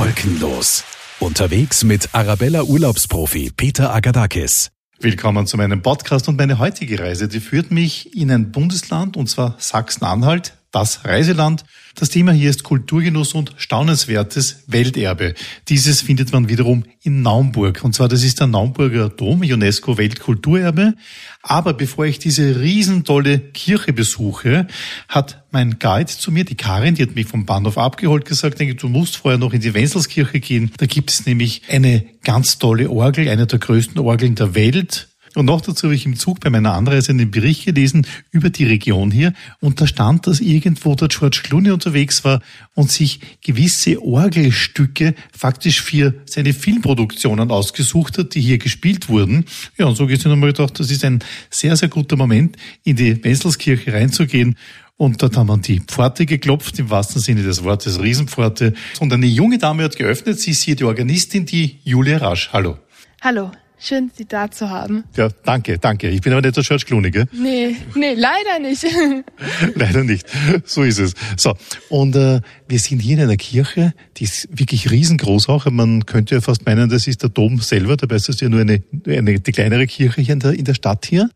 Wolkenlos. 0.00 0.82
Unterwegs 1.18 1.84
mit 1.84 2.14
Arabella 2.14 2.62
Urlaubsprofi 2.62 3.52
Peter 3.54 3.94
Agadakis. 3.94 4.70
Willkommen 4.98 5.46
zu 5.46 5.58
meinem 5.58 5.82
Podcast 5.82 6.26
und 6.26 6.38
meine 6.38 6.58
heutige 6.58 6.98
Reise, 6.98 7.28
die 7.28 7.38
führt 7.38 7.70
mich 7.70 8.16
in 8.16 8.30
ein 8.30 8.50
Bundesland 8.50 9.18
und 9.18 9.28
zwar 9.28 9.56
Sachsen-Anhalt, 9.58 10.54
das 10.72 11.04
Reiseland. 11.04 11.64
Das 11.96 12.10
Thema 12.10 12.32
hier 12.32 12.50
ist 12.50 12.62
Kulturgenuss 12.62 13.34
und 13.34 13.54
staunenswertes 13.56 14.64
Welterbe. 14.68 15.34
Dieses 15.68 16.02
findet 16.02 16.32
man 16.32 16.48
wiederum 16.48 16.84
in 17.02 17.22
Naumburg. 17.22 17.82
Und 17.82 17.94
zwar, 17.94 18.08
das 18.08 18.22
ist 18.22 18.40
der 18.40 18.46
Naumburger 18.46 19.08
Dom, 19.08 19.40
UNESCO 19.40 19.98
Weltkulturerbe. 19.98 20.94
Aber 21.42 21.74
bevor 21.74 22.06
ich 22.06 22.18
diese 22.18 22.60
riesentolle 22.60 23.38
Kirche 23.38 23.92
besuche, 23.92 24.68
hat 25.08 25.44
mein 25.50 25.78
Guide 25.78 26.06
zu 26.06 26.30
mir, 26.30 26.44
die 26.44 26.54
Karin, 26.54 26.94
die 26.94 27.02
hat 27.02 27.14
mich 27.14 27.26
vom 27.26 27.46
Bahnhof 27.46 27.76
abgeholt, 27.76 28.24
gesagt, 28.24 28.60
denke, 28.60 28.76
du 28.76 28.88
musst 28.88 29.16
vorher 29.16 29.38
noch 29.38 29.52
in 29.52 29.60
die 29.60 29.74
Wenzelskirche 29.74 30.40
gehen. 30.40 30.70
Da 30.76 30.86
gibt 30.86 31.10
es 31.10 31.26
nämlich 31.26 31.62
eine 31.68 32.04
ganz 32.22 32.58
tolle 32.58 32.90
Orgel, 32.90 33.28
eine 33.28 33.46
der 33.46 33.58
größten 33.58 33.98
Orgeln 33.98 34.36
der 34.36 34.54
Welt. 34.54 35.09
Und 35.36 35.46
noch 35.46 35.60
dazu 35.60 35.84
habe 35.84 35.94
ich 35.94 36.06
im 36.06 36.16
Zug 36.16 36.40
bei 36.40 36.50
meiner 36.50 36.74
Anreise 36.74 37.12
einen 37.12 37.30
Bericht 37.30 37.64
gelesen 37.64 38.06
über 38.32 38.50
die 38.50 38.64
Region 38.64 39.10
hier. 39.10 39.32
Und 39.60 39.80
da 39.80 39.86
stand, 39.86 40.26
dass 40.26 40.40
irgendwo 40.40 40.94
der 40.96 41.08
George 41.08 41.40
Clooney 41.44 41.70
unterwegs 41.70 42.24
war 42.24 42.40
und 42.74 42.90
sich 42.90 43.20
gewisse 43.40 44.02
Orgelstücke 44.02 45.14
faktisch 45.36 45.82
für 45.82 46.14
seine 46.24 46.52
Filmproduktionen 46.52 47.50
ausgesucht 47.50 48.18
hat, 48.18 48.34
die 48.34 48.40
hier 48.40 48.58
gespielt 48.58 49.08
wurden. 49.08 49.44
Ja, 49.78 49.86
und 49.86 49.96
so 49.96 50.06
geht 50.06 50.18
es 50.18 50.24
mir 50.24 50.32
nochmal 50.32 50.52
gedacht, 50.52 50.80
das 50.80 50.90
ist 50.90 51.04
ein 51.04 51.20
sehr, 51.48 51.76
sehr 51.76 51.88
guter 51.88 52.16
Moment, 52.16 52.56
in 52.82 52.96
die 52.96 53.22
Wenzelskirche 53.22 53.92
reinzugehen. 53.92 54.56
Und 54.96 55.22
dort 55.22 55.36
haben 55.36 55.46
wir 55.46 55.56
die 55.56 55.80
Pforte 55.80 56.26
geklopft, 56.26 56.78
im 56.78 56.90
wahrsten 56.90 57.22
Sinne 57.22 57.42
des 57.42 57.64
Wortes, 57.64 58.02
Riesenpforte. 58.02 58.74
Und 58.98 59.12
eine 59.12 59.26
junge 59.26 59.56
Dame 59.56 59.84
hat 59.84 59.96
geöffnet. 59.96 60.38
Sie 60.38 60.50
ist 60.50 60.62
hier 60.62 60.76
die 60.76 60.84
Organistin, 60.84 61.46
die 61.46 61.78
Julia 61.84 62.18
Rasch. 62.18 62.50
Hallo. 62.52 62.76
Hallo. 63.22 63.50
Schön, 63.82 64.10
Sie 64.14 64.26
da 64.26 64.50
zu 64.50 64.68
haben. 64.68 65.04
Ja, 65.16 65.30
danke, 65.44 65.78
danke. 65.78 66.10
Ich 66.10 66.20
bin 66.20 66.34
aber 66.34 66.42
nicht 66.42 66.54
der 66.54 66.62
George 66.62 66.84
Clooney, 66.86 67.10
gell? 67.10 67.24
Nee, 67.32 67.76
nee, 67.94 68.12
leider 68.12 68.58
nicht. 68.60 68.84
leider 69.74 70.04
nicht. 70.04 70.26
So 70.66 70.82
ist 70.82 70.98
es. 70.98 71.14
So, 71.38 71.54
und 71.88 72.14
äh, 72.14 72.42
wir 72.68 72.78
sind 72.78 73.00
hier 73.00 73.16
in 73.16 73.22
einer 73.22 73.38
Kirche, 73.38 73.94
die 74.18 74.24
ist 74.24 74.48
wirklich 74.50 74.90
riesengroß 74.90 75.48
auch. 75.48 75.64
Man 75.70 76.04
könnte 76.04 76.34
ja 76.34 76.40
fast 76.42 76.66
meinen, 76.66 76.90
das 76.90 77.06
ist 77.06 77.22
der 77.22 77.30
Dom 77.30 77.58
selber. 77.60 77.96
Dabei 77.96 78.16
ist 78.16 78.28
es 78.28 78.38
ja 78.40 78.50
nur 78.50 78.60
eine, 78.60 78.82
eine 79.06 79.40
die 79.40 79.52
kleinere 79.52 79.86
Kirche 79.86 80.20
hier 80.20 80.34
in 80.34 80.40
der, 80.40 80.52
in 80.52 80.66
der 80.66 80.74
Stadt 80.74 81.06
hier. 81.06 81.30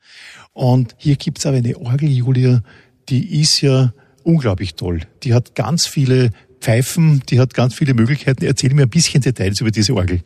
Und 0.52 0.94
hier 0.98 1.16
gibt's 1.16 1.46
aber 1.46 1.56
eine 1.56 1.78
Orgel, 1.78 2.10
Julia, 2.10 2.62
die 3.08 3.40
ist 3.40 3.62
ja 3.62 3.94
unglaublich 4.22 4.74
toll. 4.74 5.00
Die 5.22 5.32
hat 5.32 5.54
ganz 5.54 5.86
viele 5.86 6.30
Pfeifen, 6.60 7.22
die 7.30 7.40
hat 7.40 7.54
ganz 7.54 7.74
viele 7.74 7.94
Möglichkeiten. 7.94 8.44
Erzähl 8.44 8.74
mir 8.74 8.82
ein 8.82 8.90
bisschen 8.90 9.22
Details 9.22 9.62
über 9.62 9.70
diese 9.70 9.94
Orgel. 9.94 10.20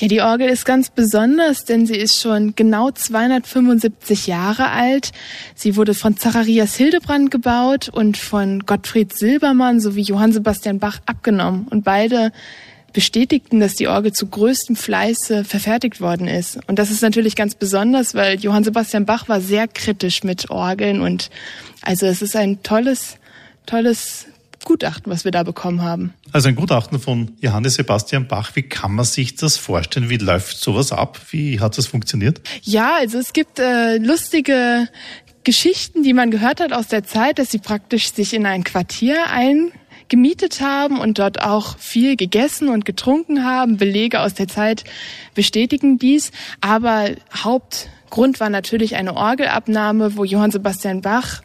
Ja, 0.00 0.06
die 0.06 0.20
Orgel 0.20 0.48
ist 0.48 0.64
ganz 0.64 0.90
besonders, 0.90 1.64
denn 1.64 1.84
sie 1.84 1.96
ist 1.96 2.20
schon 2.20 2.54
genau 2.54 2.92
275 2.92 4.28
Jahre 4.28 4.70
alt. 4.70 5.10
Sie 5.56 5.74
wurde 5.74 5.92
von 5.92 6.16
Zacharias 6.16 6.76
Hildebrand 6.76 7.32
gebaut 7.32 7.88
und 7.88 8.16
von 8.16 8.60
Gottfried 8.60 9.12
Silbermann 9.12 9.80
sowie 9.80 10.02
Johann 10.02 10.32
Sebastian 10.32 10.78
Bach 10.78 11.00
abgenommen. 11.06 11.66
Und 11.68 11.82
beide 11.82 12.30
bestätigten, 12.92 13.58
dass 13.58 13.74
die 13.74 13.88
Orgel 13.88 14.12
zu 14.12 14.28
größtem 14.28 14.76
Fleiße 14.76 15.42
verfertigt 15.42 16.00
worden 16.00 16.28
ist. 16.28 16.60
Und 16.68 16.78
das 16.78 16.92
ist 16.92 17.02
natürlich 17.02 17.34
ganz 17.34 17.56
besonders, 17.56 18.14
weil 18.14 18.38
Johann 18.38 18.62
Sebastian 18.62 19.04
Bach 19.04 19.28
war 19.28 19.40
sehr 19.40 19.66
kritisch 19.66 20.22
mit 20.22 20.48
Orgeln 20.48 21.00
und 21.00 21.28
also 21.82 22.06
es 22.06 22.22
ist 22.22 22.36
ein 22.36 22.62
tolles, 22.62 23.16
tolles 23.66 24.26
Gutachten, 24.64 25.10
was 25.10 25.24
wir 25.24 25.32
da 25.32 25.42
bekommen 25.42 25.82
haben. 25.82 26.14
Also 26.32 26.48
ein 26.48 26.54
Gutachten 26.54 26.98
von 26.98 27.32
Johannes 27.40 27.74
Sebastian 27.74 28.28
Bach. 28.28 28.50
Wie 28.54 28.62
kann 28.62 28.94
man 28.94 29.04
sich 29.04 29.36
das 29.36 29.56
vorstellen? 29.56 30.10
Wie 30.10 30.16
läuft 30.16 30.58
sowas 30.58 30.92
ab? 30.92 31.20
Wie 31.30 31.60
hat 31.60 31.78
das 31.78 31.86
funktioniert? 31.86 32.40
Ja, 32.62 32.96
also 32.98 33.18
es 33.18 33.32
gibt 33.32 33.58
äh, 33.58 33.98
lustige 33.98 34.88
Geschichten, 35.44 36.02
die 36.02 36.12
man 36.12 36.30
gehört 36.30 36.60
hat 36.60 36.72
aus 36.72 36.88
der 36.88 37.04
Zeit, 37.04 37.38
dass 37.38 37.50
sie 37.50 37.58
praktisch 37.58 38.12
sich 38.12 38.34
in 38.34 38.44
ein 38.44 38.64
Quartier 38.64 39.30
ein 39.30 39.72
gemietet 40.08 40.60
haben 40.60 40.98
und 40.98 41.18
dort 41.18 41.40
auch 41.42 41.78
viel 41.78 42.16
gegessen 42.16 42.68
und 42.68 42.84
getrunken 42.84 43.44
haben. 43.44 43.76
Belege 43.76 44.20
aus 44.20 44.34
der 44.34 44.48
Zeit 44.48 44.84
bestätigen 45.34 45.98
dies. 45.98 46.32
Aber 46.60 47.10
Hauptgrund 47.34 48.40
war 48.40 48.50
natürlich 48.50 48.96
eine 48.96 49.14
Orgelabnahme, 49.14 50.16
wo 50.16 50.24
Johann 50.24 50.50
Sebastian 50.50 51.02
Bach 51.02 51.42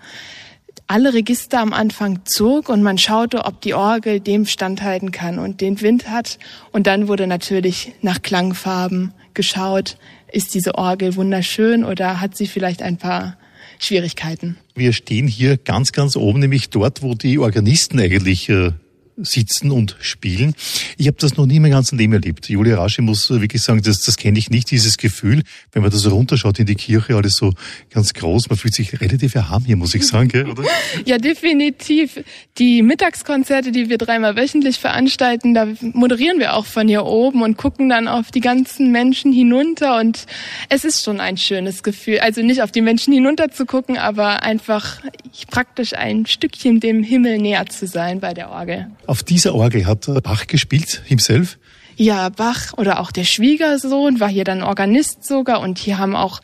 alle 0.93 1.15
Register 1.15 1.59
am 1.59 1.73
Anfang 1.73 2.19
zog 2.23 2.69
und 2.69 2.83
man 2.83 2.99
schaute, 2.99 3.45
ob 3.45 3.61
die 3.61 3.73
Orgel 3.73 4.19
dem 4.19 4.45
standhalten 4.45 5.09
kann 5.09 5.39
und 5.39 5.59
den 5.59 5.81
Wind 5.81 6.07
hat. 6.07 6.37
Und 6.71 6.85
dann 6.85 7.07
wurde 7.07 7.25
natürlich 7.25 7.93
nach 8.03 8.21
Klangfarben 8.21 9.11
geschaut. 9.33 9.97
Ist 10.31 10.53
diese 10.53 10.75
Orgel 10.75 11.15
wunderschön 11.15 11.83
oder 11.83 12.21
hat 12.21 12.37
sie 12.37 12.45
vielleicht 12.45 12.83
ein 12.83 12.97
paar 12.97 13.37
Schwierigkeiten? 13.79 14.55
Wir 14.75 14.93
stehen 14.93 15.27
hier 15.27 15.57
ganz, 15.57 15.93
ganz 15.93 16.15
oben, 16.15 16.41
nämlich 16.41 16.69
dort, 16.69 17.01
wo 17.01 17.15
die 17.15 17.39
Organisten 17.39 17.99
eigentlich 17.99 18.47
äh, 18.49 18.73
sitzen 19.17 19.71
und 19.71 19.95
spielen. 19.99 20.55
Ich 20.97 21.07
habe 21.07 21.17
das 21.19 21.37
noch 21.37 21.45
nie 21.45 21.59
mein 21.59 21.71
ganzes 21.71 21.97
Leben 21.97 22.13
erlebt. 22.13 22.49
Julia 22.49 22.77
Rasche 22.77 23.01
muss 23.01 23.29
wirklich 23.29 23.61
sagen, 23.61 23.81
das, 23.81 24.01
das 24.01 24.17
kenne 24.17 24.39
ich 24.39 24.49
nicht, 24.49 24.71
dieses 24.71 24.97
Gefühl, 24.97 25.43
wenn 25.71 25.81
man 25.81 25.91
da 25.91 25.97
so 25.97 26.09
runterschaut 26.09 26.59
in 26.59 26.65
die 26.65 26.75
Kirche, 26.75 27.15
alles 27.15 27.35
so 27.35 27.53
ganz 27.89 28.13
groß, 28.13 28.49
man 28.49 28.57
fühlt 28.57 28.73
sich 28.73 28.99
relativ 29.01 29.35
erhaben 29.35 29.65
hier, 29.65 29.75
muss 29.75 29.93
ich 29.93 30.05
sagen, 30.07 30.29
gell, 30.29 30.49
oder? 30.49 30.63
Ja, 31.05 31.17
definitiv. 31.17 32.23
Die 32.57 32.81
Mittagskonzerte, 32.81 33.71
die 33.71 33.89
wir 33.89 33.97
dreimal 33.97 34.35
wöchentlich 34.35 34.79
veranstalten, 34.79 35.53
da 35.53 35.67
moderieren 35.81 36.39
wir 36.39 36.55
auch 36.55 36.65
von 36.65 36.87
hier 36.87 37.05
oben 37.05 37.41
und 37.41 37.57
gucken 37.57 37.89
dann 37.89 38.07
auf 38.07 38.31
die 38.31 38.39
ganzen 38.39 38.91
Menschen 38.91 39.31
hinunter 39.31 39.99
und 39.99 40.25
es 40.69 40.85
ist 40.85 41.03
schon 41.03 41.19
ein 41.19 41.37
schönes 41.37 41.83
Gefühl. 41.83 42.19
Also 42.19 42.41
nicht 42.41 42.61
auf 42.61 42.71
die 42.71 42.81
Menschen 42.81 43.13
hinunter 43.13 43.49
zu 43.49 43.65
gucken, 43.65 43.97
aber 43.97 44.43
einfach 44.43 45.01
praktisch 45.49 45.93
ein 45.93 46.25
Stückchen 46.25 46.79
dem 46.79 47.03
Himmel 47.03 47.37
näher 47.37 47.65
zu 47.65 47.87
sein 47.87 48.19
bei 48.19 48.33
der 48.33 48.49
Orgel. 48.49 48.87
Auf 49.05 49.23
dieser 49.23 49.53
Orgel 49.53 49.85
hat 49.85 50.07
Bach 50.23 50.47
gespielt, 50.47 51.01
himself? 51.05 51.57
Ja, 51.95 52.29
Bach 52.29 52.73
oder 52.77 52.99
auch 52.99 53.11
der 53.11 53.23
Schwiegersohn 53.23 54.19
war 54.19 54.29
hier 54.29 54.43
dann 54.43 54.63
Organist 54.63 55.25
sogar 55.25 55.61
und 55.61 55.77
hier 55.77 55.97
haben 55.97 56.15
auch 56.15 56.41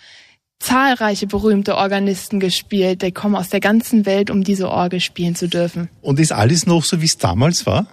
zahlreiche 0.60 1.26
berühmte 1.26 1.76
Organisten 1.76 2.40
gespielt. 2.40 3.02
Die 3.02 3.12
kommen 3.12 3.36
aus 3.36 3.50
der 3.50 3.60
ganzen 3.62 4.06
Welt, 4.06 4.30
um 4.30 4.44
diese 4.44 4.70
Orgel 4.70 5.00
spielen 5.00 5.36
zu 5.36 5.48
dürfen. 5.48 5.90
Und 6.02 6.20
ist 6.20 6.32
alles 6.32 6.66
noch 6.66 6.84
so, 6.84 7.02
wie 7.02 7.06
es 7.06 7.18
damals 7.18 7.66
war? 7.66 7.88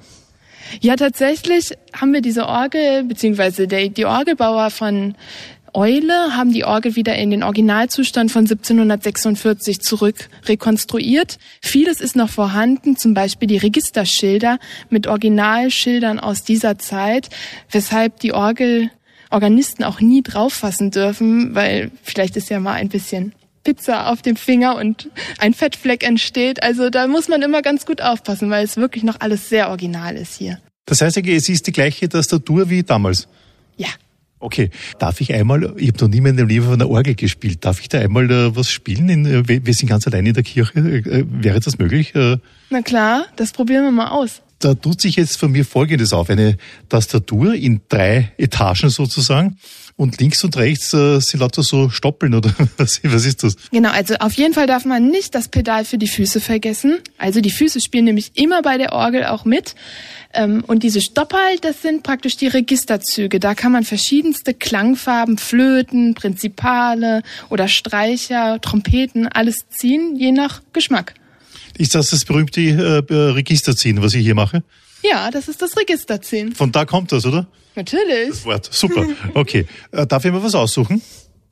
Ja, 0.80 0.96
tatsächlich 0.96 1.72
haben 1.94 2.12
wir 2.12 2.20
diese 2.20 2.46
Orgel, 2.46 3.04
beziehungsweise 3.04 3.68
der, 3.68 3.88
die 3.88 4.04
Orgelbauer 4.04 4.70
von 4.70 5.14
Eule 5.76 6.34
haben 6.34 6.54
die 6.54 6.64
Orgel 6.64 6.96
wieder 6.96 7.16
in 7.16 7.30
den 7.30 7.42
Originalzustand 7.42 8.32
von 8.32 8.44
1746 8.44 9.80
zurück 9.80 10.30
rekonstruiert. 10.46 11.38
Vieles 11.60 12.00
ist 12.00 12.16
noch 12.16 12.30
vorhanden, 12.30 12.96
zum 12.96 13.12
Beispiel 13.12 13.46
die 13.46 13.58
Registerschilder 13.58 14.58
mit 14.88 15.06
Originalschildern 15.06 16.18
aus 16.18 16.44
dieser 16.44 16.78
Zeit, 16.78 17.28
weshalb 17.70 18.20
die 18.20 18.32
Orgel 18.32 18.90
Organisten 19.30 19.84
auch 19.84 20.00
nie 20.00 20.22
drauffassen 20.22 20.90
dürfen, 20.92 21.54
weil 21.54 21.90
vielleicht 22.02 22.36
ist 22.36 22.48
ja 22.48 22.58
mal 22.58 22.74
ein 22.74 22.88
bisschen 22.88 23.34
Pizza 23.62 24.10
auf 24.10 24.22
dem 24.22 24.36
Finger 24.36 24.76
und 24.76 25.10
ein 25.38 25.52
Fettfleck 25.52 26.06
entsteht. 26.06 26.62
Also 26.62 26.88
da 26.88 27.06
muss 27.06 27.28
man 27.28 27.42
immer 27.42 27.60
ganz 27.60 27.84
gut 27.84 28.00
aufpassen, 28.00 28.48
weil 28.48 28.64
es 28.64 28.78
wirklich 28.78 29.04
noch 29.04 29.20
alles 29.20 29.50
sehr 29.50 29.68
original 29.68 30.16
ist 30.16 30.38
hier. 30.38 30.58
Das 30.86 31.02
heißt, 31.02 31.18
es 31.18 31.48
ist 31.48 31.66
die 31.66 31.72
gleiche 31.72 32.08
Tastatur 32.08 32.70
wie 32.70 32.82
damals? 32.82 33.28
Ja, 33.76 33.88
Okay, 34.38 34.70
darf 34.98 35.20
ich 35.20 35.32
einmal, 35.32 35.72
ich 35.78 35.88
habe 35.88 36.04
noch 36.04 36.08
nie 36.08 36.18
in 36.18 36.22
meinem 36.22 36.46
Leben 36.46 36.66
auf 36.66 36.72
einer 36.72 36.90
Orgel 36.90 37.14
gespielt, 37.14 37.64
darf 37.64 37.80
ich 37.80 37.88
da 37.88 37.98
einmal 37.98 38.30
äh, 38.30 38.54
was 38.54 38.70
spielen? 38.70 39.08
In, 39.08 39.24
äh, 39.24 39.48
wir 39.48 39.74
sind 39.74 39.88
ganz 39.88 40.06
allein 40.06 40.26
in 40.26 40.34
der 40.34 40.42
Kirche, 40.42 40.78
äh, 40.78 41.24
wäre 41.26 41.58
das 41.60 41.78
möglich? 41.78 42.14
Äh? 42.14 42.36
Na 42.68 42.82
klar, 42.82 43.26
das 43.36 43.52
probieren 43.52 43.84
wir 43.84 43.92
mal 43.92 44.08
aus. 44.08 44.42
Da 44.58 44.74
tut 44.74 45.00
sich 45.00 45.16
jetzt 45.16 45.36
von 45.36 45.52
mir 45.52 45.64
Folgendes 45.64 46.12
auf, 46.12 46.30
eine 46.30 46.56
Tastatur 46.88 47.54
in 47.54 47.82
drei 47.88 48.32
Etagen 48.38 48.88
sozusagen 48.88 49.58
und 49.96 50.20
links 50.20 50.44
und 50.44 50.56
rechts 50.56 50.92
äh, 50.92 51.20
sind 51.20 51.40
lauter 51.40 51.62
so 51.62 51.88
Stoppeln 51.88 52.34
oder 52.34 52.54
was, 52.76 52.98
ist 52.98 53.42
das? 53.42 53.56
Genau, 53.70 53.90
also 53.90 54.14
auf 54.16 54.34
jeden 54.34 54.52
Fall 54.52 54.66
darf 54.66 54.84
man 54.84 55.08
nicht 55.08 55.34
das 55.34 55.48
Pedal 55.48 55.84
für 55.84 55.98
die 55.98 56.06
Füße 56.08 56.40
vergessen. 56.40 56.98
Also 57.18 57.40
die 57.40 57.50
Füße 57.50 57.80
spielen 57.80 58.04
nämlich 58.04 58.32
immer 58.34 58.62
bei 58.62 58.76
der 58.76 58.92
Orgel 58.92 59.24
auch 59.24 59.44
mit. 59.44 59.74
Ähm, 60.34 60.62
und 60.66 60.82
diese 60.82 61.00
Stoppal, 61.00 61.58
das 61.62 61.80
sind 61.80 62.02
praktisch 62.02 62.36
die 62.36 62.46
Registerzüge. 62.46 63.40
Da 63.40 63.54
kann 63.54 63.72
man 63.72 63.84
verschiedenste 63.84 64.52
Klangfarben, 64.52 65.38
Flöten, 65.38 66.14
Prinzipale 66.14 67.22
oder 67.48 67.66
Streicher, 67.66 68.60
Trompeten, 68.60 69.26
alles 69.26 69.68
ziehen, 69.70 70.14
je 70.16 70.32
nach 70.32 70.60
Geschmack. 70.74 71.14
Ist 71.78 71.94
das 71.94 72.10
das 72.10 72.24
berühmte 72.24 72.60
äh, 72.60 73.14
Registerziehen, 73.14 74.02
was 74.02 74.14
ich 74.14 74.24
hier 74.24 74.34
mache? 74.34 74.62
Ja, 75.02 75.30
das 75.30 75.48
ist 75.48 75.62
das 75.62 75.76
Registerziehen. 75.76 76.54
Von 76.54 76.72
da 76.72 76.84
kommt 76.84 77.12
das, 77.12 77.26
oder? 77.26 77.46
Natürlich. 77.74 78.30
Das 78.30 78.44
Wort, 78.44 78.68
super. 78.72 79.06
Okay. 79.34 79.66
Äh, 79.92 80.06
darf 80.06 80.24
ich 80.24 80.32
mir 80.32 80.42
was 80.42 80.54
aussuchen? 80.54 81.02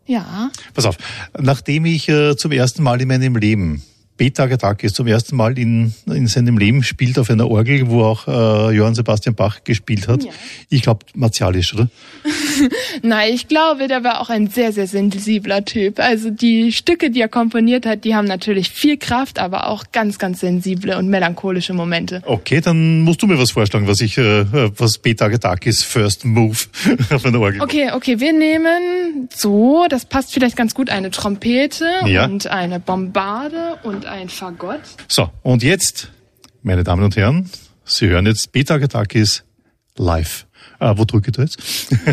Ja. 0.07 0.51
Pass 0.73 0.85
auf. 0.87 0.97
Nachdem 1.39 1.85
ich 1.85 2.09
äh, 2.09 2.37
zum 2.37 2.53
ersten 2.53 2.83
Mal 2.83 3.01
in 3.01 3.09
meinem 3.09 3.37
Leben 3.37 3.83
Peter 4.17 4.45
Agatakis 4.45 4.93
zum 4.93 5.09
ersten 5.09 5.35
Mal 5.35 5.59
in, 5.59 5.93
in 6.07 6.29
seinem 6.29 6.57
Leben 6.57 6.85
spielt 6.85 7.19
auf 7.19 7.31
einer 7.31 7.51
Orgel, 7.51 7.89
wo 7.89 8.05
auch 8.05 8.29
äh, 8.29 8.77
Johann 8.77 8.95
Sebastian 8.95 9.35
Bach 9.35 9.65
gespielt 9.65 10.07
hat. 10.07 10.23
Ja. 10.23 10.31
Ich 10.69 10.83
glaube, 10.83 11.05
martialisch, 11.15 11.75
oder? 11.75 11.89
Nein, 13.03 13.33
ich 13.35 13.49
glaube, 13.49 13.89
der 13.89 14.05
war 14.05 14.21
auch 14.21 14.31
ein 14.31 14.47
sehr, 14.49 14.73
sehr 14.73 14.87
sensibler 14.87 15.65
Typ. 15.65 15.99
Also 15.99 16.31
die 16.31 16.71
Stücke, 16.71 17.11
die 17.11 17.21
er 17.21 17.29
komponiert 17.29 17.87
hat, 17.87 18.05
die 18.05 18.15
haben 18.15 18.27
natürlich 18.27 18.71
viel 18.71 18.99
Kraft, 18.99 19.41
aber 19.41 19.69
auch 19.69 19.85
ganz, 19.91 20.19
ganz 20.19 20.41
sensible 20.41 20.97
und 20.97 21.09
melancholische 21.09 21.75
Momente. 21.75 22.23
Okay, 22.25 22.61
dann 22.61 23.01
musst 23.01 23.21
du 23.21 23.27
mir 23.27 23.39
was 23.39 23.51
vorschlagen, 23.51 23.89
was 23.89 24.01
ich, 24.01 24.17
äh, 24.17 24.45
was 24.79 24.99
Peter 24.99 25.25
Agatakis 25.25 25.83
First 25.83 26.25
Move 26.25 26.59
auf 27.11 27.25
einer 27.25 27.41
Orgel. 27.41 27.61
Okay, 27.61 27.91
okay, 27.93 28.21
wir 28.21 28.33
nehmen 28.33 29.29
so, 29.35 29.87
das 29.89 30.05
passt 30.05 30.33
vielleicht 30.33 30.57
ganz 30.57 30.73
gut, 30.75 30.89
eine 30.89 31.11
Trompete 31.11 31.87
ja. 32.07 32.27
und 32.27 32.47
eine 32.47 32.79
Bombarde 32.79 33.79
und 33.83 34.04
ein 34.05 34.29
Fagott. 34.29 34.81
So, 35.09 35.31
und 35.43 35.63
jetzt, 35.63 36.11
meine 36.63 36.85
Damen 36.85 37.05
und 37.05 37.17
Herren, 37.17 37.51
Sie 37.85 38.09
hören 38.09 38.27
jetzt 38.27 38.53
Peter 38.53 38.75
Agatakis 38.75 39.45
live. 39.97 40.47
Ah, 40.79 40.95
wo 40.97 41.05
drücke 41.05 41.29
ich 41.31 41.37
da 41.37 41.43
jetzt? 41.43 41.59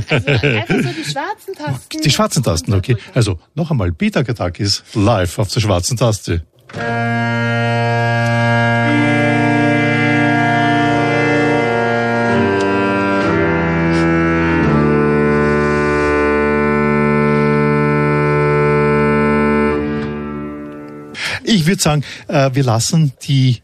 Also 0.09 0.27
einfach 0.27 0.75
so 0.75 0.89
die 0.89 1.03
schwarzen 1.11 1.55
Tasten. 1.55 2.01
Die 2.01 2.09
schwarzen 2.09 2.43
Tasten, 2.43 2.73
okay. 2.73 2.97
Also 3.13 3.39
noch 3.55 3.71
einmal, 3.71 3.91
Peter 3.91 4.19
Agatakis 4.19 4.83
live 4.93 5.39
auf 5.39 5.49
der 5.49 5.61
schwarzen 5.61 5.97
Taste. 5.97 6.43
Ich 21.43 21.65
würde 21.65 21.81
sagen, 21.81 22.03
äh, 22.27 22.51
wir 22.53 22.63
lassen 22.63 23.13
die 23.23 23.61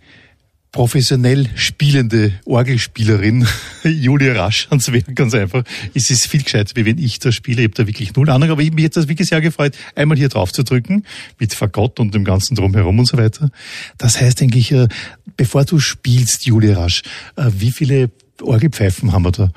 professionell 0.72 1.50
spielende 1.56 2.34
Orgelspielerin 2.46 3.48
Julia 3.84 4.34
Rasch 4.34 4.68
ans 4.70 4.92
Werk 4.92 5.16
ganz 5.16 5.34
einfach. 5.34 5.64
Es 5.94 6.12
ist 6.12 6.28
viel 6.28 6.44
gescheiter, 6.44 6.76
wie 6.76 6.86
wenn 6.86 6.98
ich 6.98 7.20
da 7.20 7.32
spiele. 7.32 7.62
Ich 7.62 7.70
habe 7.70 7.76
da 7.76 7.88
wirklich 7.88 8.14
null 8.16 8.30
Ahnung, 8.30 8.52
aber 8.52 8.62
ich 8.62 8.72
mich 8.72 8.84
jetzt 8.84 8.98
das 8.98 9.08
wirklich 9.08 9.30
sehr 9.30 9.42
gefreut, 9.42 9.76
einmal 9.96 10.18
hier 10.18 10.30
drauf 10.30 10.52
zu 10.52 10.64
drücken, 10.64 11.04
mit 11.40 11.54
Fagott 11.54 12.00
und 12.00 12.14
dem 12.14 12.24
ganzen 12.24 12.56
Drumherum 12.56 13.00
und 13.00 13.08
so 13.08 13.18
weiter. 13.18 13.50
Das 13.98 14.22
heißt 14.22 14.42
eigentlich, 14.42 14.72
äh, 14.72 14.88
bevor 15.36 15.66
du 15.66 15.80
spielst, 15.80 16.46
Julia 16.46 16.78
Rasch, 16.78 17.02
äh, 17.38 17.50
wie 17.50 17.72
viele 17.72 18.12
Orgelpfeifen 18.42 19.14
haben 19.14 19.24
wir 19.24 19.32
da? 19.32 19.52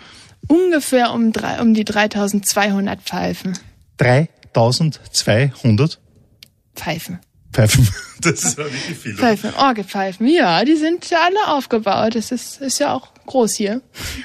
Ungefähr 0.48 1.12
um, 1.12 1.32
drei, 1.32 1.60
um 1.60 1.74
die 1.74 1.84
3200 1.84 3.02
Pfeifen. 3.02 3.58
3200? 3.98 6.00
Pfeifen. 6.74 7.18
Pfeifen. 7.52 7.88
Das 8.22 8.44
ist 8.44 8.58
wirklich 8.58 8.98
viel. 8.98 9.14
Pfeifen, 9.14 9.54
Orgelpfeifen, 9.54 10.28
ja, 10.28 10.62
die 10.62 10.76
sind 10.76 11.08
ja 11.08 11.20
alle 11.24 11.56
aufgebaut. 11.56 12.16
Das 12.16 12.32
ist, 12.32 12.60
ist 12.60 12.78
ja 12.78 12.92
auch 12.92 13.08
groß 13.24 13.54
hier. 13.54 13.80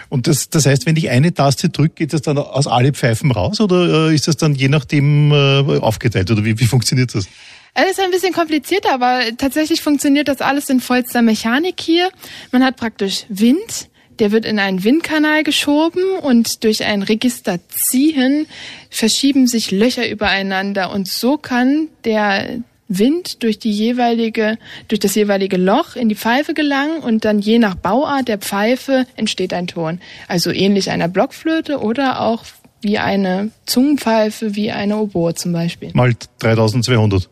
Und 0.10 0.28
das, 0.28 0.50
das 0.50 0.66
heißt, 0.66 0.86
wenn 0.86 0.98
ich 0.98 1.10
eine 1.10 1.34
Taste 1.34 1.70
drücke, 1.70 1.94
geht 1.96 2.12
das 2.12 2.22
dann 2.22 2.38
aus 2.38 2.68
alle 2.68 2.92
Pfeifen 2.92 3.32
raus 3.32 3.62
oder 3.62 4.10
äh, 4.10 4.14
ist 4.14 4.28
das 4.28 4.36
dann 4.36 4.54
je 4.54 4.68
nachdem 4.68 5.32
äh, 5.32 5.80
aufgeteilt 5.80 6.30
oder 6.30 6.44
wie, 6.44 6.60
wie 6.60 6.66
funktioniert 6.66 7.16
das? 7.16 7.30
Es 7.74 7.92
ist 7.92 8.00
ein 8.02 8.12
bisschen 8.12 8.34
komplizierter, 8.34 8.94
aber 8.94 9.22
tatsächlich 9.38 9.82
funktioniert 9.82 10.28
das 10.28 10.42
alles 10.42 10.70
in 10.70 10.82
vollster 10.82 11.22
Mechanik 11.22 11.80
hier. 11.80 12.10
Man 12.52 12.66
hat 12.66 12.76
praktisch 12.76 13.26
Wind, 13.30 13.90
der 14.20 14.32
wird 14.32 14.46
in 14.46 14.60
einen 14.60 14.84
Windkanal 14.84 15.44
geschoben 15.44 16.04
und 16.22 16.64
durch 16.64 16.84
ein 16.84 17.02
Register 17.02 17.60
ziehen 17.70 18.48
verschieben 18.90 19.48
sich 19.48 19.72
Löcher 19.72 20.10
übereinander 20.10 20.92
und 20.92 21.08
so 21.08 21.38
kann 21.38 21.90
der 22.06 22.60
Wind 22.88 23.44
durch 23.44 23.60
die 23.60 23.72
jeweilige, 23.72 24.58
durch 24.88 25.00
das 25.00 25.16
jeweilige 25.16 25.58
Loch 25.58 25.96
in 25.96 26.10
die 26.10 26.16
Pfeife 26.16 26.54
gelangen 26.54 27.00
und 27.00 27.26
dann 27.26 27.40
je 27.40 27.60
nach 27.60 27.76
Bauart 27.76 28.28
der 28.28 28.38
Pfeife 28.38 29.06
entsteht 29.16 29.54
ein 29.54 29.68
Ton. 29.68 30.00
Also 30.28 30.52
ähnlich 30.52 30.92
einer 30.92 31.08
Blockflöte 31.08 31.80
oder 31.80 32.22
auch 32.22 32.46
wie 32.82 33.00
eine 33.00 33.50
Zungenpfeife, 33.66 34.56
wie 34.56 34.72
eine 34.72 34.98
Oboe 34.98 35.34
zum 35.34 35.52
Beispiel. 35.52 35.90
Mal 35.94 36.16
3200. 36.40 37.30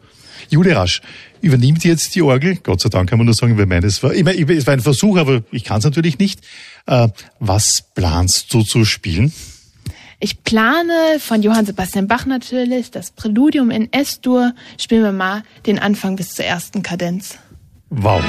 Julia 0.49 0.79
Rasch 0.79 1.01
übernimmt 1.41 1.83
jetzt 1.83 2.15
die 2.15 2.21
Orgel. 2.21 2.57
Gott 2.63 2.81
sei 2.81 2.89
Dank 2.89 3.09
kann 3.09 3.19
man 3.19 3.25
nur 3.25 3.35
sagen, 3.35 3.57
weil 3.57 3.65
meines 3.65 4.01
war, 4.01 4.13
ich 4.13 4.23
meine, 4.23 4.39
es 4.53 4.65
war 4.65 4.73
ein 4.73 4.79
Versuch, 4.79 5.17
aber 5.17 5.43
ich 5.51 5.63
kann 5.63 5.79
es 5.79 5.85
natürlich 5.85 6.17
nicht. 6.17 6.41
Äh, 6.87 7.09
was 7.39 7.83
planst 7.93 8.53
du 8.53 8.63
zu 8.63 8.85
spielen? 8.85 9.31
Ich 10.19 10.43
plane 10.43 11.19
von 11.19 11.41
Johann 11.41 11.65
Sebastian 11.65 12.07
Bach 12.07 12.25
natürlich 12.25 12.91
das 12.91 13.11
Präludium 13.11 13.71
in 13.71 13.91
S-Dur. 13.91 14.53
Spielen 14.79 15.03
wir 15.03 15.11
mal 15.11 15.43
den 15.65 15.79
Anfang 15.79 16.15
bis 16.15 16.29
zur 16.29 16.45
ersten 16.45 16.83
Kadenz. 16.83 17.37
Wow. 17.89 18.23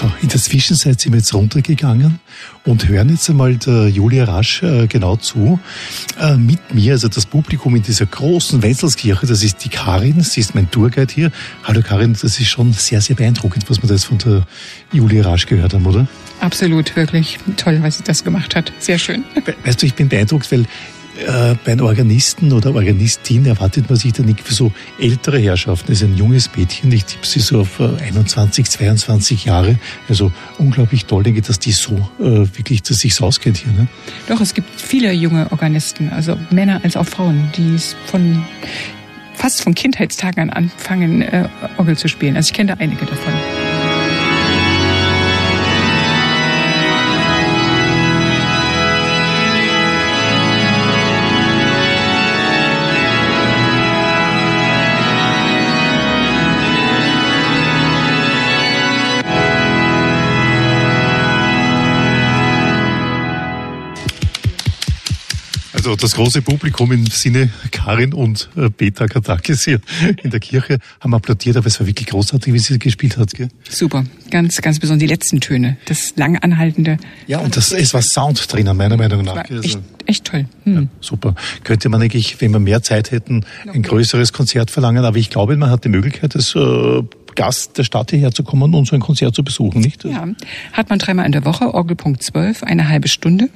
In 0.00 0.28
der 0.28 0.40
Zwischenzeit 0.40 1.00
sind 1.00 1.12
wir 1.12 1.18
jetzt 1.18 1.34
runtergegangen 1.34 2.18
und 2.64 2.88
hören 2.88 3.10
jetzt 3.10 3.28
einmal 3.28 3.56
der 3.56 3.88
Julia 3.88 4.24
Rasch 4.24 4.62
äh, 4.62 4.86
genau 4.86 5.16
zu. 5.16 5.60
Äh, 6.18 6.36
mit 6.36 6.74
mir, 6.74 6.92
also 6.92 7.08
das 7.08 7.26
Publikum 7.26 7.76
in 7.76 7.82
dieser 7.82 8.06
großen 8.06 8.62
Wenzelskirche, 8.62 9.26
das 9.26 9.42
ist 9.42 9.62
die 9.64 9.68
Karin, 9.68 10.22
sie 10.22 10.40
ist 10.40 10.54
mein 10.54 10.70
Tourguide 10.70 11.12
hier. 11.12 11.32
Hallo 11.64 11.82
Karin, 11.82 12.14
das 12.14 12.40
ist 12.40 12.48
schon 12.48 12.72
sehr, 12.72 13.02
sehr 13.02 13.16
beeindruckend, 13.16 13.68
was 13.68 13.82
wir 13.82 13.88
da 13.88 13.94
jetzt 13.94 14.04
von 14.04 14.18
der 14.18 14.46
Julia 14.92 15.24
Rasch 15.24 15.46
gehört 15.46 15.74
haben, 15.74 15.84
oder? 15.84 16.06
Absolut, 16.40 16.96
wirklich 16.96 17.38
toll, 17.56 17.78
was 17.82 17.98
sie 17.98 18.04
das 18.04 18.24
gemacht 18.24 18.56
hat. 18.56 18.72
Sehr 18.78 18.98
schön. 18.98 19.24
Weißt 19.64 19.82
du, 19.82 19.86
ich 19.86 19.94
bin 19.94 20.08
beeindruckt, 20.08 20.50
weil 20.50 20.64
äh, 21.18 21.54
bei 21.64 21.72
einem 21.72 21.84
Organisten 21.84 22.52
oder 22.52 22.74
Organistin 22.74 23.46
erwartet 23.46 23.88
man 23.88 23.98
sich 23.98 24.12
da 24.12 24.22
nicht 24.22 24.40
für 24.40 24.54
so 24.54 24.72
ältere 24.98 25.38
Herrschaften. 25.38 25.88
Das 25.88 26.02
ist 26.02 26.08
ein 26.08 26.16
junges 26.16 26.50
Mädchen, 26.56 26.90
ich 26.92 27.04
tippe 27.04 27.26
sie 27.26 27.40
so 27.40 27.60
auf 27.60 27.80
21, 27.80 28.66
äh, 28.66 28.68
22 28.68 29.44
Jahre. 29.44 29.78
Also 30.08 30.32
unglaublich 30.58 31.04
toll, 31.04 31.22
denke 31.22 31.40
ich, 31.40 31.46
dass 31.46 31.58
die 31.58 31.72
so 31.72 31.94
äh, 32.18 32.46
wirklich 32.56 32.82
dass 32.82 33.00
sich 33.00 33.20
auskennt 33.20 33.58
hier. 33.58 33.72
Ne? 33.72 33.88
Doch, 34.28 34.40
es 34.40 34.54
gibt 34.54 34.68
viele 34.80 35.12
junge 35.12 35.50
Organisten, 35.52 36.10
also 36.10 36.38
Männer 36.50 36.80
als 36.82 36.96
auch 36.96 37.06
Frauen, 37.06 37.50
die 37.56 37.74
es 37.74 37.94
von 38.06 38.42
fast 39.34 39.62
von 39.62 39.74
Kindheitstagen 39.74 40.40
an 40.40 40.50
anfangen, 40.50 41.22
äh, 41.22 41.48
Orgel 41.76 41.96
zu 41.96 42.08
spielen. 42.08 42.36
Also 42.36 42.48
ich 42.48 42.54
kenne 42.54 42.74
da 42.74 42.82
einige 42.82 43.04
davon. 43.04 43.32
Also 65.92 66.06
das 66.06 66.14
große 66.14 66.40
Publikum 66.40 66.90
im 66.90 67.04
Sinne 67.04 67.50
Karin 67.70 68.14
und 68.14 68.48
äh, 68.56 68.70
Peter 68.70 69.08
Katakis 69.08 69.64
hier 69.64 69.78
in 70.22 70.30
der 70.30 70.40
Kirche 70.40 70.78
haben 71.00 71.12
applaudiert, 71.12 71.58
aber 71.58 71.66
es 71.66 71.78
war 71.80 71.86
wirklich 71.86 72.06
großartig, 72.06 72.50
wie 72.50 72.58
sie 72.60 72.78
gespielt 72.78 73.18
hat. 73.18 73.34
Gell? 73.34 73.50
Super, 73.68 74.06
ganz, 74.30 74.62
ganz 74.62 74.78
besonders 74.78 75.00
die 75.00 75.06
letzten 75.06 75.42
Töne, 75.42 75.76
das 75.84 76.14
lang 76.16 76.38
anhaltende. 76.38 76.96
Ja, 77.26 77.40
und 77.40 77.58
das, 77.58 77.72
es 77.72 77.92
war 77.92 78.00
Sound 78.00 78.50
drinnen, 78.50 78.74
meiner 78.74 78.96
Meinung 78.96 79.22
nach. 79.22 79.36
Also, 79.36 79.60
echt, 79.60 79.80
echt 80.06 80.24
toll. 80.24 80.46
Hm. 80.64 80.74
Ja, 80.74 80.82
super. 81.02 81.34
Könnte 81.62 81.90
man 81.90 82.00
eigentlich, 82.00 82.40
wenn 82.40 82.52
wir 82.52 82.58
mehr 82.58 82.82
Zeit 82.82 83.10
hätten, 83.10 83.44
ein 83.70 83.82
größeres 83.82 84.32
Konzert 84.32 84.70
verlangen, 84.70 85.04
aber 85.04 85.18
ich 85.18 85.28
glaube, 85.28 85.58
man 85.58 85.68
hat 85.68 85.84
die 85.84 85.90
Möglichkeit, 85.90 86.34
das 86.34 86.54
äh, 86.54 87.02
Gast 87.34 87.76
der 87.76 87.84
Stadt 87.84 88.12
hierher 88.12 88.32
zu 88.32 88.44
kommen 88.44 88.74
und 88.74 88.86
so 88.86 88.94
ein 88.94 89.02
Konzert 89.02 89.34
zu 89.34 89.44
besuchen, 89.44 89.82
nicht? 89.82 90.04
Ja, 90.04 90.26
hat 90.72 90.88
man 90.88 90.98
dreimal 90.98 91.26
in 91.26 91.32
der 91.32 91.44
Woche, 91.44 91.74
Orgelpunkt 91.74 92.22
12, 92.22 92.62
eine 92.62 92.88
halbe 92.88 93.08
Stunde. 93.08 93.50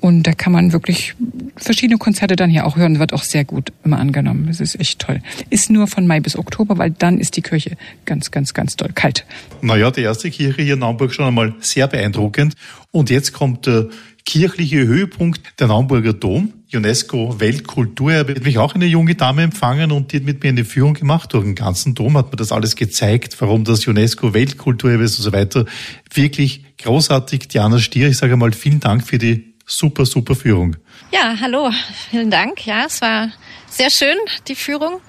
Und 0.00 0.24
da 0.24 0.32
kann 0.32 0.52
man 0.52 0.72
wirklich 0.72 1.14
verschiedene 1.56 1.98
Konzerte 1.98 2.36
dann 2.36 2.50
hier 2.50 2.66
auch 2.66 2.76
hören. 2.76 2.98
Wird 2.98 3.12
auch 3.12 3.24
sehr 3.24 3.44
gut 3.44 3.72
immer 3.84 3.98
angenommen. 3.98 4.48
Es 4.48 4.60
ist 4.60 4.78
echt 4.78 5.00
toll. 5.00 5.20
Ist 5.50 5.70
nur 5.70 5.86
von 5.86 6.06
Mai 6.06 6.20
bis 6.20 6.38
Oktober, 6.38 6.78
weil 6.78 6.90
dann 6.90 7.18
ist 7.18 7.36
die 7.36 7.42
Kirche 7.42 7.76
ganz, 8.04 8.30
ganz, 8.30 8.54
ganz 8.54 8.76
doll 8.76 8.90
kalt. 8.94 9.26
Naja, 9.60 9.90
die 9.90 10.02
erste 10.02 10.30
Kirche 10.30 10.62
hier 10.62 10.74
in 10.74 10.80
Naumburg 10.80 11.12
schon 11.12 11.26
einmal 11.26 11.54
sehr 11.60 11.88
beeindruckend. 11.88 12.54
Und 12.90 13.10
jetzt 13.10 13.32
kommt 13.32 13.66
der 13.66 13.88
kirchliche 14.24 14.86
Höhepunkt, 14.86 15.40
der 15.58 15.68
Naumburger 15.68 16.12
Dom. 16.12 16.52
UNESCO 16.74 17.40
Weltkulturerbe 17.40 18.34
hat 18.34 18.44
mich 18.44 18.58
auch 18.58 18.74
eine 18.74 18.84
junge 18.84 19.14
Dame 19.14 19.42
empfangen 19.42 19.90
und 19.90 20.12
die 20.12 20.18
hat 20.18 20.24
mit 20.24 20.42
mir 20.42 20.50
eine 20.50 20.66
Führung 20.66 20.92
gemacht. 20.92 21.32
Durch 21.32 21.44
den 21.44 21.54
ganzen 21.54 21.94
Dom 21.94 22.14
hat 22.18 22.30
mir 22.30 22.36
das 22.36 22.52
alles 22.52 22.76
gezeigt, 22.76 23.40
warum 23.40 23.64
das 23.64 23.86
UNESCO 23.86 24.34
Weltkulturerbe 24.34 25.02
ist 25.02 25.18
und 25.18 25.24
so 25.24 25.32
weiter. 25.32 25.64
Wirklich 26.12 26.62
großartig. 26.76 27.48
Diana 27.48 27.78
Stier, 27.78 28.08
ich 28.08 28.18
sage 28.18 28.36
mal 28.36 28.52
vielen 28.52 28.80
Dank 28.80 29.06
für 29.06 29.16
die 29.16 29.47
super, 29.68 30.04
super 30.04 30.34
Führung. 30.34 30.76
Ja, 31.12 31.36
hallo, 31.40 31.70
vielen 32.10 32.30
Dank. 32.30 32.66
Ja, 32.66 32.86
es 32.86 33.00
war 33.00 33.30
sehr 33.68 33.90
schön, 33.90 34.16
die 34.48 34.54
Führung. 34.54 35.00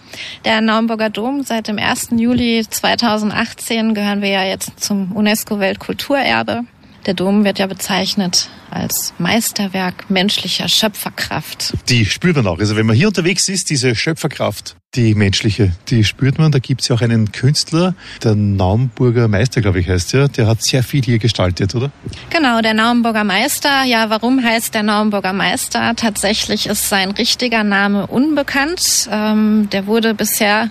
Der 0.46 0.62
Naumburger 0.62 1.10
Dom, 1.10 1.44
seit 1.44 1.68
dem 1.68 1.80
1. 1.80 2.10
Juli 2.18 2.64
2018 2.70 3.94
gehören 3.94 4.22
wir 4.22 4.30
ja 4.30 4.44
jetzt 4.44 4.80
zum 4.80 5.16
UNESCO-Weltkulturerbe. 5.16 6.66
Der 7.06 7.14
Dom 7.14 7.44
wird 7.44 7.60
ja 7.60 7.68
bezeichnet 7.68 8.50
als 8.70 9.14
Meisterwerk 9.18 10.10
menschlicher 10.10 10.68
Schöpferkraft. 10.68 11.74
Die 11.90 12.06
spürt 12.06 12.36
man 12.36 12.48
auch. 12.48 12.60
Also 12.60 12.76
wenn 12.76 12.86
man 12.86 12.96
hier 12.96 13.08
unterwegs 13.08 13.50
ist, 13.50 13.70
diese 13.70 13.96
Schöpferkraft, 13.96 14.76
die 14.96 15.14
menschliche, 15.16 15.72
die 15.90 16.04
spürt 16.04 16.40
man. 16.40 16.52
Da 16.52 16.60
gibt 16.60 16.82
es 16.82 16.88
ja 16.88 16.96
auch 16.96 17.02
einen 17.02 17.32
Künstler, 17.32 17.94
der 18.24 18.36
Naumburger 18.36 19.28
Meister, 19.28 19.62
glaube 19.62 19.80
ich, 19.80 19.88
heißt 19.88 20.14
ja. 20.14 20.28
Der 20.28 20.48
hat 20.48 20.62
sehr 20.64 20.84
viel 20.84 21.04
hier 21.04 21.20
gestaltet, 21.20 21.76
oder? 21.76 21.92
Genau, 22.30 22.62
der 22.62 22.74
Naumburger 22.74 23.24
Meister. 23.24 23.84
Ja, 23.84 24.10
warum 24.10 24.44
heißt 24.44 24.74
der 24.74 24.84
Naumburger 24.84 25.34
Meister? 25.34 25.96
Tatsächlich 25.96 26.68
ist 26.68 26.90
sein 26.90 27.12
richtiger 27.12 27.64
Name 27.64 28.08
unbekannt. 28.08 29.08
Ähm, 29.12 29.70
der 29.72 29.86
wurde 29.86 30.14
bisher 30.14 30.70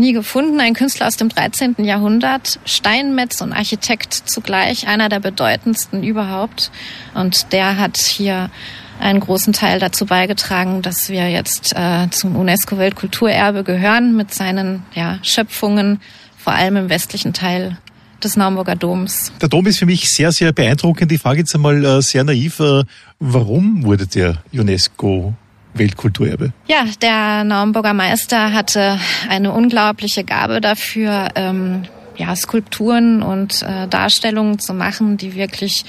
nie 0.00 0.12
gefunden. 0.12 0.58
Ein 0.58 0.74
Künstler 0.74 1.06
aus 1.06 1.16
dem 1.16 1.28
13. 1.28 1.76
Jahrhundert, 1.84 2.58
Steinmetz 2.64 3.40
und 3.40 3.52
Architekt 3.52 4.14
zugleich, 4.14 4.88
einer 4.88 5.08
der 5.08 5.20
bedeutendsten 5.20 6.02
überhaupt. 6.02 6.72
Und 7.14 7.52
der 7.52 7.76
hat 7.76 7.98
hier 7.98 8.50
einen 8.98 9.20
großen 9.20 9.52
Teil 9.52 9.78
dazu 9.78 10.06
beigetragen, 10.06 10.82
dass 10.82 11.08
wir 11.08 11.28
jetzt 11.30 11.74
äh, 11.74 12.08
zum 12.10 12.36
UNESCO-Weltkulturerbe 12.36 13.64
gehören 13.64 14.16
mit 14.16 14.34
seinen 14.34 14.82
ja, 14.94 15.18
Schöpfungen, 15.22 16.00
vor 16.36 16.54
allem 16.54 16.76
im 16.76 16.88
westlichen 16.90 17.32
Teil 17.32 17.78
des 18.22 18.36
Naumburger 18.36 18.76
Doms. 18.76 19.32
Der 19.40 19.48
Dom 19.48 19.66
ist 19.66 19.78
für 19.78 19.86
mich 19.86 20.10
sehr, 20.10 20.32
sehr 20.32 20.52
beeindruckend. 20.52 21.10
Die 21.10 21.18
Frage 21.18 21.40
jetzt 21.40 21.54
einmal 21.54 21.82
äh, 21.84 22.02
sehr 22.02 22.24
naiv. 22.24 22.60
Äh, 22.60 22.84
warum 23.18 23.84
wurde 23.84 24.06
der 24.06 24.36
UNESCO 24.52 25.34
Weltkulturerbe. 25.74 26.52
Ja, 26.66 26.84
der 27.00 27.44
Naumburger 27.44 27.94
Meister 27.94 28.52
hatte 28.52 28.98
eine 29.28 29.52
unglaubliche 29.52 30.24
Gabe 30.24 30.60
dafür, 30.60 31.28
ähm, 31.34 31.82
ja, 32.16 32.36
Skulpturen 32.36 33.22
und 33.22 33.62
äh, 33.62 33.88
Darstellungen 33.88 34.58
zu 34.58 34.74
machen, 34.74 35.16
die 35.16 35.34
wirklich 35.34 35.84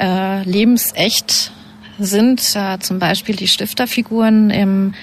äh, 0.00 0.42
lebensecht 0.42 1.52
sind. 1.98 2.56
Äh, 2.56 2.78
zum 2.80 2.98
Beispiel 2.98 3.36
die 3.36 3.46
Stifterfiguren 3.46 4.50
im 4.50 4.94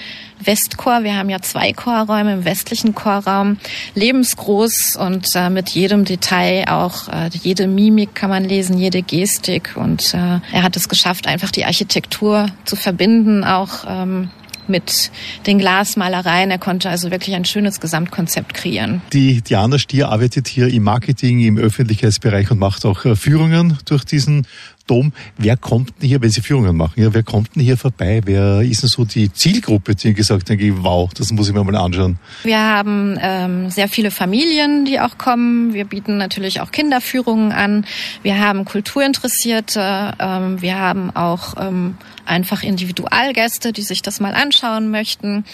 Westchor. 0.45 1.03
Wir 1.03 1.15
haben 1.15 1.29
ja 1.29 1.41
zwei 1.41 1.73
Chorräume 1.73 2.33
im 2.33 2.45
westlichen 2.45 2.95
Chorraum, 2.95 3.57
lebensgroß 3.95 4.95
und 4.95 5.29
äh, 5.35 5.49
mit 5.49 5.69
jedem 5.69 6.05
Detail 6.05 6.65
auch 6.69 7.07
äh, 7.07 7.29
jede 7.31 7.67
Mimik 7.67 8.15
kann 8.15 8.29
man 8.29 8.43
lesen, 8.43 8.77
jede 8.77 9.01
Gestik 9.01 9.73
und 9.75 10.13
äh, 10.13 10.39
er 10.51 10.63
hat 10.63 10.75
es 10.75 10.89
geschafft, 10.89 11.27
einfach 11.27 11.51
die 11.51 11.65
Architektur 11.65 12.47
zu 12.65 12.75
verbinden, 12.75 13.43
auch 13.43 13.85
ähm, 13.87 14.29
mit 14.67 15.11
den 15.47 15.59
Glasmalereien. 15.59 16.51
Er 16.51 16.57
konnte 16.57 16.89
also 16.89 17.11
wirklich 17.11 17.35
ein 17.35 17.45
schönes 17.45 17.79
Gesamtkonzept 17.79 18.53
kreieren. 18.53 19.01
Die 19.11 19.41
Diana 19.41 19.79
Stier 19.79 20.09
arbeitet 20.09 20.47
hier 20.47 20.67
im 20.67 20.83
Marketing, 20.83 21.39
im 21.41 21.57
Öffentlichkeitsbereich 21.57 22.51
und 22.51 22.59
macht 22.59 22.85
auch 22.85 23.05
äh, 23.05 23.15
Führungen 23.15 23.77
durch 23.85 24.03
diesen 24.03 24.47
Dom. 24.87 25.13
Wer 25.37 25.55
kommt 25.55 25.93
denn 26.01 26.09
hier, 26.09 26.21
wenn 26.21 26.29
Sie 26.29 26.41
Führungen 26.41 26.75
machen, 26.75 27.01
ja, 27.01 27.13
wer 27.13 27.23
kommt 27.23 27.55
denn 27.55 27.63
hier 27.63 27.77
vorbei? 27.77 28.21
Wer 28.25 28.61
ist 28.61 28.83
denn 28.83 28.89
so 28.89 29.05
die 29.05 29.31
Zielgruppe, 29.31 29.95
die 29.95 30.13
gesagt 30.13 30.49
haben, 30.49 30.83
wow, 30.83 31.09
das 31.13 31.31
muss 31.31 31.47
ich 31.47 31.53
mir 31.53 31.63
mal 31.63 31.75
anschauen? 31.75 32.17
Wir 32.43 32.59
haben 32.59 33.17
ähm, 33.21 33.69
sehr 33.69 33.87
viele 33.87 34.11
Familien, 34.11 34.85
die 34.85 34.99
auch 34.99 35.17
kommen. 35.17 35.73
Wir 35.73 35.85
bieten 35.85 36.17
natürlich 36.17 36.59
auch 36.59 36.71
Kinderführungen 36.71 37.51
an. 37.51 37.85
Wir 38.23 38.39
haben 38.39 38.65
Kulturinteressierte. 38.65 40.15
Ähm, 40.19 40.61
wir 40.61 40.77
haben 40.77 41.15
auch 41.15 41.55
ähm, 41.57 41.95
einfach 42.25 42.63
Individualgäste, 42.63 43.71
die 43.71 43.81
sich 43.81 44.01
das 44.01 44.19
mal 44.19 44.33
anschauen 44.33 44.91
möchten. 44.91 45.45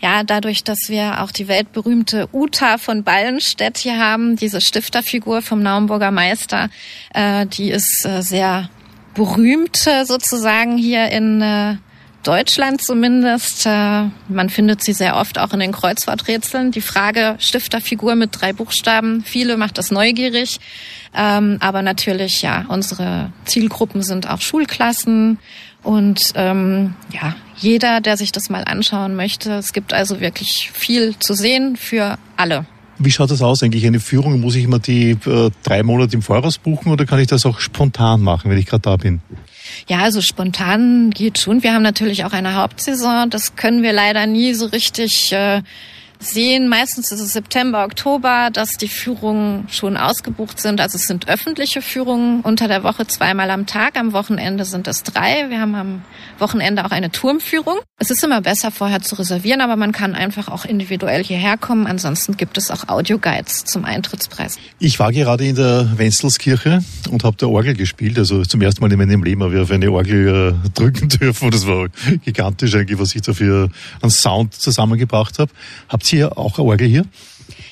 Ja, 0.00 0.22
dadurch, 0.22 0.64
dass 0.64 0.88
wir 0.88 1.22
auch 1.22 1.30
die 1.30 1.48
weltberühmte 1.48 2.28
Uta 2.32 2.78
von 2.78 3.04
Ballenstedt 3.04 3.78
hier 3.78 3.98
haben, 3.98 4.36
diese 4.36 4.60
Stifterfigur 4.60 5.42
vom 5.42 5.62
Naumburger 5.62 6.10
Meister, 6.10 6.70
äh, 7.12 7.46
die 7.46 7.70
ist 7.70 8.06
äh, 8.06 8.22
sehr 8.22 8.70
berühmt 9.18 9.88
sozusagen 10.04 10.78
hier 10.78 11.10
in 11.10 11.42
äh, 11.42 11.74
Deutschland 12.22 12.80
zumindest. 12.80 13.66
Äh, 13.66 14.04
man 14.28 14.48
findet 14.48 14.82
sie 14.82 14.92
sehr 14.92 15.16
oft 15.16 15.38
auch 15.38 15.52
in 15.52 15.58
den 15.58 15.72
Kreuzworträtseln. 15.72 16.70
Die 16.70 16.80
Frage 16.80 17.34
Stifterfigur 17.38 18.14
mit 18.14 18.30
drei 18.40 18.52
Buchstaben, 18.52 19.24
viele 19.24 19.56
macht 19.56 19.76
das 19.76 19.90
neugierig. 19.90 20.60
Ähm, 21.16 21.58
aber 21.60 21.82
natürlich, 21.82 22.42
ja, 22.42 22.64
unsere 22.68 23.32
Zielgruppen 23.44 24.02
sind 24.02 24.30
auch 24.30 24.40
Schulklassen 24.40 25.38
und 25.82 26.32
ähm, 26.36 26.94
ja, 27.12 27.34
jeder, 27.56 28.00
der 28.00 28.16
sich 28.16 28.30
das 28.30 28.50
mal 28.50 28.62
anschauen 28.64 29.16
möchte. 29.16 29.52
Es 29.54 29.72
gibt 29.72 29.92
also 29.92 30.20
wirklich 30.20 30.70
viel 30.72 31.18
zu 31.18 31.34
sehen 31.34 31.76
für 31.76 32.18
alle. 32.36 32.66
Wie 32.98 33.10
schaut 33.10 33.30
das 33.30 33.42
aus 33.42 33.62
eigentlich? 33.62 33.86
Eine 33.86 34.00
Führung, 34.00 34.40
muss 34.40 34.56
ich 34.56 34.64
immer 34.64 34.78
die 34.78 35.10
äh, 35.10 35.50
drei 35.62 35.82
Monate 35.82 36.14
im 36.14 36.22
Voraus 36.22 36.58
buchen 36.58 36.90
oder 36.90 37.06
kann 37.06 37.20
ich 37.20 37.28
das 37.28 37.46
auch 37.46 37.60
spontan 37.60 38.20
machen, 38.20 38.50
wenn 38.50 38.58
ich 38.58 38.66
gerade 38.66 38.82
da 38.82 38.96
bin? 38.96 39.20
Ja, 39.88 39.98
also 39.98 40.20
spontan 40.20 41.10
geht 41.10 41.38
schon. 41.38 41.62
Wir 41.62 41.74
haben 41.74 41.82
natürlich 41.82 42.24
auch 42.24 42.32
eine 42.32 42.54
Hauptsaison. 42.54 43.30
Das 43.30 43.56
können 43.56 43.82
wir 43.82 43.92
leider 43.92 44.26
nie 44.26 44.54
so 44.54 44.66
richtig 44.66 45.32
äh, 45.32 45.62
sehen, 46.18 46.68
meistens 46.68 47.12
ist 47.12 47.20
es 47.20 47.32
September, 47.32 47.84
Oktober, 47.84 48.50
dass 48.52 48.76
die 48.76 48.88
Führungen 48.88 49.68
schon 49.68 49.96
ausgebucht 49.96 50.58
sind. 50.58 50.80
Also 50.80 50.96
es 50.96 51.02
sind 51.02 51.28
öffentliche 51.28 51.82
Führungen 51.82 52.40
unter 52.40 52.68
der 52.68 52.82
Woche 52.82 53.06
zweimal 53.06 53.50
am 53.50 53.66
Tag. 53.66 53.96
Am 53.96 54.12
Wochenende 54.12 54.64
sind 54.64 54.88
es 54.88 55.02
drei. 55.02 55.48
Wir 55.48 55.60
haben 55.60 55.74
am 55.74 56.02
Wochenende 56.40 56.84
auch 56.84 56.90
eine 56.90 57.10
Turmführung. 57.10 57.78
Es 57.98 58.10
ist 58.10 58.22
immer 58.22 58.40
besser, 58.40 58.70
vorher 58.70 59.00
zu 59.02 59.16
reservieren, 59.16 59.60
aber 59.60 59.76
man 59.76 59.92
kann 59.92 60.14
einfach 60.14 60.48
auch 60.48 60.64
individuell 60.64 61.24
hierher 61.24 61.56
kommen. 61.56 61.86
Ansonsten 61.86 62.36
gibt 62.36 62.58
es 62.58 62.70
auch 62.70 62.88
Audioguides 62.88 63.64
zum 63.64 63.84
Eintrittspreis. 63.84 64.58
Ich 64.78 64.98
war 64.98 65.12
gerade 65.12 65.46
in 65.46 65.56
der 65.56 65.92
Wenzelskirche 65.96 66.82
und 67.10 67.24
habe 67.24 67.36
der 67.36 67.48
Orgel 67.48 67.74
gespielt. 67.74 68.18
Also 68.18 68.44
zum 68.44 68.62
ersten 68.62 68.80
Mal 68.80 68.92
in 68.92 68.98
meinem 68.98 69.22
Leben 69.22 69.42
habe 69.42 69.54
ich 69.54 69.60
auf 69.60 69.70
eine 69.70 69.90
Orgel 69.90 70.54
äh, 70.64 70.68
drücken 70.70 71.08
dürfen. 71.20 71.50
Das 71.50 71.66
war 71.66 71.88
gigantisch 72.24 72.74
eigentlich, 72.74 72.98
was 72.98 73.14
ich 73.14 73.22
da 73.22 73.32
für 73.32 73.70
einen 74.00 74.10
Sound 74.10 74.54
zusammengebracht 74.54 75.38
habe. 75.38 75.50
Habt 75.88 76.12
ihr 76.12 76.36
auch 76.38 76.58
eine 76.58 76.68
Orgel 76.68 76.88
hier? 76.88 77.04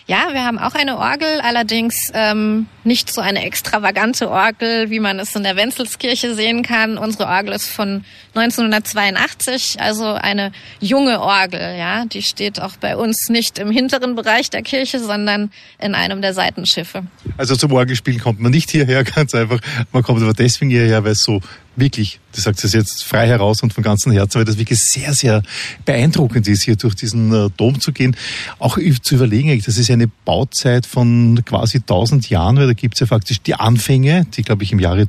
Ja, 0.08 0.28
wir 0.32 0.44
haben 0.44 0.60
auch 0.60 0.74
eine 0.74 0.98
Orgel, 0.98 1.40
allerdings 1.40 2.12
ähm, 2.14 2.66
nicht 2.84 3.12
so 3.12 3.20
eine 3.20 3.44
extravagante 3.44 4.30
Orgel, 4.30 4.88
wie 4.88 5.00
man 5.00 5.18
es 5.18 5.34
in 5.34 5.42
der 5.42 5.56
Wenzelskirche 5.56 6.36
sehen 6.36 6.62
kann. 6.62 6.96
Unsere 6.96 7.26
Orgel 7.26 7.52
ist 7.52 7.68
von 7.68 8.04
1982, 8.36 9.80
also 9.80 10.04
eine 10.04 10.52
junge 10.78 11.20
Orgel. 11.20 11.76
Ja, 11.76 12.04
die 12.04 12.22
steht 12.22 12.62
auch 12.62 12.76
bei 12.76 12.96
uns 12.96 13.28
nicht 13.30 13.58
im 13.58 13.72
hinteren 13.72 14.14
Bereich 14.14 14.48
der 14.48 14.62
Kirche, 14.62 15.00
sondern 15.00 15.50
in 15.80 15.96
einem 15.96 16.22
der 16.22 16.34
Seitenschiffe. 16.34 17.02
Also 17.36 17.56
zum 17.56 17.72
Orgelspielen 17.72 18.20
kommt 18.20 18.38
man 18.38 18.52
nicht 18.52 18.70
hierher, 18.70 19.02
ganz 19.16 19.34
einfach. 19.34 19.58
Man 19.90 20.04
kommt 20.04 20.22
aber 20.22 20.34
deswegen 20.34 20.70
hierher, 20.70 21.02
weil 21.02 21.12
es 21.12 21.24
so 21.24 21.40
wirklich, 21.76 22.20
du 22.34 22.40
sagst 22.40 22.64
es 22.64 22.72
jetzt 22.72 23.04
frei 23.04 23.26
heraus 23.28 23.62
und 23.62 23.72
von 23.72 23.84
ganzem 23.84 24.12
Herzen, 24.12 24.38
weil 24.38 24.44
das 24.44 24.58
wirklich 24.58 24.80
sehr, 24.80 25.14
sehr 25.14 25.42
beeindruckend 25.84 26.48
ist, 26.48 26.62
hier 26.62 26.76
durch 26.76 26.94
diesen 26.94 27.32
äh, 27.32 27.50
Dom 27.56 27.80
zu 27.80 27.92
gehen. 27.92 28.16
Auch 28.58 28.78
zu 29.02 29.14
überlegen, 29.14 29.62
das 29.64 29.78
ist 29.78 29.90
eine 29.90 30.08
Bauzeit 30.08 30.86
von 30.86 31.42
quasi 31.44 31.78
1000 31.78 32.28
Jahren, 32.30 32.56
weil 32.56 32.66
da 32.66 32.72
gibt 32.72 32.94
es 32.94 33.00
ja 33.00 33.06
faktisch 33.06 33.40
die 33.40 33.54
Anfänge, 33.54 34.26
die 34.36 34.42
glaube 34.42 34.64
ich 34.64 34.72
im 34.72 34.80
Jahre 34.80 35.08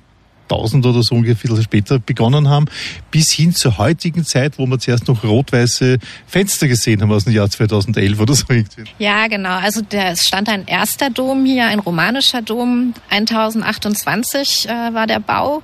1000 0.49 0.85
oder 0.85 1.03
so 1.03 1.15
ungefähr 1.15 1.61
später 1.61 1.99
begonnen 1.99 2.49
haben, 2.49 2.65
bis 3.11 3.31
hin 3.31 3.53
zur 3.53 3.77
heutigen 3.77 4.25
Zeit, 4.25 4.57
wo 4.57 4.65
wir 4.65 4.79
zuerst 4.79 5.07
noch 5.07 5.23
rot-weiße 5.23 5.97
Fenster 6.25 6.67
gesehen 6.67 7.01
haben 7.01 7.11
aus 7.11 7.25
dem 7.25 7.33
Jahr 7.33 7.49
2011 7.49 8.19
oder 8.19 8.33
so. 8.33 8.45
Ja, 8.97 9.27
genau. 9.27 9.57
Also 9.57 9.81
es 9.89 10.27
stand 10.27 10.49
ein 10.49 10.67
erster 10.67 11.09
Dom 11.09 11.45
hier, 11.45 11.67
ein 11.67 11.79
romanischer 11.79 12.41
Dom. 12.41 12.93
1028 13.09 14.67
äh, 14.67 14.93
war 14.93 15.07
der 15.07 15.19
Bau. 15.19 15.63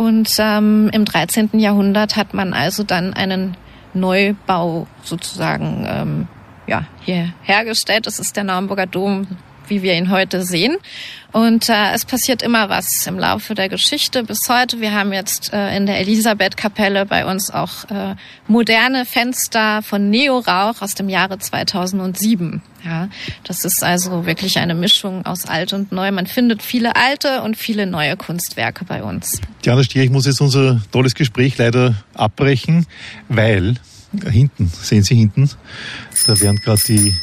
Und 0.00 0.34
ähm, 0.38 0.88
im 0.94 1.04
13. 1.04 1.50
Jahrhundert 1.60 2.16
hat 2.16 2.32
man 2.32 2.54
also 2.54 2.84
dann 2.84 3.12
einen 3.12 3.54
Neubau 3.92 4.86
sozusagen 5.02 5.84
ähm, 5.86 6.28
ja, 6.66 6.86
hier 7.02 7.34
hergestellt. 7.42 8.06
Das 8.06 8.18
ist 8.18 8.34
der 8.34 8.44
Naumburger 8.44 8.86
Dom, 8.86 9.26
wie 9.70 9.82
wir 9.82 9.94
ihn 9.94 10.10
heute 10.10 10.44
sehen. 10.44 10.76
Und 11.32 11.68
äh, 11.68 11.92
es 11.94 12.04
passiert 12.04 12.42
immer 12.42 12.68
was 12.68 13.06
im 13.06 13.18
Laufe 13.18 13.54
der 13.54 13.68
Geschichte 13.68 14.24
bis 14.24 14.48
heute. 14.48 14.80
Wir 14.80 14.92
haben 14.92 15.12
jetzt 15.12 15.52
äh, 15.52 15.76
in 15.76 15.86
der 15.86 16.00
Elisabeth-Kapelle 16.00 17.06
bei 17.06 17.24
uns 17.24 17.50
auch 17.50 17.88
äh, 17.88 18.16
moderne 18.48 19.06
Fenster 19.06 19.82
von 19.82 20.10
Neorauch 20.10 20.82
aus 20.82 20.94
dem 20.96 21.08
Jahre 21.08 21.38
2007. 21.38 22.62
Ja, 22.84 23.08
das 23.44 23.64
ist 23.64 23.84
also 23.84 24.26
wirklich 24.26 24.58
eine 24.58 24.74
Mischung 24.74 25.24
aus 25.24 25.46
alt 25.46 25.72
und 25.72 25.92
neu. 25.92 26.10
Man 26.10 26.26
findet 26.26 26.62
viele 26.62 26.96
alte 26.96 27.42
und 27.42 27.56
viele 27.56 27.86
neue 27.86 28.16
Kunstwerke 28.16 28.84
bei 28.84 29.02
uns. 29.02 29.40
Diana 29.64 29.84
Stier, 29.84 30.02
ich 30.02 30.10
muss 30.10 30.26
jetzt 30.26 30.40
unser 30.40 30.80
tolles 30.90 31.14
Gespräch 31.14 31.58
leider 31.58 31.94
abbrechen, 32.14 32.86
weil 33.28 33.76
hinten, 34.30 34.68
sehen 34.68 35.04
Sie 35.04 35.14
hinten, 35.14 35.50
da 36.26 36.40
werden 36.40 36.56
gerade 36.56 36.82
die 36.88 37.14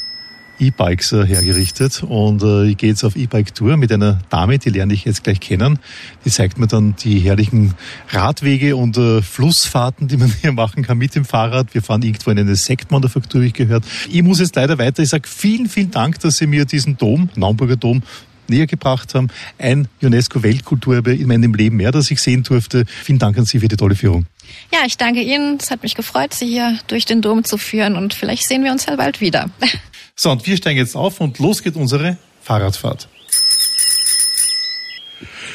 E-Bikes 0.60 1.12
äh, 1.12 1.26
hergerichtet 1.26 2.04
und 2.04 2.44
äh, 2.44 2.66
ich 2.66 2.78
gehe 2.78 2.90
jetzt 2.90 3.04
auf 3.04 3.16
E-Bike-Tour 3.16 3.78
mit 3.78 3.92
einer 3.92 4.20
Dame, 4.30 4.58
die 4.60 4.70
lerne 4.70 4.94
ich 4.94 5.06
jetzt 5.06 5.24
gleich 5.24 5.40
kennen. 5.40 5.80
Die 6.26 6.32
zeigt 6.32 6.58
mir 6.58 6.68
dann 6.68 6.96
die 6.96 7.20
herrlichen 7.20 7.74
Radwege 8.10 8.76
und 8.76 8.98
äh, 8.98 9.22
Flussfahrten, 9.22 10.08
die 10.08 10.18
man 10.18 10.34
hier 10.42 10.52
machen 10.52 10.84
kann 10.84 10.98
mit 10.98 11.16
dem 11.16 11.26
Fahrrad. 11.26 11.74
Wir 11.74 11.82
fahren 11.82 12.02
irgendwo 12.02 12.32
in 12.32 12.40
eine 12.40 12.56
Sektmanufaktur, 12.56 13.42
wie 13.42 13.48
ich 13.48 13.54
gehört. 13.54 13.84
Ich 14.10 14.24
muss 14.24 14.40
jetzt 14.40 14.56
leider 14.56 14.78
weiter. 14.78 15.04
Ich 15.04 15.10
sage 15.10 15.28
vielen, 15.28 15.70
vielen 15.70 15.92
Dank, 15.92 16.20
dass 16.20 16.38
Sie 16.38 16.48
mir 16.48 16.66
diesen 16.66 16.98
Dom, 16.98 17.30
Naumburger 17.36 17.76
Dom, 17.76 18.02
näher 18.50 18.68
gebracht 18.68 19.14
haben. 19.14 19.28
Ein 19.58 19.88
UNESCO-Weltkulturerbe 20.02 21.14
in 21.14 21.28
meinem 21.28 21.54
Leben 21.54 21.78
mehr, 21.78 21.92
das 21.92 22.10
ich 22.12 22.22
sehen 22.22 22.44
durfte. 22.44 22.86
Vielen 22.86 23.20
Dank 23.20 23.38
an 23.38 23.46
Sie 23.46 23.60
für 23.60 23.68
die 23.68 23.76
tolle 23.76 23.96
Führung. 23.96 24.26
Ja, 24.72 24.80
ich 24.86 24.98
danke 24.98 25.22
Ihnen. 25.22 25.58
Es 25.60 25.72
hat 25.72 25.84
mich 25.84 25.96
gefreut, 25.96 26.34
Sie 26.34 26.48
hier 26.48 26.78
durch 26.88 27.06
den 27.06 27.22
Dom 27.22 27.44
zu 27.44 27.58
führen 27.58 27.96
und 27.96 28.14
vielleicht 28.14 28.48
sehen 28.48 28.64
wir 28.64 28.72
uns 28.72 28.86
ja 28.86 28.96
bald 28.96 29.22
wieder. 29.22 29.50
So, 30.20 30.32
und 30.32 30.48
wir 30.48 30.58
steigen 30.58 30.80
jetzt 30.80 30.96
auf 30.96 31.22
und 31.22 31.38
los 31.38 31.62
geht 31.62 31.76
unsere 31.76 32.18
Fahrradfahrt. 32.42 33.08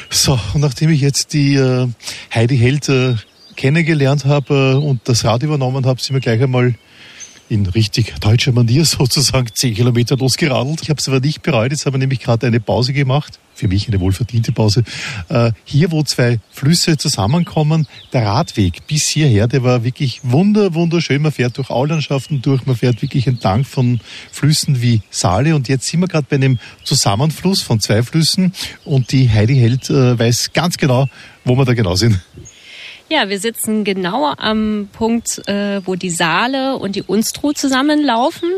So, 0.09 0.39
und 0.53 0.61
nachdem 0.61 0.89
ich 0.89 1.01
jetzt 1.01 1.33
die 1.33 1.55
äh, 1.55 1.89
Heidi 2.33 2.57
Held 2.57 2.87
äh, 2.87 3.15
kennengelernt 3.57 4.23
habe 4.23 4.79
äh, 4.81 4.85
und 4.85 5.01
das 5.03 5.25
Rad 5.25 5.43
übernommen 5.43 5.85
habe, 5.85 6.01
sind 6.01 6.13
wir 6.13 6.21
gleich 6.21 6.41
einmal 6.41 6.75
in 7.49 7.65
richtig 7.65 8.15
deutscher 8.19 8.51
Manier 8.51 8.85
sozusagen 8.85 9.47
zehn 9.53 9.73
Kilometer 9.73 10.17
losgeradelt. 10.17 10.81
Ich 10.81 10.89
habe 10.89 10.99
es 10.99 11.07
aber 11.07 11.19
nicht 11.19 11.41
bereut. 11.41 11.71
Jetzt 11.71 11.85
habe 11.85 11.97
ich 11.97 12.01
nämlich 12.01 12.19
gerade 12.19 12.47
eine 12.47 12.59
Pause 12.59 12.93
gemacht. 12.93 13.39
Für 13.55 13.67
mich 13.67 13.87
eine 13.87 13.99
wohlverdiente 13.99 14.51
Pause. 14.51 14.83
Äh, 15.29 15.51
hier, 15.63 15.91
wo 15.91 16.01
zwei 16.03 16.39
Flüsse 16.51 16.97
zusammenkommen, 16.97 17.87
der 18.11 18.25
Radweg 18.25 18.87
bis 18.87 19.07
hierher, 19.07 19.47
der 19.47 19.63
war 19.63 19.83
wirklich 19.83 20.21
wunder, 20.23 20.73
wunderschön. 20.73 21.21
Man 21.21 21.31
fährt 21.31 21.57
durch 21.57 21.69
Aulandschaften 21.69 22.41
durch, 22.41 22.65
man 22.65 22.75
fährt 22.75 23.01
wirklich 23.03 23.27
entlang 23.27 23.63
von 23.63 23.99
Flüssen 24.31 24.81
wie 24.81 25.01
Saale. 25.11 25.55
Und 25.55 25.67
jetzt 25.67 25.87
sind 25.87 25.99
wir 25.99 26.07
gerade 26.07 26.25
bei 26.27 26.37
einem 26.37 26.57
Zusammenfluss 26.83 27.61
von 27.61 27.79
zwei 27.79 28.01
Flüssen. 28.01 28.53
Und 28.85 29.11
die 29.11 29.29
Heidi 29.29 29.55
Held 29.55 29.89
äh, 29.91 30.17
weiß 30.17 30.53
ganz 30.53 30.77
genau, 30.77 31.07
wo 31.45 31.55
wir 31.55 31.65
da 31.65 31.75
genau 31.75 31.95
sind. 31.95 32.19
Ja, 33.09 33.29
wir 33.29 33.39
sitzen 33.39 33.83
genau 33.83 34.33
am 34.37 34.89
Punkt, 34.91 35.47
äh, 35.47 35.81
wo 35.85 35.95
die 35.95 36.09
Saale 36.09 36.77
und 36.77 36.95
die 36.95 37.03
Unstrut 37.03 37.57
zusammenlaufen. 37.57 38.49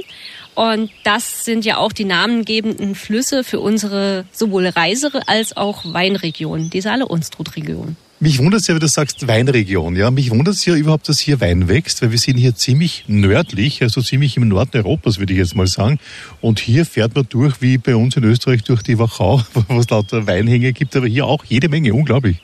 Und 0.53 0.89
das 1.03 1.43
sind 1.43 1.65
ja 1.65 1.77
auch 1.77 1.91
die 1.91 2.05
namengebenden 2.05 2.95
Flüsse 2.95 3.43
für 3.43 3.59
unsere 3.59 4.25
sowohl 4.31 4.67
Reise- 4.67 5.11
als 5.27 5.57
auch 5.57 5.83
Weinregion, 5.93 6.69
die 6.69 6.79
Saale-Unstrut-Region. 6.79 7.97
Mich 8.21 8.39
wundert 8.39 8.61
es 8.61 8.67
ja, 8.67 8.75
wie 8.75 8.79
du 8.79 8.87
sagst, 8.87 9.27
Weinregion. 9.27 9.97
Ja, 9.97 10.09
mich 10.09 10.31
wundert 10.31 10.55
es 10.55 10.65
ja 10.65 10.73
überhaupt, 10.73 11.09
dass 11.09 11.19
hier 11.19 11.41
Wein 11.41 11.67
wächst, 11.67 12.01
weil 12.01 12.11
wir 12.11 12.17
sind 12.17 12.37
hier 12.37 12.55
ziemlich 12.55 13.03
nördlich, 13.07 13.81
also 13.81 14.01
ziemlich 14.01 14.37
im 14.37 14.47
Norden 14.47 14.77
Europas, 14.77 15.19
würde 15.19 15.33
ich 15.33 15.39
jetzt 15.39 15.53
mal 15.53 15.67
sagen. 15.67 15.99
Und 16.39 16.59
hier 16.59 16.85
fährt 16.85 17.13
man 17.13 17.25
durch, 17.27 17.61
wie 17.61 17.77
bei 17.77 17.93
uns 17.93 18.15
in 18.15 18.23
Österreich, 18.23 18.63
durch 18.63 18.83
die 18.83 18.97
Wachau, 18.97 19.41
wo 19.67 19.79
es 19.79 19.89
lauter 19.89 20.25
Weinhänge 20.25 20.71
gibt, 20.71 20.95
aber 20.95 21.07
hier 21.07 21.25
auch 21.25 21.43
jede 21.43 21.67
Menge, 21.67 21.93
unglaublich. 21.93 22.37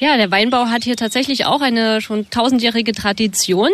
Ja, 0.00 0.16
der 0.16 0.30
Weinbau 0.30 0.66
hat 0.66 0.84
hier 0.84 0.96
tatsächlich 0.96 1.46
auch 1.46 1.60
eine 1.60 2.00
schon 2.00 2.30
tausendjährige 2.30 2.92
Tradition. 2.92 3.70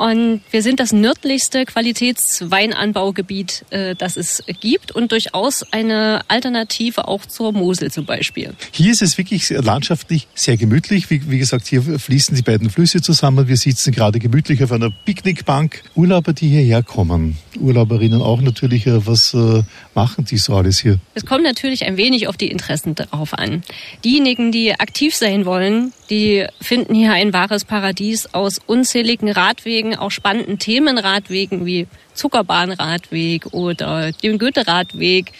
Und 0.00 0.40
wir 0.50 0.62
sind 0.62 0.80
das 0.80 0.94
nördlichste 0.94 1.66
Qualitätsweinanbaugebiet, 1.66 3.66
äh, 3.68 3.94
das 3.94 4.16
es 4.16 4.42
gibt 4.62 4.92
und 4.92 5.12
durchaus 5.12 5.62
eine 5.74 6.22
Alternative 6.26 7.06
auch 7.06 7.26
zur 7.26 7.52
Mosel 7.52 7.92
zum 7.92 8.06
Beispiel. 8.06 8.54
Hier 8.72 8.92
ist 8.92 9.02
es 9.02 9.18
wirklich 9.18 9.50
landschaftlich 9.50 10.26
sehr 10.34 10.56
gemütlich. 10.56 11.10
Wie, 11.10 11.30
wie 11.30 11.36
gesagt, 11.36 11.66
hier 11.66 11.82
fließen 11.82 12.34
die 12.34 12.40
beiden 12.40 12.70
Flüsse 12.70 13.02
zusammen. 13.02 13.46
Wir 13.46 13.58
sitzen 13.58 13.92
gerade 13.92 14.18
gemütlich 14.18 14.64
auf 14.64 14.72
einer 14.72 14.90
Picknickbank. 14.90 15.82
Urlauber, 15.94 16.32
die 16.32 16.48
hierher 16.48 16.82
kommen, 16.82 17.36
Urlauberinnen 17.58 18.22
auch 18.22 18.40
natürlich, 18.40 18.86
äh, 18.86 19.06
was 19.06 19.34
äh, 19.34 19.62
machen 19.94 20.24
die 20.24 20.38
so 20.38 20.54
alles 20.54 20.78
hier? 20.78 20.98
Es 21.14 21.26
kommt 21.26 21.44
natürlich 21.44 21.84
ein 21.84 21.98
wenig 21.98 22.26
auf 22.26 22.38
die 22.38 22.50
Interessen 22.50 22.94
darauf 22.94 23.34
an. 23.34 23.62
Diejenigen, 24.02 24.50
die 24.50 24.80
aktiv 24.80 25.14
sein 25.14 25.44
wollen, 25.44 25.92
die 26.08 26.46
finden 26.60 26.94
hier 26.94 27.12
ein 27.12 27.32
wahres 27.32 27.64
Paradies 27.64 28.32
aus 28.32 28.58
unzähligen 28.66 29.30
Radwegen, 29.30 29.89
auch 29.94 30.10
spannenden 30.10 30.58
Themenradwegen 30.58 31.66
wie 31.66 31.86
Zuckerbahnradweg 32.14 33.46
oder 33.52 34.12
dem 34.12 34.38
Goethe-Radweg. 34.38 35.32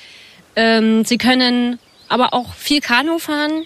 Ähm, 0.57 1.05
sie 1.05 1.19
können 1.19 1.79
aber 2.09 2.35
auch 2.35 2.55
viel 2.55 2.81
Kanu 2.81 3.19
fahren, 3.19 3.65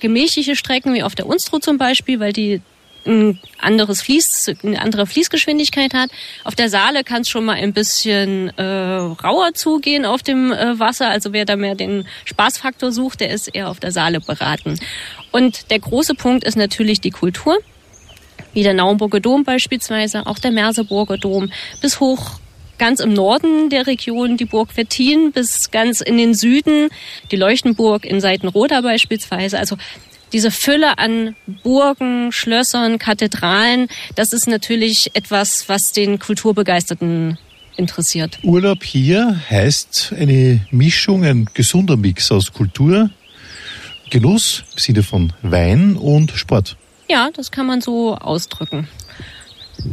gemächliche 0.00 0.56
Strecken 0.56 0.94
wie 0.94 1.02
auf 1.02 1.14
der 1.14 1.26
Unstrut 1.26 1.64
zum 1.64 1.78
Beispiel, 1.78 2.20
weil 2.20 2.32
die 2.32 2.60
ein 3.06 3.38
anderes 3.58 4.02
Fließ, 4.02 4.52
eine 4.62 4.80
andere 4.80 5.06
Fließgeschwindigkeit 5.06 5.94
hat. 5.94 6.10
Auf 6.44 6.54
der 6.54 6.68
Saale 6.68 7.04
kann 7.04 7.22
es 7.22 7.28
schon 7.28 7.44
mal 7.44 7.56
ein 7.56 7.72
bisschen 7.72 8.48
äh, 8.58 8.62
rauer 8.62 9.54
zugehen 9.54 10.04
auf 10.04 10.22
dem 10.22 10.52
äh, 10.52 10.78
Wasser. 10.78 11.10
Also 11.10 11.32
wer 11.32 11.44
da 11.44 11.56
mehr 11.56 11.74
den 11.74 12.06
Spaßfaktor 12.24 12.92
sucht, 12.92 13.20
der 13.20 13.30
ist 13.30 13.48
eher 13.48 13.68
auf 13.68 13.80
der 13.80 13.92
Saale 13.92 14.20
beraten. 14.20 14.78
Und 15.32 15.70
der 15.70 15.80
große 15.80 16.14
Punkt 16.14 16.44
ist 16.44 16.56
natürlich 16.56 17.00
die 17.00 17.10
Kultur, 17.10 17.58
wie 18.54 18.62
der 18.62 18.74
Naumburger 18.74 19.20
Dom 19.20 19.44
beispielsweise, 19.44 20.26
auch 20.26 20.38
der 20.38 20.52
Merseburger 20.52 21.18
Dom, 21.18 21.50
bis 21.80 22.00
hoch 22.00 22.38
ganz 22.78 23.00
im 23.00 23.12
Norden 23.12 23.70
der 23.70 23.86
Region 23.86 24.36
die 24.36 24.46
Burg 24.46 24.76
Wettin 24.76 25.32
bis 25.32 25.70
ganz 25.70 26.00
in 26.00 26.16
den 26.16 26.34
Süden, 26.34 26.88
die 27.30 27.36
Leuchtenburg 27.36 28.04
in 28.04 28.20
Seitenroda 28.20 28.80
beispielsweise. 28.80 29.58
Also 29.58 29.76
diese 30.32 30.50
Fülle 30.50 30.98
an 30.98 31.36
Burgen, 31.62 32.32
Schlössern, 32.32 32.98
Kathedralen, 32.98 33.88
das 34.16 34.32
ist 34.32 34.48
natürlich 34.48 35.14
etwas, 35.14 35.68
was 35.68 35.92
den 35.92 36.18
Kulturbegeisterten 36.18 37.38
interessiert. 37.76 38.38
Urlaub 38.42 38.82
hier 38.84 39.40
heißt 39.50 40.14
eine 40.18 40.66
Mischung, 40.70 41.24
ein 41.24 41.48
gesunder 41.54 41.96
Mix 41.96 42.32
aus 42.32 42.52
Kultur, 42.52 43.10
Genuss 44.10 44.64
im 44.72 44.78
Sinne 44.78 45.02
von 45.02 45.32
Wein 45.42 45.96
und 45.96 46.32
Sport. 46.32 46.76
Ja, 47.08 47.30
das 47.34 47.50
kann 47.50 47.66
man 47.66 47.80
so 47.80 48.16
ausdrücken 48.16 48.88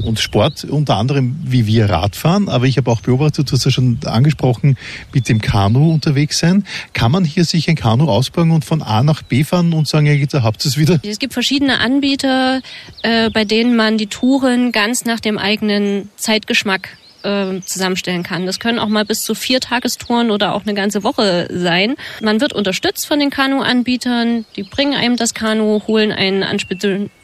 und 0.03 0.19
Sport, 0.19 0.63
unter 0.63 0.97
anderem 0.97 1.35
wie 1.43 1.67
wir 1.67 1.89
Radfahren, 1.89 2.49
aber 2.49 2.65
ich 2.65 2.77
habe 2.77 2.89
auch 2.91 3.01
beobachtet, 3.01 3.49
du 3.49 3.53
hast 3.53 3.65
ja 3.65 3.71
schon 3.71 3.99
angesprochen, 4.05 4.77
mit 5.13 5.27
dem 5.29 5.41
Kanu 5.41 5.91
unterwegs 5.93 6.39
sein. 6.39 6.65
Kann 6.93 7.11
man 7.11 7.23
hier 7.23 7.45
sich 7.45 7.69
ein 7.69 7.75
Kanu 7.75 8.09
ausbauen 8.09 8.51
und 8.51 8.65
von 8.65 8.81
A 8.81 9.03
nach 9.03 9.21
B 9.21 9.43
fahren 9.43 9.73
und 9.73 9.87
sagen, 9.87 10.05
ja, 10.05 10.25
da 10.25 10.43
habt 10.43 10.63
ihr 10.65 10.69
es 10.69 10.77
wieder? 10.77 10.99
Es 11.03 11.19
gibt 11.19 11.33
verschiedene 11.33 11.79
Anbieter, 11.79 12.61
äh, 13.03 13.29
bei 13.29 13.45
denen 13.45 13.75
man 13.75 13.97
die 13.97 14.07
Touren 14.07 14.71
ganz 14.71 15.05
nach 15.05 15.19
dem 15.19 15.37
eigenen 15.37 16.09
Zeitgeschmack 16.17 16.97
äh, 17.23 17.59
zusammenstellen 17.65 18.23
kann. 18.23 18.45
Das 18.45 18.59
können 18.59 18.79
auch 18.79 18.87
mal 18.87 19.05
bis 19.05 19.23
zu 19.23 19.35
vier 19.35 19.59
Tagestouren 19.59 20.31
oder 20.31 20.53
auch 20.53 20.63
eine 20.63 20.73
ganze 20.73 21.03
Woche 21.03 21.47
sein. 21.51 21.95
Man 22.21 22.41
wird 22.41 22.53
unterstützt 22.53 23.07
von 23.07 23.19
den 23.19 23.29
Kanu-Anbietern. 23.29 24.45
Die 24.55 24.63
bringen 24.63 24.93
einem 24.93 25.15
das 25.15 25.33
Kanu, 25.33 25.81
holen 25.87 26.11
einen 26.11 26.43
an 26.43 26.57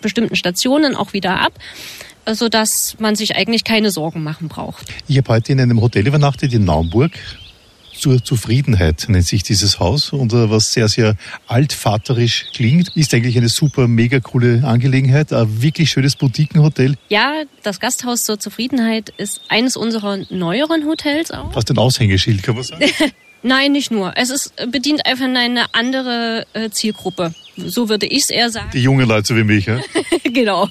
bestimmten 0.02 0.36
Stationen 0.36 0.96
auch 0.96 1.14
wieder 1.14 1.40
ab 1.40 1.54
so 2.34 2.50
man 3.00 3.16
sich 3.16 3.36
eigentlich 3.36 3.64
keine 3.64 3.92
Sorgen 3.92 4.24
machen 4.24 4.50
braucht. 4.50 4.88
Ich 5.08 5.18
habe 5.18 5.30
heute 5.30 5.54
in 5.54 5.62
einem 5.62 5.80
Hotel 5.80 6.06
übernachtet 6.06 6.54
in 6.54 6.66
Naumburg. 6.66 7.12
Zur 7.98 8.24
Zufriedenheit 8.24 9.06
nennt 9.10 9.26
sich 9.26 9.42
dieses 9.42 9.80
Haus 9.80 10.14
und 10.14 10.32
äh, 10.32 10.52
was 10.52 10.72
sehr, 10.72 10.88
sehr 10.88 11.16
altvaterisch 11.48 12.46
klingt, 12.54 12.90
ist 12.96 13.14
eigentlich 13.14 13.38
eine 13.38 13.50
super, 13.50 13.88
mega 13.88 14.20
coole 14.20 14.64
Angelegenheit. 14.64 15.34
Ein 15.34 15.62
wirklich 15.64 15.90
schönes 15.90 16.16
Boutiquenhotel. 16.16 16.96
Ja, 17.10 17.42
das 17.64 17.80
Gasthaus 17.80 18.24
zur 18.24 18.40
Zufriedenheit 18.40 19.10
ist 19.18 19.42
eines 19.50 19.76
unserer 19.76 20.18
neueren 20.30 20.86
Hotels 20.86 21.32
auch. 21.32 21.52
Fast 21.54 21.72
ein 21.72 21.78
Aushängeschild, 21.80 22.44
kann 22.44 22.56
man 22.56 22.64
sagen. 22.64 22.86
Nein, 23.44 23.72
nicht 23.72 23.92
nur. 23.92 24.14
Es 24.16 24.30
ist, 24.30 24.54
bedient 24.72 25.06
einfach 25.06 25.26
eine 25.26 25.74
andere 25.74 26.46
äh, 26.54 26.70
Zielgruppe. 26.70 27.34
So 27.58 27.90
würde 27.90 28.06
ich 28.06 28.24
es 28.24 28.30
eher 28.30 28.50
sagen. 28.50 28.70
Die 28.74 28.82
jungen 28.82 29.08
Leute 29.08 29.36
wie 29.36 29.44
mich, 29.44 29.66
ja? 29.66 29.80
genau. 30.24 30.70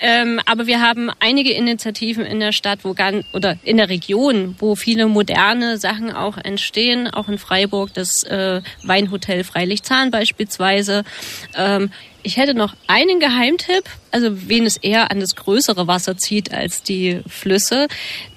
ähm, 0.00 0.40
aber 0.44 0.66
wir 0.66 0.80
haben 0.80 1.10
einige 1.20 1.52
Initiativen 1.52 2.24
in 2.24 2.40
der 2.40 2.52
Stadt, 2.52 2.80
wo 2.82 2.94
ganz, 2.94 3.24
oder 3.32 3.58
in 3.64 3.78
der 3.78 3.88
Region, 3.88 4.54
wo 4.58 4.76
viele 4.76 5.06
moderne 5.06 5.78
Sachen 5.78 6.12
auch 6.12 6.36
entstehen. 6.36 7.08
Auch 7.08 7.28
in 7.28 7.38
Freiburg 7.38 7.94
das 7.94 8.24
äh, 8.24 8.60
Weinhotel 8.84 9.44
Freilichzahn 9.44 10.10
beispielsweise. 10.10 11.04
Ähm, 11.56 11.90
ich 12.26 12.38
hätte 12.38 12.54
noch 12.54 12.74
einen 12.88 13.20
Geheimtipp, 13.20 13.84
also 14.10 14.48
wen 14.48 14.66
es 14.66 14.76
eher 14.78 15.12
an 15.12 15.20
das 15.20 15.36
größere 15.36 15.86
Wasser 15.86 16.16
zieht 16.16 16.52
als 16.52 16.82
die 16.82 17.20
Flüsse, 17.28 17.86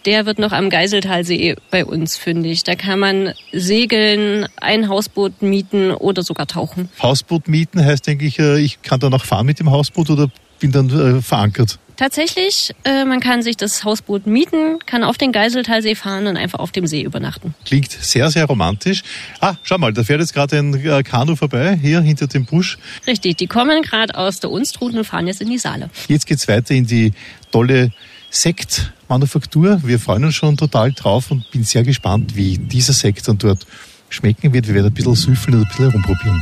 der 0.05 0.27
wird 0.27 0.37
noch 0.37 0.51
am 0.51 0.69
Geiseltalsee 0.69 1.55
bei 1.71 1.83
uns 1.83 2.15
fündig. 2.15 2.63
Da 2.63 2.75
kann 2.75 2.99
man 2.99 3.33
segeln, 3.51 4.47
ein 4.61 4.89
Hausboot 4.89 5.41
mieten 5.41 5.89
oder 5.89 6.21
sogar 6.21 6.45
tauchen. 6.45 6.89
Hausboot 7.01 7.47
mieten 7.49 7.83
heißt, 7.83 8.05
denke 8.07 8.25
ich, 8.25 8.39
äh, 8.39 8.59
ich 8.59 8.81
kann 8.81 8.99
da 8.99 9.09
noch 9.09 9.25
fahren 9.25 9.45
mit 9.45 9.59
dem 9.59 9.69
Hausboot 9.71 10.09
oder 10.09 10.29
bin 10.59 10.71
dann 10.71 10.89
äh, 10.89 11.21
verankert? 11.21 11.79
Tatsächlich, 11.99 12.73
äh, 12.85 13.03
man 13.03 13.19
kann 13.19 13.41
sich 13.41 13.57
das 13.57 13.83
Hausboot 13.83 14.25
mieten, 14.25 14.79
kann 14.85 15.03
auf 15.03 15.17
den 15.17 15.33
Geiseltalsee 15.33 15.95
fahren 15.95 16.27
und 16.27 16.37
einfach 16.37 16.59
auf 16.59 16.71
dem 16.71 16.87
See 16.87 17.01
übernachten. 17.01 17.55
Klingt 17.65 17.91
sehr, 17.91 18.31
sehr 18.31 18.45
romantisch. 18.45 19.03
Ah, 19.41 19.55
schau 19.63 19.77
mal, 19.77 19.91
da 19.91 20.05
fährt 20.05 20.21
jetzt 20.21 20.33
gerade 20.33 20.57
ein 20.57 20.73
äh, 20.75 21.03
Kanu 21.03 21.35
vorbei, 21.35 21.77
hier 21.81 21.99
hinter 21.99 22.27
dem 22.27 22.45
Busch. 22.45 22.77
Richtig, 23.05 23.35
die 23.35 23.47
kommen 23.47 23.81
gerade 23.81 24.15
aus 24.15 24.39
der 24.39 24.49
Unstrut 24.49 24.93
und 24.93 25.03
fahren 25.03 25.27
jetzt 25.27 25.41
in 25.41 25.49
die 25.49 25.57
Saale. 25.57 25.89
Jetzt 26.07 26.25
geht's 26.25 26.47
weiter 26.47 26.73
in 26.73 26.85
die 26.85 27.11
tolle 27.51 27.91
Sektmanufaktur. 28.29 29.81
Wir 29.83 29.99
freuen 29.99 30.23
uns 30.23 30.35
schon 30.35 30.55
total 30.55 30.93
drauf 30.93 31.31
und 31.31 31.51
bin 31.51 31.65
sehr 31.65 31.83
gespannt, 31.83 32.33
wie 32.37 32.57
dieser 32.57 32.93
Sekt 32.93 33.27
dann 33.27 33.39
dort 33.39 33.65
schmecken 34.07 34.53
wird. 34.53 34.67
Wir 34.67 34.75
werden 34.75 34.87
ein 34.87 34.93
bisschen 34.93 35.15
süffeln 35.15 35.57
und 35.57 35.63
ein 35.63 35.67
bisschen 35.67 35.89
herumprobieren. 35.89 36.41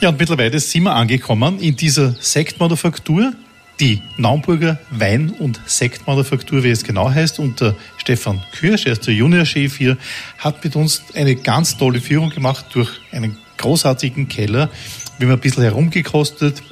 Ja, 0.00 0.08
und 0.08 0.18
mittlerweile 0.18 0.58
sind 0.60 0.84
wir 0.84 0.94
angekommen 0.94 1.58
in 1.58 1.76
dieser 1.76 2.14
Sektmanufaktur, 2.18 3.34
die 3.80 4.00
Naumburger 4.16 4.78
Wein- 4.90 5.28
und 5.28 5.60
Sektmanufaktur, 5.66 6.64
wie 6.64 6.70
es 6.70 6.84
genau 6.84 7.10
heißt. 7.10 7.38
Und 7.38 7.60
der 7.60 7.76
Stefan 7.98 8.42
Kürsch, 8.52 8.86
er 8.86 8.92
ist 8.92 9.06
der 9.06 9.12
Juniorchef 9.12 9.76
hier, 9.76 9.98
hat 10.38 10.64
mit 10.64 10.74
uns 10.74 11.02
eine 11.14 11.36
ganz 11.36 11.76
tolle 11.76 12.00
Führung 12.00 12.30
gemacht 12.30 12.64
durch 12.72 12.88
einen 13.12 13.36
großartigen 13.58 14.26
Keller. 14.26 14.70
Wir 15.20 15.28
haben 15.28 15.34
ein 15.34 15.40
bisschen 15.40 15.64
herumgekostet. 15.64 16.62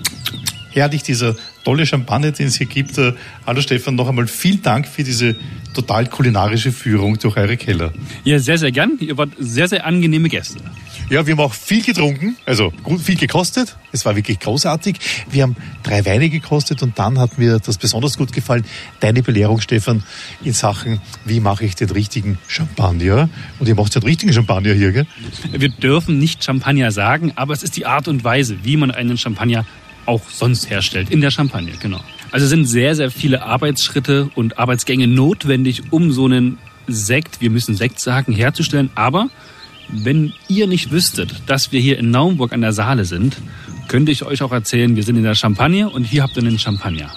Herrlich, 0.70 1.02
dieser 1.02 1.36
tolle 1.64 1.84
Champagner, 1.84 2.32
den 2.32 2.46
es 2.46 2.56
hier 2.56 2.66
gibt. 2.66 2.96
Äh, 2.96 3.12
hallo 3.46 3.60
Stefan, 3.60 3.94
noch 3.94 4.08
einmal 4.08 4.26
vielen 4.26 4.62
Dank 4.62 4.88
für 4.88 5.04
diese 5.04 5.36
total 5.74 6.06
kulinarische 6.06 6.72
Führung 6.72 7.18
durch 7.18 7.36
eure 7.36 7.58
Keller. 7.58 7.92
Ja, 8.24 8.38
sehr, 8.38 8.56
sehr 8.56 8.72
gern. 8.72 8.92
Ihr 9.00 9.18
wart 9.18 9.32
sehr, 9.38 9.68
sehr 9.68 9.84
angenehme 9.84 10.30
Gäste. 10.30 10.60
Ja, 11.10 11.26
wir 11.26 11.32
haben 11.32 11.40
auch 11.40 11.54
viel 11.54 11.82
getrunken, 11.82 12.36
also 12.44 12.70
viel 13.02 13.16
gekostet. 13.16 13.76
Es 13.92 14.04
war 14.04 14.14
wirklich 14.14 14.40
großartig. 14.40 14.98
Wir 15.30 15.44
haben 15.44 15.56
drei 15.82 16.04
Weine 16.04 16.28
gekostet 16.28 16.82
und 16.82 16.98
dann 16.98 17.18
hat 17.18 17.38
mir 17.38 17.58
das 17.58 17.78
besonders 17.78 18.18
gut 18.18 18.32
gefallen, 18.32 18.64
deine 19.00 19.22
Belehrung, 19.22 19.60
Stefan, 19.60 20.02
in 20.44 20.52
Sachen, 20.52 21.00
wie 21.24 21.40
mache 21.40 21.64
ich 21.64 21.76
den 21.76 21.90
richtigen 21.90 22.38
Champagner? 22.46 23.30
Und 23.58 23.68
ihr 23.68 23.74
macht 23.74 23.94
den 23.94 24.02
richtigen 24.02 24.34
Champagner 24.34 24.74
hier, 24.74 24.92
gell? 24.92 25.06
Wir 25.50 25.70
dürfen 25.70 26.18
nicht 26.18 26.44
Champagner 26.44 26.92
sagen, 26.92 27.32
aber 27.36 27.54
es 27.54 27.62
ist 27.62 27.76
die 27.76 27.86
Art 27.86 28.06
und 28.06 28.22
Weise, 28.22 28.58
wie 28.62 28.76
man 28.76 28.90
einen 28.90 29.16
Champagner 29.16 29.64
auch 30.04 30.28
sonst 30.28 30.68
herstellt, 30.68 31.10
in 31.10 31.22
der 31.22 31.30
Champagne, 31.30 31.72
genau. 31.80 32.00
Also 32.30 32.46
sind 32.46 32.66
sehr, 32.66 32.94
sehr 32.94 33.10
viele 33.10 33.42
Arbeitsschritte 33.42 34.30
und 34.34 34.58
Arbeitsgänge 34.58 35.06
notwendig, 35.06 35.84
um 35.90 36.12
so 36.12 36.26
einen 36.26 36.58
Sekt, 36.86 37.40
wir 37.40 37.50
müssen 37.50 37.76
Sekt 37.76 38.00
sagen, 38.00 38.32
herzustellen. 38.32 38.90
Aber 38.94 39.28
wenn 39.88 40.32
ihr 40.48 40.66
nicht 40.66 40.90
wüsstet, 40.90 41.42
dass 41.46 41.72
wir 41.72 41.80
hier 41.80 41.98
in 41.98 42.10
Naumburg 42.10 42.52
an 42.52 42.60
der 42.60 42.72
Saale 42.72 43.04
sind, 43.04 43.36
könnte 43.88 44.12
ich 44.12 44.24
euch 44.24 44.42
auch 44.42 44.52
erzählen, 44.52 44.94
wir 44.96 45.02
sind 45.02 45.16
in 45.16 45.22
der 45.22 45.34
Champagne 45.34 45.88
und 45.88 46.04
hier 46.04 46.22
habt 46.22 46.36
ihr 46.36 46.42
einen 46.42 46.58
Champagner. 46.58 47.10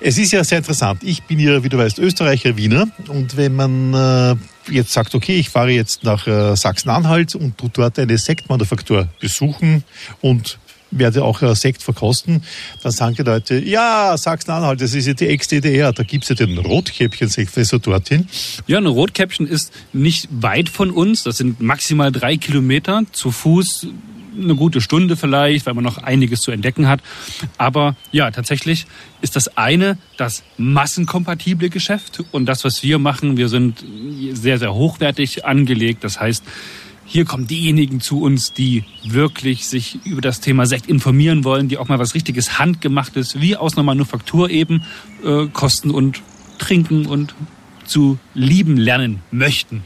Es 0.00 0.18
ist 0.18 0.32
ja 0.32 0.44
sehr 0.44 0.58
interessant. 0.58 1.02
Ich 1.02 1.22
bin 1.22 1.38
ja, 1.38 1.64
wie 1.64 1.68
du 1.68 1.78
weißt, 1.78 1.98
Österreicher, 1.98 2.56
Wiener. 2.56 2.88
Und 3.08 3.36
wenn 3.36 3.56
man 3.56 3.94
äh, 3.94 4.36
jetzt 4.70 4.92
sagt, 4.92 5.14
okay, 5.14 5.36
ich 5.36 5.48
fahre 5.48 5.70
jetzt 5.70 6.04
nach 6.04 6.26
äh, 6.26 6.54
Sachsen-Anhalt 6.54 7.34
und 7.34 7.56
tu 7.56 7.68
dort 7.72 7.98
eine 7.98 8.18
Sektmanufaktur 8.18 9.08
besuchen 9.20 9.82
und 10.20 10.58
werde 10.98 11.24
auch 11.24 11.42
äh, 11.42 11.54
Sekt 11.54 11.82
verkosten, 11.82 12.42
dann 12.82 12.92
sagen 12.92 13.14
die 13.14 13.22
Leute, 13.22 13.58
ja, 13.58 14.16
Sachsen-Anhalt, 14.16 14.80
das 14.80 14.94
ist 14.94 15.06
ja 15.06 15.14
die 15.14 15.28
Ex-DDR, 15.28 15.92
da 15.92 16.02
gibt's 16.02 16.28
ja 16.28 16.34
den 16.34 16.58
Rotkäppchen-Sekt, 16.58 17.52
so 17.64 17.78
dorthin. 17.78 18.26
Ja, 18.66 18.78
ein 18.78 18.86
Rotkäppchen 18.86 19.46
ist 19.46 19.72
nicht 19.92 20.28
weit 20.30 20.68
von 20.68 20.90
uns, 20.90 21.22
das 21.22 21.38
sind 21.38 21.60
maximal 21.60 22.12
drei 22.12 22.36
Kilometer 22.36 23.02
zu 23.12 23.30
Fuß 23.30 23.88
eine 24.36 24.54
gute 24.54 24.80
Stunde 24.80 25.16
vielleicht, 25.16 25.66
weil 25.66 25.74
man 25.74 25.84
noch 25.84 25.98
einiges 25.98 26.40
zu 26.40 26.50
entdecken 26.50 26.88
hat. 26.88 27.00
Aber 27.58 27.96
ja, 28.12 28.30
tatsächlich 28.30 28.86
ist 29.20 29.36
das 29.36 29.56
eine 29.56 29.98
das 30.16 30.42
massenkompatible 30.58 31.70
Geschäft 31.70 32.22
und 32.32 32.46
das, 32.46 32.64
was 32.64 32.82
wir 32.82 32.98
machen, 32.98 33.36
wir 33.36 33.48
sind 33.48 33.84
sehr, 34.32 34.58
sehr 34.58 34.74
hochwertig 34.74 35.44
angelegt. 35.44 36.04
Das 36.04 36.20
heißt, 36.20 36.44
hier 37.14 37.24
kommen 37.24 37.46
diejenigen 37.46 38.00
zu 38.00 38.20
uns, 38.20 38.54
die 38.54 38.82
wirklich 39.04 39.68
sich 39.68 40.00
über 40.04 40.20
das 40.20 40.40
Thema 40.40 40.66
Sekt 40.66 40.88
informieren 40.88 41.44
wollen, 41.44 41.68
die 41.68 41.78
auch 41.78 41.86
mal 41.86 42.00
was 42.00 42.16
richtiges 42.16 42.58
Handgemachtes, 42.58 43.40
wie 43.40 43.56
aus 43.56 43.76
einer 43.76 43.84
Manufaktur 43.84 44.50
eben, 44.50 44.82
äh, 45.24 45.46
kosten 45.46 45.92
und 45.92 46.22
trinken 46.58 47.06
und 47.06 47.36
zu 47.84 48.18
lieben 48.34 48.76
lernen 48.76 49.20
möchten 49.30 49.84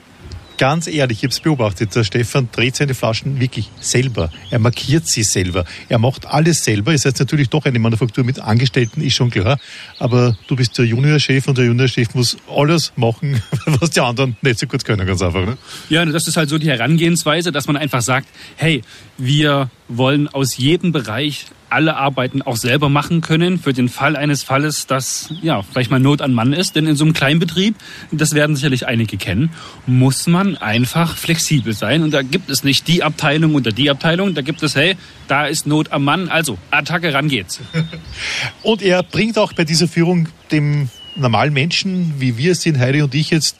ganz 0.59 0.87
ehrlich, 0.87 1.19
ich 1.19 1.25
habe 1.25 1.33
es 1.33 1.41
beobachtet, 1.41 1.95
der 1.95 2.05
Stefan 2.05 2.49
dreht 2.53 2.77
seine 2.77 2.95
Flaschen 2.95 3.41
wirklich 3.41 3.71
selber. 3.81 4.31
Er 4.51 4.59
markiert 4.59 5.07
sie 5.07 5.23
selber. 5.23 5.65
Er 5.89 5.99
macht 5.99 6.27
alles 6.27 6.65
selber. 6.65 6.93
Es 6.93 7.05
heißt 7.05 7.21
natürlich 7.21 7.49
doch 7.49 7.65
eine 7.65 7.79
Manufaktur 7.79 8.25
mit 8.25 8.41
Angestellten, 8.41 9.01
ist 9.01 9.15
schon 9.15 9.31
klar. 9.31 9.59
Aber 9.99 10.37
du 10.49 10.57
bist 10.57 10.77
der 10.77 10.85
Juniorchef 10.85 11.49
und 11.49 11.57
der 11.57 11.67
Juniorchef 11.67 12.15
muss 12.15 12.37
alles 12.55 12.93
machen, 12.97 13.41
was 13.67 13.91
die 13.91 14.01
anderen 14.01 14.37
nicht 14.43 14.59
so 14.59 14.67
gut 14.67 14.85
können, 14.85 15.07
ganz 15.07 15.23
einfach. 15.23 15.47
Ne? 15.47 15.57
Ja, 15.89 16.05
das 16.05 16.29
ist 16.29 16.37
halt 16.37 16.49
so 16.49 16.59
die 16.59 16.69
Herangehensweise, 16.69 17.53
dass 17.53 17.67
man 17.67 17.77
einfach 17.77 18.03
sagt, 18.03 18.29
hey, 18.57 18.83
wir 19.17 19.71
wollen 19.89 20.29
aus 20.29 20.57
jedem 20.57 20.93
Bereich 20.93 21.47
alle 21.71 21.97
Arbeiten 21.97 22.43
auch 22.43 22.57
selber 22.57 22.89
machen 22.89 23.21
können 23.21 23.59
für 23.59 23.73
den 23.73 23.89
Fall 23.89 24.17
eines 24.17 24.43
Falles, 24.43 24.87
dass 24.87 25.33
ja 25.43 25.63
vielleicht 25.63 25.91
mal 25.91 26.01
Not 26.01 26.23
an 26.23 26.33
Mann 26.33 26.53
ist. 26.53 26.77
Denn 26.77 26.87
in 26.87 26.97
so 26.97 27.05
einem 27.05 27.15
Kleinbetrieb, 27.15 27.75
das 28.11 28.35
werden 28.35 28.57
sicherlich 28.57 28.87
einige 28.87 29.17
kennen, 29.17 29.51
muss 29.87 30.27
man 30.27 30.57
einfach 30.57 31.17
flexibel 31.17 31.73
sein. 31.73 32.03
Und 32.03 32.13
da 32.13 32.23
gibt 32.23 32.51
es 32.51 32.65
nicht 32.65 32.89
die 32.89 33.03
Abteilung 33.03 33.55
oder 33.55 33.71
die 33.71 33.91
Abteilung. 33.91 34.35
Da 34.35 34.43
gibt 34.43 34.63
es, 34.63 34.75
hey, 34.77 34.97
da 35.27 35.47
ist 35.47 35.67
Not 35.67 35.93
am 35.93 36.05
Mann. 36.05 36.29
Also 36.29 36.59
Attacke, 36.71 37.13
ran 37.13 37.29
geht's. 37.29 37.61
Und 38.63 38.83
er 38.83 39.03
bringt 39.03 39.39
auch 39.39 39.53
bei 39.53 39.65
dieser 39.65 39.89
Führung 39.89 40.29
dem 40.51 40.89
normalen 41.17 41.53
Menschen, 41.53 42.15
wie 42.19 42.37
wir 42.37 42.53
es 42.53 42.63
sind, 42.63 42.79
Heidi 42.79 43.03
und 43.03 43.15
ich 43.15 43.31
jetzt, 43.31 43.57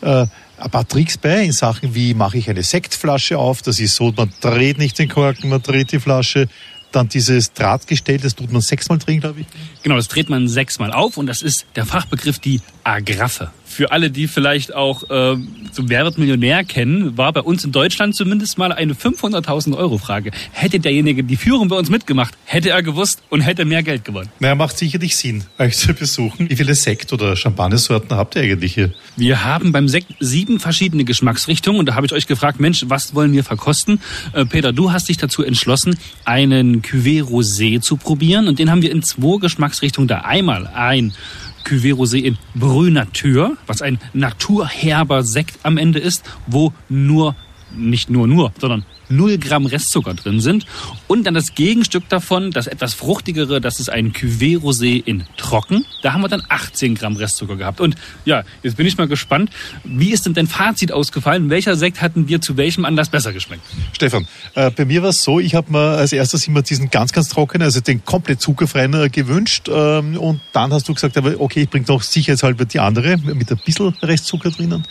äh, 0.00 0.26
ein 0.62 0.70
paar 0.70 0.86
Tricks 0.86 1.18
bei 1.18 1.42
in 1.42 1.52
Sachen, 1.52 1.94
wie 1.94 2.14
mache 2.14 2.38
ich 2.38 2.48
eine 2.48 2.62
Sektflasche 2.62 3.38
auf. 3.38 3.62
Das 3.62 3.80
ist 3.80 3.96
so, 3.96 4.12
man 4.16 4.32
dreht 4.40 4.78
nicht 4.78 4.98
den 4.98 5.08
Korken, 5.08 5.50
man 5.50 5.62
dreht 5.62 5.92
die 5.92 6.00
Flasche 6.00 6.48
dann 6.92 7.08
dieses 7.08 7.52
Drahtgestell, 7.52 8.18
das 8.18 8.34
tut 8.34 8.52
man 8.52 8.60
sechsmal 8.60 8.98
drehen, 8.98 9.20
glaube 9.20 9.40
ich. 9.40 9.46
Genau, 9.82 9.96
das 9.96 10.08
dreht 10.08 10.28
man 10.28 10.48
sechsmal 10.48 10.92
auf 10.92 11.16
und 11.16 11.26
das 11.26 11.42
ist 11.42 11.66
der 11.76 11.86
Fachbegriff 11.86 12.38
die 12.38 12.60
Agraffe. 12.84 13.50
Für 13.72 13.90
alle, 13.90 14.10
die 14.10 14.28
vielleicht 14.28 14.74
auch 14.74 15.04
äh, 15.04 15.36
so 15.72 15.88
Wer 15.88 16.04
wird 16.04 16.18
Millionär 16.18 16.62
kennen, 16.62 17.16
war 17.16 17.32
bei 17.32 17.40
uns 17.40 17.64
in 17.64 17.72
Deutschland 17.72 18.14
zumindest 18.14 18.58
mal 18.58 18.70
eine 18.70 18.92
500.000 18.92 19.74
Euro 19.74 19.96
Frage. 19.96 20.30
Hätte 20.52 20.78
derjenige 20.78 21.24
die 21.24 21.36
Führung 21.36 21.68
bei 21.68 21.76
uns 21.76 21.88
mitgemacht, 21.88 22.34
hätte 22.44 22.68
er 22.68 22.82
gewusst 22.82 23.22
und 23.30 23.40
hätte 23.40 23.64
mehr 23.64 23.82
Geld 23.82 24.04
gewonnen. 24.04 24.28
Naja, 24.40 24.56
macht 24.56 24.76
sicherlich 24.76 25.16
Sinn, 25.16 25.44
euch 25.58 25.78
zu 25.78 25.94
besuchen. 25.94 26.50
Wie 26.50 26.56
viele 26.56 26.74
Sekt- 26.74 27.14
oder 27.14 27.34
Champagnersorten 27.34 28.14
habt 28.14 28.36
ihr 28.36 28.42
eigentlich 28.42 28.74
hier? 28.74 28.92
Wir 29.16 29.42
haben 29.42 29.72
beim 29.72 29.88
Sekt 29.88 30.08
sieben 30.20 30.60
verschiedene 30.60 31.04
Geschmacksrichtungen 31.04 31.80
und 31.80 31.86
da 31.86 31.94
habe 31.94 32.04
ich 32.04 32.12
euch 32.12 32.26
gefragt, 32.26 32.60
Mensch, 32.60 32.84
was 32.88 33.14
wollen 33.14 33.32
wir 33.32 33.42
verkosten? 33.42 34.02
Äh, 34.34 34.44
Peter, 34.44 34.74
du 34.74 34.92
hast 34.92 35.08
dich 35.08 35.16
dazu 35.16 35.42
entschlossen, 35.42 35.96
einen 36.26 36.82
Cuvée 36.82 37.22
Rosé 37.22 37.80
zu 37.80 37.96
probieren 37.96 38.48
und 38.48 38.58
den 38.58 38.70
haben 38.70 38.82
wir 38.82 38.90
in 38.92 39.02
zwei 39.02 39.38
Geschmacksrichtungen 39.38 40.08
da. 40.08 40.18
Einmal 40.18 40.66
ein 40.66 41.14
Cuvée 41.64 41.92
in 42.18 42.36
Brü 42.54 42.90
Natur, 42.90 43.56
was 43.66 43.82
ein 43.82 43.98
naturherber 44.12 45.22
Sekt 45.22 45.58
am 45.62 45.78
Ende 45.78 45.98
ist, 45.98 46.24
wo 46.46 46.72
nur, 46.88 47.34
nicht 47.74 48.10
nur 48.10 48.26
nur, 48.26 48.52
sondern 48.60 48.84
0 49.16 49.38
Gramm 49.38 49.66
Restzucker 49.66 50.14
drin 50.14 50.40
sind. 50.40 50.66
Und 51.06 51.24
dann 51.24 51.34
das 51.34 51.54
Gegenstück 51.54 52.08
davon, 52.08 52.50
das 52.50 52.66
etwas 52.66 52.94
fruchtigere, 52.94 53.60
das 53.60 53.80
ist 53.80 53.90
ein 53.90 54.12
Cuvée 54.12 54.58
Rosé 54.58 55.02
in 55.04 55.24
Trocken. 55.36 55.84
Da 56.02 56.12
haben 56.12 56.22
wir 56.22 56.28
dann 56.28 56.42
18 56.48 56.94
Gramm 56.94 57.16
Restzucker 57.16 57.56
gehabt. 57.56 57.80
Und 57.80 57.96
ja, 58.24 58.44
jetzt 58.62 58.76
bin 58.76 58.86
ich 58.86 58.96
mal 58.98 59.08
gespannt, 59.08 59.50
wie 59.84 60.12
ist 60.12 60.26
denn 60.26 60.34
dein 60.34 60.46
Fazit 60.46 60.92
ausgefallen? 60.92 61.50
Welcher 61.50 61.76
Sekt 61.76 62.00
hatten 62.00 62.26
dir 62.26 62.40
zu 62.40 62.56
welchem 62.56 62.84
Anlass 62.84 63.08
besser 63.08 63.32
geschmeckt? 63.32 63.62
Stefan, 63.92 64.26
äh, 64.54 64.70
bei 64.70 64.84
mir 64.84 65.02
war 65.02 65.10
es 65.10 65.22
so, 65.22 65.40
ich 65.40 65.54
habe 65.54 65.70
mir 65.70 65.96
als 65.98 66.12
erstes 66.12 66.46
immer 66.48 66.62
diesen 66.62 66.90
ganz, 66.90 67.12
ganz 67.12 67.28
trockenen, 67.28 67.64
also 67.64 67.80
den 67.80 68.04
komplett 68.04 68.40
zuckerfreien 68.40 68.94
äh, 68.94 69.08
gewünscht. 69.08 69.68
Ähm, 69.68 70.16
und 70.16 70.40
dann 70.52 70.72
hast 70.72 70.88
du 70.88 70.94
gesagt, 70.94 71.16
aber 71.16 71.40
okay, 71.40 71.62
ich 71.62 71.70
bringe 71.70 71.86
noch 71.88 72.02
sicherheitshalber 72.02 72.64
die 72.64 72.80
andere 72.80 73.16
mit 73.18 73.50
ein 73.50 73.60
bisschen 73.64 73.94
Restzucker 74.02 74.50
drinnen. 74.50 74.84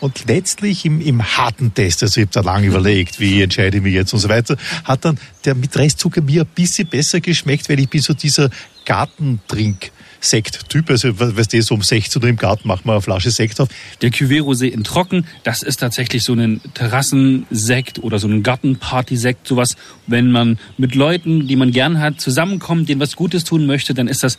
Und 0.00 0.24
letztlich 0.26 0.84
im, 0.84 1.00
im 1.00 1.22
harten 1.22 1.74
Test, 1.74 2.02
also 2.02 2.20
ich 2.20 2.26
habe 2.26 2.32
da 2.32 2.40
lange 2.40 2.66
überlegt, 2.66 3.20
wie 3.20 3.42
entscheide 3.42 3.65
ich 3.74 3.82
mich 3.82 3.94
jetzt 3.94 4.12
und 4.12 4.20
so 4.20 4.28
weiter, 4.28 4.56
hat 4.84 5.04
dann 5.04 5.18
der 5.44 5.54
mit 5.54 5.76
Restzucker 5.76 6.22
mir 6.22 6.42
ein 6.42 6.48
bisschen 6.54 6.88
besser 6.88 7.20
geschmeckt, 7.20 7.68
weil 7.68 7.80
ich 7.80 7.88
bin 7.88 8.00
so 8.00 8.14
dieser 8.14 8.50
Gartentrink 8.84 9.90
Sekt-Typ. 10.20 10.90
Also, 10.90 11.18
weißt 11.18 11.52
du, 11.52 11.62
so 11.62 11.74
um 11.74 11.82
16 11.82 12.22
Uhr 12.22 12.28
im 12.28 12.36
Garten 12.36 12.66
machen 12.66 12.82
wir 12.84 12.92
eine 12.92 13.02
Flasche 13.02 13.30
Sekt 13.30 13.60
auf. 13.60 13.68
Der 14.02 14.10
Cuvée 14.10 14.42
Rosé 14.42 14.66
in 14.66 14.84
Trocken, 14.84 15.26
das 15.44 15.62
ist 15.62 15.78
tatsächlich 15.78 16.24
so 16.24 16.32
ein 16.32 16.60
Terrassensekt 16.74 17.98
oder 18.00 18.18
so 18.18 18.28
ein 18.28 18.42
Gartenparty-Sekt, 18.42 19.46
sowas. 19.46 19.76
Wenn 20.06 20.30
man 20.30 20.58
mit 20.78 20.94
Leuten, 20.94 21.46
die 21.46 21.56
man 21.56 21.70
gern 21.70 22.00
hat, 22.00 22.20
zusammenkommt, 22.20 22.88
denen 22.88 23.00
was 23.00 23.16
Gutes 23.16 23.44
tun 23.44 23.66
möchte, 23.66 23.94
dann 23.94 24.08
ist 24.08 24.22
das 24.22 24.38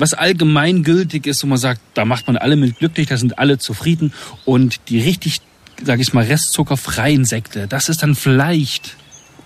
was 0.00 0.14
allgemeingültig 0.14 1.26
ist, 1.26 1.42
wo 1.42 1.48
man 1.48 1.58
sagt, 1.58 1.80
da 1.94 2.04
macht 2.04 2.28
man 2.28 2.36
alle 2.36 2.54
mit 2.54 2.78
glücklich, 2.78 3.08
da 3.08 3.16
sind 3.16 3.40
alle 3.40 3.58
zufrieden 3.58 4.12
und 4.44 4.78
die 4.88 5.00
richtig, 5.00 5.40
sage 5.84 6.02
ich 6.02 6.12
mal, 6.12 6.24
restzuckerfreien 6.24 7.24
Sekte, 7.24 7.66
das 7.68 7.88
ist 7.88 8.02
dann 8.02 8.14
vielleicht 8.14 8.96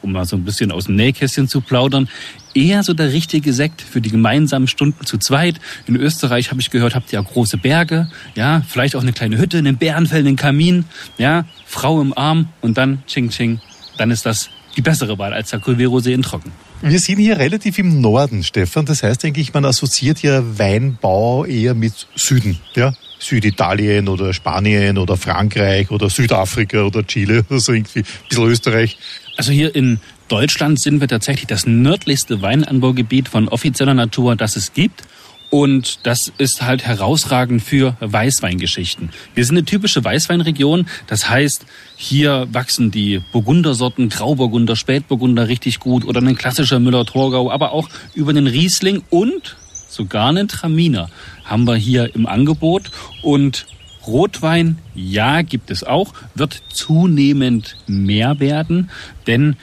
um 0.02 0.12
mal 0.12 0.24
so 0.24 0.36
ein 0.36 0.44
bisschen 0.44 0.72
aus 0.72 0.86
dem 0.86 0.96
Nähkästchen 0.96 1.48
zu 1.48 1.60
plaudern, 1.60 2.08
eher 2.54 2.82
so 2.82 2.92
der 2.92 3.12
richtige 3.12 3.52
Sekt 3.52 3.80
für 3.82 4.00
die 4.00 4.10
gemeinsamen 4.10 4.66
Stunden 4.66 5.06
zu 5.06 5.18
zweit. 5.18 5.60
In 5.86 5.96
Österreich 5.96 6.50
habe 6.50 6.60
ich 6.60 6.70
gehört, 6.70 6.94
habt 6.94 7.12
ihr 7.12 7.20
ja 7.20 7.24
große 7.24 7.56
Berge, 7.56 8.10
ja, 8.34 8.62
vielleicht 8.68 8.96
auch 8.96 9.02
eine 9.02 9.12
kleine 9.12 9.38
Hütte, 9.38 9.58
einen 9.58 9.76
Bärenfell, 9.76 10.20
einen 10.20 10.36
Kamin, 10.36 10.84
ja, 11.18 11.44
Frau 11.66 12.00
im 12.00 12.16
Arm 12.16 12.48
und 12.60 12.78
dann 12.78 13.02
Ching 13.06 13.30
Ching, 13.30 13.60
dann 13.96 14.10
ist 14.10 14.26
das 14.26 14.50
die 14.76 14.82
bessere 14.82 15.18
Wahl 15.18 15.32
als 15.32 15.50
der 15.50 15.60
Cuvée 15.60 16.10
in 16.10 16.22
Trocken. 16.22 16.52
Wir 16.80 16.98
sind 16.98 17.18
hier 17.18 17.38
relativ 17.38 17.78
im 17.78 18.00
Norden, 18.00 18.42
Stefan. 18.42 18.86
Das 18.86 19.04
heißt 19.04 19.24
eigentlich, 19.24 19.54
man 19.54 19.64
assoziiert 19.64 20.20
ja 20.22 20.42
Weinbau 20.58 21.44
eher 21.44 21.74
mit 21.74 22.08
Süden, 22.16 22.58
ja? 22.74 22.92
Süditalien 23.22 24.08
oder 24.08 24.32
Spanien 24.32 24.98
oder 24.98 25.16
Frankreich 25.16 25.90
oder 25.90 26.10
Südafrika 26.10 26.82
oder 26.82 27.06
Chile 27.06 27.44
oder 27.48 27.60
so 27.60 27.72
irgendwie, 27.72 28.00
ein 28.00 28.28
bisschen 28.28 28.44
Österreich. 28.44 28.98
Also 29.36 29.52
hier 29.52 29.74
in 29.74 30.00
Deutschland 30.28 30.80
sind 30.80 31.00
wir 31.00 31.08
tatsächlich 31.08 31.46
das 31.46 31.66
nördlichste 31.66 32.42
Weinanbaugebiet 32.42 33.28
von 33.28 33.48
offizieller 33.48 33.94
Natur, 33.94 34.36
das 34.36 34.56
es 34.56 34.72
gibt. 34.72 35.02
Und 35.50 36.06
das 36.06 36.32
ist 36.38 36.62
halt 36.62 36.82
herausragend 36.82 37.62
für 37.62 37.94
Weißweingeschichten. 38.00 39.10
Wir 39.34 39.44
sind 39.44 39.58
eine 39.58 39.66
typische 39.66 40.02
Weißweinregion. 40.02 40.86
Das 41.06 41.28
heißt, 41.28 41.66
hier 41.94 42.48
wachsen 42.52 42.90
die 42.90 43.20
Burgundersorten, 43.32 44.08
Grauburgunder, 44.08 44.76
Spätburgunder 44.76 45.48
richtig 45.48 45.78
gut 45.78 46.06
oder 46.06 46.22
ein 46.22 46.36
klassischer 46.36 46.80
Müller-Thurgau, 46.80 47.50
aber 47.50 47.72
auch 47.72 47.90
über 48.14 48.32
den 48.32 48.46
Riesling 48.46 49.02
und 49.10 49.56
sogar 49.92 50.28
einen 50.28 50.48
Traminer 50.48 51.08
haben 51.44 51.66
wir 51.66 51.76
hier 51.76 52.14
im 52.14 52.26
Angebot. 52.26 52.90
Und 53.22 53.66
Rotwein, 54.06 54.78
ja, 54.94 55.42
gibt 55.42 55.70
es 55.70 55.84
auch, 55.84 56.12
wird 56.34 56.62
zunehmend 56.72 57.76
mehr 57.86 58.40
werden, 58.40 58.90
denn 59.26 59.56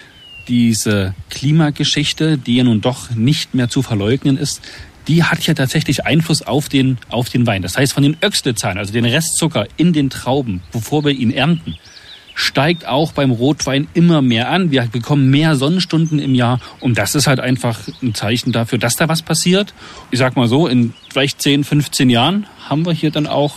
diese 0.47 1.13
Klimageschichte, 1.29 2.37
die 2.37 2.55
ja 2.55 2.63
nun 2.63 2.81
doch 2.81 3.11
nicht 3.11 3.53
mehr 3.53 3.69
zu 3.69 3.81
verleugnen 3.81 4.37
ist, 4.37 4.61
die 5.07 5.23
hat 5.23 5.45
ja 5.45 5.53
tatsächlich 5.53 6.05
Einfluss 6.05 6.41
auf 6.41 6.69
den, 6.69 6.97
auf 7.09 7.29
den 7.29 7.47
Wein. 7.47 7.61
Das 7.61 7.77
heißt, 7.77 7.93
von 7.93 8.03
den 8.03 8.17
Öxlezahlen, 8.23 8.77
also 8.77 8.93
den 8.93 9.05
Restzucker 9.05 9.67
in 9.77 9.93
den 9.93 10.09
Trauben, 10.09 10.61
bevor 10.71 11.03
wir 11.03 11.11
ihn 11.11 11.31
ernten, 11.31 11.75
steigt 12.39 12.87
auch 12.87 13.11
beim 13.11 13.31
Rotwein 13.31 13.87
immer 13.93 14.21
mehr 14.21 14.49
an. 14.49 14.71
Wir 14.71 14.83
bekommen 14.83 15.29
mehr 15.29 15.55
Sonnenstunden 15.55 16.19
im 16.19 16.33
Jahr 16.35 16.61
und 16.79 16.97
das 16.97 17.13
ist 17.13 17.27
halt 17.27 17.41
einfach 17.41 17.79
ein 18.01 18.15
Zeichen 18.15 18.53
dafür, 18.53 18.77
dass 18.77 18.95
da 18.95 19.09
was 19.09 19.21
passiert. 19.21 19.73
Ich 20.09 20.19
sag 20.19 20.37
mal 20.37 20.47
so, 20.47 20.67
in 20.67 20.93
vielleicht 21.09 21.41
10, 21.41 21.65
15 21.65 22.09
Jahren 22.09 22.45
haben 22.69 22.85
wir 22.85 22.93
hier 22.93 23.11
dann 23.11 23.27
auch 23.27 23.55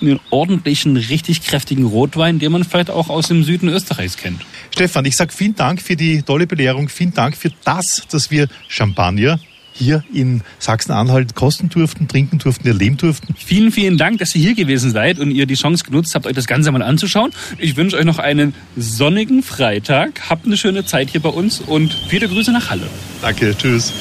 einen 0.00 0.20
ordentlichen, 0.30 0.96
richtig 0.96 1.42
kräftigen 1.42 1.84
Rotwein, 1.84 2.38
den 2.38 2.52
man 2.52 2.64
vielleicht 2.64 2.90
auch 2.90 3.08
aus 3.08 3.28
dem 3.28 3.42
Süden 3.42 3.68
Österreichs 3.68 4.16
kennt. 4.16 4.40
Stefan, 4.70 5.04
ich 5.04 5.16
sage 5.16 5.32
vielen 5.32 5.56
Dank 5.56 5.82
für 5.82 5.96
die 5.96 6.22
tolle 6.22 6.46
Belehrung, 6.46 6.88
vielen 6.88 7.14
Dank 7.14 7.36
für 7.36 7.50
das, 7.64 8.06
dass 8.08 8.30
wir 8.30 8.46
Champagner 8.68 9.40
hier 9.72 10.04
in 10.12 10.42
Sachsen-Anhalt 10.58 11.34
kosten 11.34 11.68
durften, 11.68 12.08
trinken 12.08 12.38
durften, 12.38 12.66
erleben 12.66 12.96
durften. 12.96 13.34
Vielen, 13.36 13.72
vielen 13.72 13.98
Dank, 13.98 14.18
dass 14.18 14.34
ihr 14.34 14.42
hier 14.42 14.54
gewesen 14.54 14.90
seid 14.90 15.18
und 15.18 15.30
ihr 15.30 15.46
die 15.46 15.54
Chance 15.54 15.84
genutzt 15.84 16.14
habt, 16.14 16.26
euch 16.26 16.34
das 16.34 16.46
Ganze 16.46 16.70
mal 16.70 16.82
anzuschauen. 16.82 17.32
Ich 17.58 17.76
wünsche 17.76 17.96
euch 17.96 18.04
noch 18.04 18.18
einen 18.18 18.54
sonnigen 18.76 19.42
Freitag. 19.42 20.30
Habt 20.30 20.46
eine 20.46 20.56
schöne 20.56 20.84
Zeit 20.84 21.10
hier 21.10 21.20
bei 21.20 21.30
uns 21.30 21.60
und 21.60 21.96
viele 22.08 22.28
Grüße 22.28 22.52
nach 22.52 22.70
Halle. 22.70 22.88
Danke, 23.20 23.56
tschüss. 23.56 23.92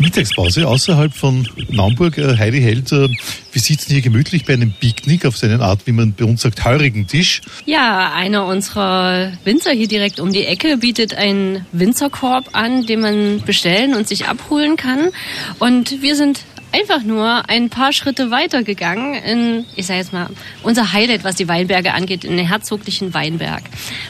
Mittagspause 0.00 0.66
außerhalb 0.66 1.12
von 1.12 1.46
Naumburg. 1.68 2.16
Äh, 2.18 2.36
Heidi 2.38 2.60
Held, 2.60 2.90
äh, 2.92 3.08
wir 3.52 3.60
sitzen 3.60 3.92
hier 3.92 4.00
gemütlich 4.00 4.44
bei 4.46 4.54
einem 4.54 4.72
Picknick 4.72 5.26
auf 5.26 5.36
seine 5.36 5.60
Art, 5.60 5.86
wie 5.86 5.92
man 5.92 6.14
bei 6.14 6.24
uns 6.24 6.42
sagt, 6.42 6.64
heurigen 6.64 7.06
Tisch. 7.06 7.42
Ja, 7.66 8.12
einer 8.14 8.46
unserer 8.46 9.32
Winzer 9.44 9.72
hier 9.72 9.88
direkt 9.88 10.18
um 10.18 10.32
die 10.32 10.44
Ecke 10.46 10.78
bietet 10.78 11.14
einen 11.14 11.66
Winzerkorb 11.72 12.50
an, 12.52 12.86
den 12.86 13.00
man 13.00 13.42
bestellen 13.44 13.94
und 13.94 14.08
sich 14.08 14.26
abholen 14.26 14.76
kann. 14.76 15.10
Und 15.58 16.00
wir 16.00 16.16
sind 16.16 16.40
einfach 16.72 17.02
nur 17.02 17.48
ein 17.48 17.70
paar 17.70 17.92
Schritte 17.92 18.30
weiter 18.30 18.62
gegangen 18.62 19.14
in, 19.14 19.64
ich 19.76 19.86
sage 19.86 20.00
jetzt 20.00 20.12
mal, 20.12 20.28
unser 20.62 20.92
Highlight, 20.92 21.24
was 21.24 21.36
die 21.36 21.48
Weinberge 21.48 21.92
angeht, 21.92 22.24
in 22.24 22.36
den 22.36 22.46
herzoglichen 22.46 23.14
Weinberg. 23.14 23.62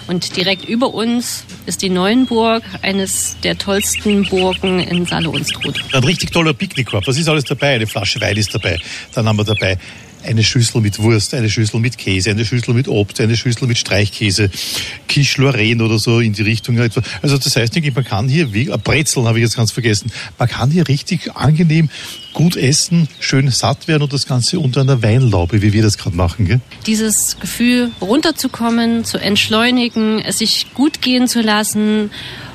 Und 0.06 0.36
direkt 0.36 0.68
über 0.68 0.92
uns 0.92 1.44
ist 1.66 1.82
die 1.82 1.90
Neuenburg, 1.90 2.62
eines 2.82 3.36
der 3.42 3.58
tollsten 3.58 4.24
Burgen 4.24 4.80
in 4.80 5.06
Saale 5.06 5.30
Unstrut. 5.30 5.82
Ein 5.92 6.04
richtig 6.04 6.32
toller 6.32 6.54
Picknickkorb. 6.54 7.06
Was 7.06 7.16
ist 7.16 7.28
alles 7.28 7.44
dabei? 7.44 7.74
Eine 7.74 7.86
Flasche 7.86 8.20
Wein 8.20 8.36
ist 8.36 8.54
dabei. 8.54 8.78
Dann 9.14 9.26
haben 9.26 9.38
wir 9.38 9.44
dabei 9.44 9.78
eine 10.24 10.42
Schüssel 10.42 10.80
mit 10.80 10.98
Wurst, 10.98 11.34
eine 11.34 11.50
Schüssel 11.50 11.80
mit 11.80 11.98
Käse, 11.98 12.30
eine 12.30 12.44
Schüssel 12.44 12.74
mit 12.74 12.88
Obst, 12.88 13.20
eine 13.20 13.36
Schüssel 13.36 13.66
mit 13.66 13.78
Streichkäse, 13.78 14.50
Quiche 15.08 15.40
Lorraine 15.40 15.84
oder 15.84 15.98
so 15.98 16.20
in 16.20 16.32
die 16.32 16.42
Richtung. 16.42 16.78
Also 16.78 17.00
das 17.38 17.56
heißt 17.56 17.74
man 17.94 18.04
kann 18.04 18.28
hier, 18.28 18.52
wie, 18.52 18.64
Brezeln 18.64 19.26
habe 19.26 19.38
ich 19.38 19.42
jetzt 19.42 19.56
ganz 19.56 19.72
vergessen, 19.72 20.12
man 20.38 20.48
kann 20.48 20.70
hier 20.70 20.88
richtig 20.88 21.34
angenehm 21.34 21.90
gut 22.32 22.56
essen, 22.56 23.08
schön 23.18 23.50
satt 23.50 23.88
werden 23.88 24.04
und 24.04 24.12
das 24.12 24.26
Ganze 24.26 24.60
unter 24.60 24.82
einer 24.82 25.02
Weinlaube, 25.02 25.62
wie 25.62 25.72
wir 25.72 25.82
das 25.82 25.98
gerade 25.98 26.16
machen. 26.16 26.46
Gell? 26.46 26.60
Dieses 26.86 27.38
Gefühl, 27.40 27.90
runterzukommen, 28.00 29.04
zu 29.04 29.18
entschleunigen, 29.18 30.20
es 30.20 30.38
sich 30.38 30.66
gut 30.74 31.02
gehen 31.02 31.26
zu 31.26 31.40
lassen 31.40 32.10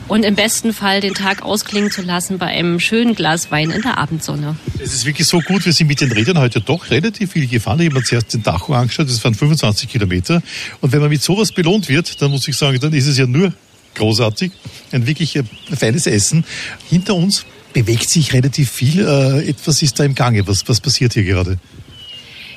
und 0.08 0.24
im 0.24 0.36
besten 0.36 0.74
Fall 0.74 1.02
den 1.02 1.14
Tag 1.14 1.42
ausklingen 1.42 1.92
zu 1.92 2.02
lassen 2.02 2.38
bei 2.38 2.48
einem 2.48 2.80
schönen 2.80 3.16
Glas 3.16 3.52
Wein 3.52 3.72
in 3.72 3.82
der 3.82 3.98
Abendsonne. 3.98 4.56
Es 4.82 4.94
ist 4.94 5.06
wirklich 5.06 5.28
so 5.28 5.40
gut. 5.42 5.66
Wir 5.66 5.74
sind 5.74 5.88
mit 5.88 6.02
den 6.02 6.12
Rädern 6.12 6.38
heute 6.38 6.62
doch 6.62 6.92
relativ 6.92 7.32
viel 7.32 7.48
gefahren. 7.48 7.80
Ich 7.80 7.88
habe 7.88 8.00
mir 8.00 8.04
zuerst 8.04 8.34
den 8.34 8.44
Tacho 8.44 8.74
angeschaut. 8.74 9.08
Das 9.08 9.24
waren 9.24 9.34
25 9.34 9.90
Kilometer. 9.90 10.42
Und 10.82 10.92
wenn 10.92 11.00
man 11.00 11.10
mit 11.10 11.24
sowas 11.24 11.52
belohnt 11.52 11.90
wird, 11.90 12.22
dann 12.22 12.32
muss 12.32 12.48
ich 12.48 12.56
sagen, 12.56 12.80
dann 12.80 12.94
ist 12.94 13.08
es 13.08 13.18
ja 13.18 13.26
nur 13.26 13.54
großartig. 13.96 14.52
Ein 14.92 15.08
wirklich 15.08 15.36
äh, 15.36 15.44
feines 15.76 16.06
Essen. 16.06 16.46
Hinter 16.90 17.16
uns 17.16 17.46
bewegt 17.74 18.10
sich 18.10 18.34
relativ 18.34 18.72
viel. 18.72 19.06
Äh, 19.06 19.50
etwas 19.50 19.82
ist 19.82 20.00
da 20.00 20.04
im 20.04 20.16
Gange. 20.16 20.48
Was, 20.48 20.68
was 20.68 20.80
passiert 20.80 21.14
hier 21.14 21.24
gerade? 21.24 21.58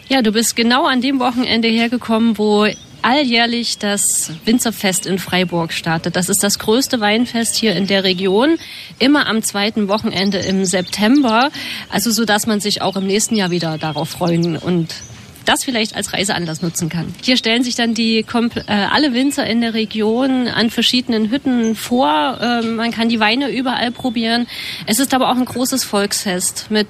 Ja, 0.09 0.23
du 0.23 0.33
bist 0.33 0.57
genau 0.57 0.87
an 0.87 1.01
dem 1.01 1.21
Wochenende 1.21 1.69
hergekommen, 1.69 2.39
wo 2.39 2.67
alljährlich 3.03 3.79
das 3.79 4.33
Winzerfest 4.45 5.07
in 5.07 5.19
Freiburg 5.19 5.73
startet. 5.73 6.17
Das 6.17 6.29
ist 6.29 6.43
das 6.43 6.59
größte 6.59 7.01
Weinfest 7.01 7.57
hier 7.57 7.75
in 7.75 7.87
der 7.87 8.05
Region, 8.05 8.59
immer 8.99 9.27
am 9.27 9.43
zweiten 9.43 9.89
Wochenende 9.89 10.39
im 10.39 10.65
September, 10.65 11.51
also 11.91 12.11
so 12.11 12.25
dass 12.25 12.47
man 12.47 12.61
sich 12.61 12.83
auch 12.83 12.97
im 12.97 13.07
nächsten 13.07 13.37
Jahr 13.37 13.51
wieder 13.51 13.79
darauf 13.79 14.09
freuen 14.09 14.57
und 14.57 14.95
das 15.49 15.65
vielleicht 15.65 15.97
als 15.97 16.13
Reiseanlass 16.13 16.61
nutzen 16.61 16.89
kann. 16.89 17.15
Hier 17.23 17.37
stellen 17.37 17.65
sich 17.65 17.75
dann 17.75 17.95
die 17.95 18.19
äh, 18.19 18.63
alle 18.69 19.15
Winzer 19.15 19.47
in 19.47 19.61
der 19.61 19.73
Region 19.73 20.47
an 20.47 20.71
verschiedenen 20.71 21.31
Hütten 21.31 21.75
vor. 21.75 22.39
Äh, 22.41 22.67
man 22.67 22.91
kann 22.91 23.09
die 23.09 23.19
Weine 23.19 23.51
überall 23.51 23.91
probieren. 23.91 24.47
Es 24.87 24.99
ist 24.99 25.15
aber 25.15 25.31
auch 25.31 25.37
ein 25.37 25.45
großes 25.45 25.85
Volksfest 25.85 26.67
mit 26.71 26.87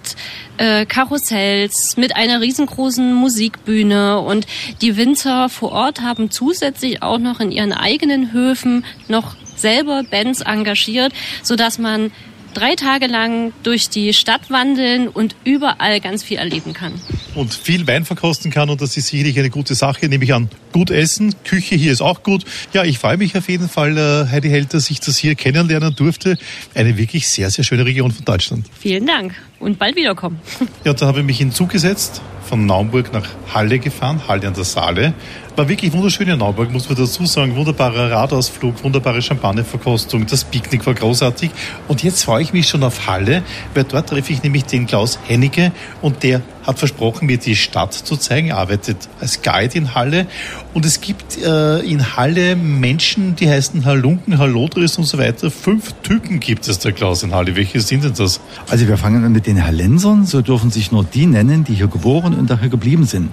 äh, 0.56 0.86
Karussells, 0.86 1.96
mit 1.96 2.16
einer 2.16 2.40
riesengroßen 2.40 3.14
Musikbühne 3.14 4.18
und 4.18 4.46
die 4.82 4.96
Winzer 4.96 5.48
vor 5.48 5.70
Ort 5.72 6.00
haben 6.00 6.30
zusätzlich 6.30 7.02
auch 7.02 7.18
noch 7.18 7.38
in 7.38 7.52
ihren 7.52 7.72
eigenen 7.72 8.32
Höfen 8.32 8.84
noch 9.06 9.36
selber 9.56 10.02
Bands 10.02 10.40
engagiert, 10.40 11.12
so 11.42 11.54
dass 11.56 11.78
man 11.78 12.10
drei 12.58 12.74
Tage 12.74 13.06
lang 13.06 13.52
durch 13.62 13.88
die 13.88 14.12
Stadt 14.12 14.50
wandeln 14.50 15.06
und 15.06 15.36
überall 15.44 16.00
ganz 16.00 16.24
viel 16.24 16.38
erleben 16.38 16.72
kann. 16.72 16.92
Und 17.36 17.54
viel 17.54 17.86
Wein 17.86 18.04
verkosten 18.04 18.50
kann 18.50 18.68
und 18.68 18.80
das 18.80 18.96
ist 18.96 19.08
sicherlich 19.08 19.38
eine 19.38 19.50
gute 19.50 19.76
Sache, 19.76 20.08
nehme 20.08 20.24
ich 20.24 20.34
an. 20.34 20.48
Gut 20.72 20.90
essen, 20.90 21.34
Küche 21.44 21.76
hier 21.76 21.92
ist 21.92 22.00
auch 22.00 22.24
gut. 22.24 22.44
Ja, 22.72 22.84
ich 22.84 22.98
freue 22.98 23.16
mich 23.16 23.36
auf 23.36 23.48
jeden 23.48 23.68
Fall, 23.68 23.96
äh, 23.96 24.28
Heidi 24.30 24.48
Held, 24.48 24.74
dass 24.74 24.90
ich 24.90 24.98
das 24.98 25.18
hier 25.18 25.36
kennenlernen 25.36 25.94
durfte. 25.94 26.36
Eine 26.74 26.96
wirklich 26.96 27.28
sehr, 27.28 27.48
sehr 27.50 27.62
schöne 27.62 27.86
Region 27.86 28.10
von 28.10 28.24
Deutschland. 28.24 28.66
Vielen 28.80 29.06
Dank 29.06 29.34
und 29.60 29.78
bald 29.78 29.96
wiederkommen. 29.96 30.40
Ja, 30.84 30.92
da 30.94 31.06
habe 31.06 31.20
ich 31.20 31.26
mich 31.26 31.38
hinzugesetzt, 31.38 32.22
von 32.48 32.64
Naumburg 32.64 33.12
nach 33.12 33.26
Halle 33.52 33.78
gefahren, 33.78 34.22
Halle 34.26 34.46
an 34.46 34.54
der 34.54 34.64
Saale. 34.64 35.12
War 35.56 35.68
wirklich 35.68 35.92
wunderschön 35.92 36.28
in 36.28 36.38
Naumburg, 36.38 36.70
muss 36.70 36.88
man 36.88 36.96
dazu 36.96 37.26
sagen. 37.26 37.56
Wunderbarer 37.56 38.10
Radausflug, 38.10 38.82
wunderbare 38.82 39.20
Champagnerverkostung, 39.20 40.26
das 40.26 40.44
Picknick 40.44 40.86
war 40.86 40.94
großartig. 40.94 41.50
Und 41.88 42.02
jetzt 42.02 42.24
freue 42.24 42.42
ich 42.42 42.52
mich 42.52 42.68
schon 42.68 42.82
auf 42.84 43.06
Halle, 43.06 43.42
weil 43.74 43.84
dort 43.84 44.08
treffe 44.08 44.32
ich 44.32 44.42
nämlich 44.42 44.64
den 44.64 44.86
Klaus 44.86 45.18
Hennige 45.26 45.72
und 46.00 46.22
der 46.22 46.40
hat 46.68 46.78
versprochen, 46.78 47.24
mir 47.26 47.38
die 47.38 47.56
Stadt 47.56 47.94
zu 47.94 48.18
zeigen, 48.18 48.52
arbeitet 48.52 49.08
als 49.20 49.40
Guide 49.40 49.78
in 49.78 49.94
Halle. 49.94 50.26
Und 50.74 50.84
es 50.84 51.00
gibt 51.00 51.38
äh, 51.38 51.78
in 51.78 52.14
Halle 52.14 52.56
Menschen, 52.56 53.36
die 53.36 53.48
heißen 53.48 53.86
Halunken, 53.86 54.36
Hallodris 54.36 54.98
und 54.98 55.04
so 55.04 55.16
weiter. 55.16 55.50
Fünf 55.50 55.94
Typen 56.02 56.40
gibt 56.40 56.68
es, 56.68 56.78
der 56.78 56.92
Klaus 56.92 57.22
in 57.22 57.32
Halle. 57.32 57.56
Welche 57.56 57.80
sind 57.80 58.04
denn 58.04 58.12
das? 58.12 58.40
Also 58.68 58.86
wir 58.86 58.98
fangen 58.98 59.24
an 59.24 59.32
mit 59.32 59.46
den 59.46 59.64
Hallensern. 59.64 60.26
So 60.26 60.42
dürfen 60.42 60.70
sich 60.70 60.92
nur 60.92 61.04
die 61.04 61.24
nennen, 61.24 61.64
die 61.64 61.72
hier 61.72 61.88
geboren 61.88 62.34
und 62.34 62.50
daher 62.50 62.68
geblieben 62.68 63.06
sind. 63.06 63.30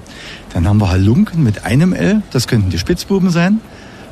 Dann 0.54 0.66
haben 0.66 0.80
wir 0.80 0.90
Halunken 0.90 1.44
mit 1.44 1.66
einem 1.66 1.92
L. 1.92 2.22
Das 2.32 2.48
könnten 2.48 2.70
die 2.70 2.80
Spitzbuben 2.80 3.32
sein. 3.32 3.60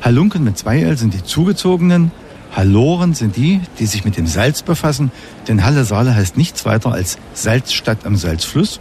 Halunken 0.02 0.44
mit 0.44 0.58
zwei 0.58 0.80
L 0.80 0.98
sind 0.98 1.14
die 1.14 1.24
Zugezogenen. 1.24 2.10
Halloren 2.54 3.14
sind 3.14 3.36
die, 3.36 3.62
die 3.78 3.86
sich 3.86 4.04
mit 4.04 4.16
dem 4.16 4.26
Salz 4.26 4.62
befassen, 4.62 5.10
denn 5.48 5.64
Halle 5.64 5.84
Saale 5.84 6.14
heißt 6.14 6.36
nichts 6.36 6.64
weiter 6.64 6.92
als 6.92 7.18
Salzstadt 7.32 8.06
am 8.06 8.14
Salzfluss. 8.14 8.80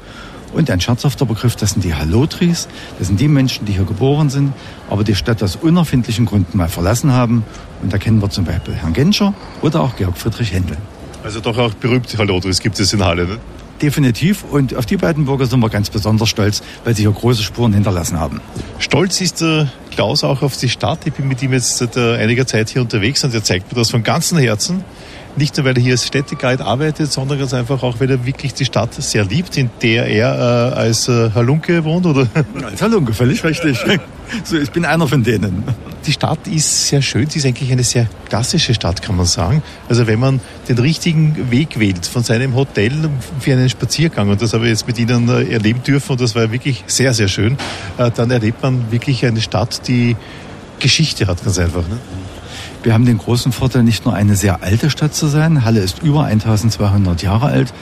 Und 0.53 0.69
ein 0.69 0.79
scherzhafter 0.79 1.25
Begriff, 1.25 1.55
das 1.55 1.71
sind 1.71 1.83
die 1.83 1.95
Hallotris. 1.95 2.67
Das 2.99 3.07
sind 3.07 3.19
die 3.19 3.27
Menschen, 3.27 3.65
die 3.65 3.73
hier 3.73 3.85
geboren 3.85 4.29
sind, 4.29 4.53
aber 4.89 5.03
die 5.03 5.15
Stadt 5.15 5.41
aus 5.41 5.55
unerfindlichen 5.55 6.25
Gründen 6.25 6.57
mal 6.57 6.69
verlassen 6.69 7.11
haben. 7.11 7.43
Und 7.81 7.91
da 7.91 7.97
kennen 7.97 8.21
wir 8.21 8.29
zum 8.29 8.45
Beispiel 8.45 8.75
Herrn 8.75 8.93
Genscher 8.93 9.33
oder 9.61 9.81
auch 9.81 9.95
Georg 9.95 10.17
Friedrich 10.17 10.53
Händel. 10.53 10.77
Also 11.23 11.39
doch 11.39 11.57
auch 11.57 11.73
berühmte 11.73 12.17
Hallotris 12.17 12.59
gibt 12.59 12.79
es 12.79 12.93
in 12.93 13.03
Halle, 13.03 13.25
ne? 13.25 13.37
Definitiv. 13.81 14.45
Und 14.49 14.75
auf 14.75 14.85
die 14.85 14.97
beiden 14.97 15.25
Bürger 15.25 15.45
sind 15.45 15.59
wir 15.59 15.69
ganz 15.69 15.89
besonders 15.89 16.29
stolz, 16.29 16.61
weil 16.85 16.95
sie 16.95 17.01
hier 17.01 17.11
große 17.11 17.43
Spuren 17.43 17.73
hinterlassen 17.73 18.19
haben. 18.19 18.39
Stolz 18.79 19.19
ist 19.19 19.41
der 19.41 19.67
Klaus 19.91 20.23
auch 20.23 20.41
auf 20.41 20.55
die 20.55 20.69
Stadt. 20.69 20.99
Ich 21.05 21.13
bin 21.13 21.27
mit 21.27 21.41
ihm 21.41 21.51
jetzt 21.51 21.77
seit 21.77 21.97
äh, 21.97 22.15
einiger 22.15 22.45
Zeit 22.45 22.69
hier 22.69 22.81
unterwegs 22.81 23.23
und 23.23 23.33
er 23.33 23.43
zeigt 23.43 23.71
mir 23.71 23.77
das 23.77 23.89
von 23.89 24.03
ganzem 24.03 24.37
Herzen. 24.37 24.83
Nicht 25.35 25.57
nur, 25.57 25.65
weil 25.65 25.75
er 25.75 25.81
hier 25.81 25.93
als 25.93 26.05
Städteguide 26.05 26.63
arbeitet, 26.63 27.11
sondern 27.11 27.39
ganz 27.39 27.53
einfach 27.53 27.81
auch, 27.81 27.99
weil 27.99 28.09
er 28.11 28.25
wirklich 28.25 28.53
die 28.53 28.65
Stadt 28.65 28.93
sehr 28.93 29.25
liebt, 29.25 29.57
in 29.57 29.69
der 29.81 30.05
er 30.07 30.73
äh, 30.73 30.75
als 30.75 31.07
äh, 31.07 31.31
Halunke 31.33 31.83
wohnt, 31.83 32.05
oder? 32.05 32.27
Als 32.63 32.81
Halunke, 32.81 33.13
völlig 33.13 33.43
richtig. 33.43 33.77
So, 34.43 34.57
ich 34.57 34.71
bin 34.71 34.83
einer 34.83 35.07
von 35.07 35.23
denen. 35.23 35.63
Die 36.07 36.11
Stadt 36.11 36.47
ist 36.47 36.87
sehr 36.87 37.01
schön. 37.01 37.29
Sie 37.29 37.39
ist 37.39 37.45
eigentlich 37.45 37.71
eine 37.71 37.83
sehr 37.83 38.07
klassische 38.29 38.73
Stadt, 38.73 39.01
kann 39.01 39.15
man 39.15 39.25
sagen. 39.25 39.61
Also 39.89 40.07
wenn 40.07 40.19
man 40.19 40.39
den 40.67 40.79
richtigen 40.79 41.51
Weg 41.51 41.79
wählt 41.79 42.05
von 42.05 42.23
seinem 42.23 42.55
Hotel 42.55 42.93
für 43.39 43.51
einen 43.51 43.69
Spaziergang, 43.69 44.29
und 44.29 44.41
das 44.41 44.53
habe 44.53 44.63
ich 44.63 44.71
jetzt 44.71 44.87
mit 44.87 44.97
Ihnen 44.97 45.29
äh, 45.29 45.53
erleben 45.53 45.83
dürfen, 45.83 46.13
und 46.13 46.21
das 46.21 46.33
war 46.35 46.51
wirklich 46.51 46.83
sehr, 46.87 47.13
sehr 47.13 47.27
schön, 47.27 47.57
äh, 47.97 48.09
dann 48.11 48.31
erlebt 48.31 48.63
man 48.63 48.91
wirklich 48.91 49.25
eine 49.25 49.41
Stadt, 49.41 49.87
die 49.87 50.15
Geschichte 50.79 51.27
hat, 51.27 51.43
ganz 51.43 51.59
einfach. 51.59 51.87
Ne? 51.87 51.99
Wir 52.83 52.93
haben 52.93 53.05
den 53.05 53.17
großen 53.17 53.53
Vorteil, 53.53 53.83
nicht 53.83 54.03
nur 54.03 54.13
eine 54.13 54.35
sehr 54.35 54.61
alte 54.61 54.89
Stadt 54.89 55.15
zu 55.15 55.27
sein. 55.27 55.63
Halle 55.63 55.79
ist 55.79 56.03
über 56.03 56.25
1200 56.25 57.23
Jahre 57.23 57.45
alt, 57.45 57.73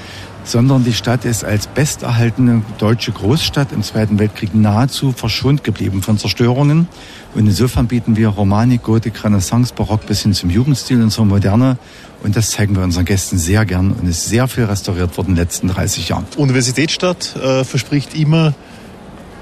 sondern 0.44 0.84
die 0.84 0.94
Stadt 0.94 1.26
ist 1.26 1.44
als 1.44 1.66
besterhaltene 1.66 2.62
deutsche 2.78 3.12
Großstadt 3.12 3.72
im 3.72 3.82
Zweiten 3.82 4.20
Weltkrieg 4.20 4.54
nahezu 4.54 5.12
verschont 5.12 5.64
geblieben 5.64 6.04
von 6.04 6.20
Zerstörungen. 6.20 6.88
Und 7.34 7.48
insofern 7.48 7.88
bieten 7.88 8.16
wir 8.16 8.28
Romanik, 8.28 8.84
Gotik, 8.84 9.24
Renaissance, 9.24 9.74
Barock 9.74 10.06
bis 10.06 10.22
hin 10.22 10.36
zum 10.36 10.52
Jugendstil 10.52 11.02
und 11.02 11.10
zur 11.10 11.26
Moderne. 11.26 11.80
Und 12.24 12.36
das 12.36 12.52
zeigen 12.52 12.76
wir 12.76 12.84
unseren 12.84 13.06
Gästen 13.06 13.40
sehr 13.40 13.66
gern 13.66 13.94
und 13.94 14.08
ist 14.08 14.30
sehr 14.30 14.48
viel 14.48 14.66
restauriert 14.66 15.18
worden 15.18 15.30
in 15.30 15.36
den 15.36 15.42
letzten 15.42 15.68
30 15.68 16.10
Jahren. 16.10 16.28
Universitätsstadt 16.38 17.36
äh, 17.38 17.64
verspricht 17.64 18.14
immer 18.14 18.54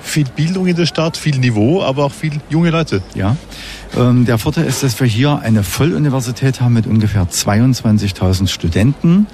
viel 0.01 0.25
Bildung 0.35 0.67
in 0.67 0.75
der 0.75 0.85
Stadt, 0.85 1.17
viel 1.17 1.38
Niveau, 1.38 1.83
aber 1.83 2.05
auch 2.05 2.12
viel 2.12 2.33
junge 2.49 2.69
Leute. 2.69 3.01
Ja. 3.15 3.35
Ähm, 3.97 4.25
der 4.25 4.38
Vorteil 4.38 4.65
ist, 4.65 4.83
dass 4.83 4.99
wir 4.99 5.07
hier 5.07 5.39
eine 5.39 5.63
Volluniversität 5.63 6.62
haben 6.62 6.73
mit 6.73 6.88
ungefähr 6.88 7.27
22.000 7.27 8.47
Studenten. 8.47 9.27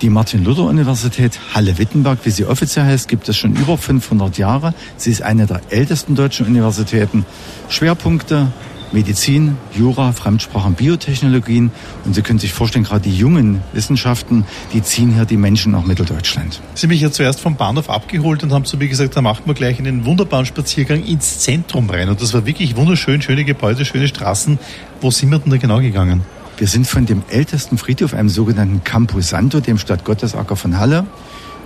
Die 0.00 0.10
Martin-Luther-Universität 0.10 1.38
Halle-Wittenberg, 1.54 2.20
wie 2.24 2.30
sie 2.30 2.44
offiziell 2.44 2.86
heißt, 2.86 3.08
gibt 3.08 3.28
es 3.28 3.36
schon 3.36 3.54
über 3.56 3.76
500 3.76 4.38
Jahre. 4.38 4.74
Sie 4.96 5.10
ist 5.10 5.22
eine 5.22 5.46
der 5.46 5.60
ältesten 5.70 6.14
deutschen 6.14 6.46
Universitäten. 6.46 7.26
Schwerpunkte 7.68 8.48
Medizin, 8.92 9.56
Jura, 9.76 10.12
Fremdsprachen, 10.12 10.74
Biotechnologien. 10.74 11.70
Und 12.04 12.14
Sie 12.14 12.22
können 12.22 12.38
sich 12.38 12.52
vorstellen, 12.52 12.84
gerade 12.84 13.02
die 13.02 13.16
jungen 13.16 13.62
Wissenschaften, 13.72 14.44
die 14.72 14.82
ziehen 14.82 15.14
hier 15.14 15.24
die 15.24 15.36
Menschen 15.36 15.72
nach 15.72 15.84
Mitteldeutschland. 15.84 16.60
Sie 16.74 16.86
haben 16.86 16.90
mich 16.90 17.00
ja 17.00 17.10
zuerst 17.10 17.40
vom 17.40 17.56
Bahnhof 17.56 17.90
abgeholt 17.90 18.42
und 18.42 18.52
haben 18.52 18.64
zu 18.64 18.76
mir 18.76 18.88
gesagt, 18.88 19.16
da 19.16 19.22
machen 19.22 19.42
wir 19.46 19.54
gleich 19.54 19.78
einen 19.78 20.04
wunderbaren 20.04 20.46
Spaziergang 20.46 21.04
ins 21.04 21.40
Zentrum 21.40 21.90
rein. 21.90 22.08
Und 22.08 22.22
das 22.22 22.32
war 22.34 22.46
wirklich 22.46 22.76
wunderschön, 22.76 23.20
schöne 23.22 23.44
Gebäude, 23.44 23.84
schöne 23.84 24.08
Straßen. 24.08 24.58
Wo 25.00 25.10
sind 25.10 25.30
wir 25.30 25.38
denn 25.38 25.50
da 25.50 25.56
genau 25.58 25.80
gegangen? 25.80 26.22
Wir 26.56 26.66
sind 26.66 26.88
von 26.88 27.06
dem 27.06 27.22
ältesten 27.30 27.78
Friedhof, 27.78 28.14
einem 28.14 28.28
sogenannten 28.28 28.82
Campus 28.82 29.28
Santo, 29.28 29.60
dem 29.60 29.78
Stadtgottesacker 29.78 30.56
von 30.56 30.78
Halle, 30.78 31.06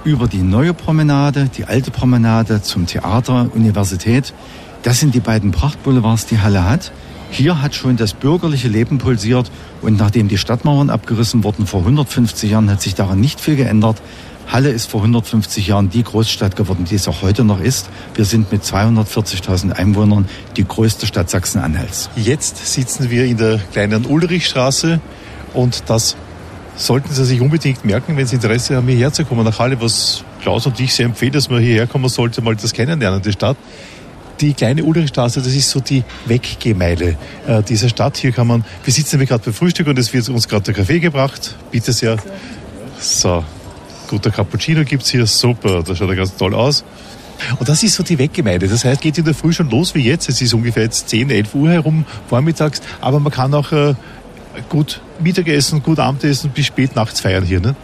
über 0.04 0.28
die 0.28 0.42
neue 0.42 0.74
Promenade, 0.74 1.48
die 1.56 1.64
alte 1.64 1.90
Promenade 1.90 2.61
zum 2.61 2.87
Theater, 2.87 3.48
Universität. 3.54 4.35
Das 4.82 5.00
sind 5.00 5.14
die 5.14 5.20
beiden 5.20 5.52
Prachtboulevards, 5.52 6.26
die 6.26 6.40
Halle 6.40 6.68
hat. 6.68 6.92
Hier 7.32 7.62
hat 7.62 7.74
schon 7.74 7.96
das 7.96 8.12
bürgerliche 8.12 8.68
Leben 8.68 8.98
pulsiert 8.98 9.50
und 9.80 9.98
nachdem 9.98 10.28
die 10.28 10.36
Stadtmauern 10.36 10.90
abgerissen 10.90 11.44
wurden 11.44 11.66
vor 11.66 11.80
150 11.80 12.50
Jahren, 12.50 12.70
hat 12.70 12.82
sich 12.82 12.94
daran 12.94 13.20
nicht 13.20 13.40
viel 13.40 13.56
geändert. 13.56 14.02
Halle 14.48 14.68
ist 14.68 14.90
vor 14.90 15.00
150 15.00 15.66
Jahren 15.66 15.88
die 15.88 16.02
Großstadt 16.02 16.56
geworden, 16.56 16.84
die 16.84 16.94
es 16.94 17.08
auch 17.08 17.22
heute 17.22 17.42
noch 17.42 17.58
ist. 17.58 17.88
Wir 18.12 18.26
sind 18.26 18.52
mit 18.52 18.64
240.000 18.64 19.72
Einwohnern 19.72 20.28
die 20.58 20.68
größte 20.68 21.06
Stadt 21.06 21.30
Sachsen-Anhalts. 21.30 22.10
Jetzt 22.16 22.66
sitzen 22.66 23.08
wir 23.08 23.24
in 23.24 23.38
der 23.38 23.58
kleinen 23.72 24.04
Ulrichstraße 24.04 25.00
und 25.54 25.84
das 25.86 26.16
sollten 26.76 27.14
Sie 27.14 27.24
sich 27.24 27.40
unbedingt 27.40 27.82
merken, 27.86 28.14
wenn 28.18 28.26
Sie 28.26 28.34
Interesse 28.34 28.76
haben, 28.76 28.88
hierher 28.88 29.10
zu 29.10 29.24
kommen 29.24 29.44
nach 29.44 29.58
Halle, 29.58 29.80
was 29.80 30.22
Klaus 30.42 30.66
und 30.66 30.78
ich 30.78 30.92
sehr 30.92 31.06
empfehlen, 31.06 31.32
dass 31.32 31.48
man 31.48 31.62
hierher 31.62 31.86
kommen 31.86 32.10
sollte, 32.10 32.42
mal 32.42 32.56
das 32.56 32.74
kennenlernen, 32.74 33.22
die 33.22 33.32
Stadt 33.32 33.56
die 34.42 34.55
kleine 34.55 34.83
Ulrichstraße, 34.85 35.40
das 35.40 35.55
ist 35.55 35.70
so 35.70 35.81
die 35.81 36.02
Weggehmeile 36.26 37.16
äh, 37.46 37.62
dieser 37.62 37.88
Stadt. 37.88 38.16
Hier 38.16 38.33
kann 38.33 38.48
man, 38.48 38.64
wir 38.85 38.92
sitzen 38.92 39.16
nämlich 39.16 39.28
gerade 39.28 39.44
beim 39.44 39.55
Frühstück 39.55 39.87
und 39.87 39.98
es 39.98 40.12
wird 40.12 40.28
uns 40.28 40.48
gerade 40.48 40.64
der 40.64 40.74
Kaffee 40.74 40.98
gebracht. 40.98 41.57
Bitte 41.70 41.92
sehr. 41.92 42.16
So, 42.98 43.44
guter 44.09 44.31
Cappuccino 44.31 44.85
gibt 44.85 45.05
es 45.05 45.11
hier. 45.11 45.26
Super, 45.26 45.83
das 45.83 45.96
schaut 45.96 46.09
ja 46.09 46.16
ganz 46.16 46.37
toll 46.37 46.55
aus. 46.55 46.85
Und 47.59 47.68
das 47.68 47.83
ist 47.83 47.94
so 47.94 48.02
die 48.02 48.18
Weggemeinde. 48.18 48.68
Das 48.68 48.85
heißt, 48.85 49.00
geht 49.00 49.18
in 49.18 49.24
der 49.24 49.35
Früh 49.35 49.52
schon 49.52 49.70
los 49.70 49.94
wie 49.94 50.00
jetzt. 50.00 50.28
Es 50.28 50.40
ist 50.40 50.55
ungefähr 50.55 50.85
jetzt 50.85 51.09
10, 51.09 51.31
11 51.31 51.55
Uhr 51.55 51.70
herum 51.70 52.05
vormittags. 52.28 52.83
Aber 53.00 53.20
man 53.20 53.33
kann 53.33 53.55
auch 53.55 53.72
äh, 53.72 53.94
gut 54.68 55.00
Mittagessen, 55.20 55.82
gut 55.82 55.98
Abendessen 55.98 56.50
bis 56.50 56.66
spät 56.66 56.96
nachts 56.96 57.20
feiern 57.20 57.44
hier. 57.44 57.60
Ne? 57.60 57.74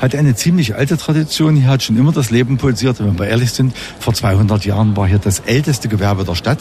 Hat 0.00 0.14
eine 0.14 0.34
ziemlich 0.34 0.74
alte 0.74 0.96
Tradition. 0.96 1.56
Hier 1.56 1.68
hat 1.68 1.82
schon 1.82 1.96
immer 1.96 2.12
das 2.12 2.30
Leben 2.30 2.56
pulsiert. 2.56 3.00
Wenn 3.00 3.18
wir 3.18 3.28
ehrlich 3.28 3.52
sind, 3.52 3.74
vor 3.98 4.14
200 4.14 4.64
Jahren 4.64 4.96
war 4.96 5.06
hier 5.06 5.18
das 5.18 5.40
älteste 5.40 5.88
Gewerbe 5.88 6.24
der 6.24 6.34
Stadt 6.34 6.58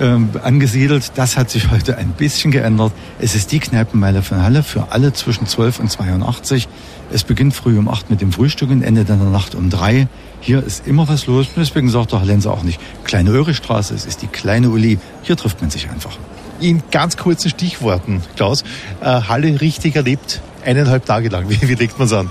ähm, 0.00 0.30
angesiedelt. 0.42 1.12
Das 1.16 1.36
hat 1.36 1.50
sich 1.50 1.70
heute 1.70 1.96
ein 1.96 2.12
bisschen 2.12 2.50
geändert. 2.50 2.92
Es 3.18 3.34
ist 3.34 3.52
die 3.52 3.60
Kneipenmeile 3.60 4.22
von 4.22 4.42
Halle 4.42 4.62
für 4.62 4.88
alle 4.90 5.12
zwischen 5.12 5.46
12 5.46 5.80
und 5.80 5.90
82. 5.90 6.68
Es 7.12 7.24
beginnt 7.24 7.54
früh 7.54 7.78
um 7.78 7.88
8 7.88 8.10
mit 8.10 8.20
dem 8.20 8.32
Frühstück 8.32 8.70
und 8.70 8.82
endet 8.82 9.10
in 9.10 9.18
der 9.18 9.28
Nacht 9.28 9.54
um 9.54 9.70
3. 9.70 10.08
Hier 10.40 10.62
ist 10.62 10.86
immer 10.86 11.08
was 11.08 11.26
los. 11.26 11.48
Deswegen 11.56 11.88
sagt 11.88 12.12
der 12.12 12.20
Hallenser 12.20 12.52
auch 12.52 12.62
nicht 12.62 12.80
kleine 13.04 13.30
Örichstraße, 13.30 13.94
es 13.94 14.06
ist 14.06 14.22
die 14.22 14.28
kleine 14.28 14.70
Uli. 14.70 14.98
Hier 15.22 15.36
trifft 15.36 15.60
man 15.60 15.70
sich 15.70 15.88
einfach 15.90 16.16
in 16.62 16.82
ganz 16.90 17.16
kurzen 17.16 17.50
Stichworten, 17.50 18.22
Klaus, 18.36 18.64
äh, 19.00 19.06
Halle 19.06 19.60
richtig 19.60 19.96
erlebt, 19.96 20.40
eineinhalb 20.64 21.04
Tage 21.04 21.28
lang. 21.28 21.46
Wie, 21.48 21.68
wie 21.68 21.74
legt 21.74 21.98
man 21.98 22.06
es 22.06 22.12
an? 22.12 22.30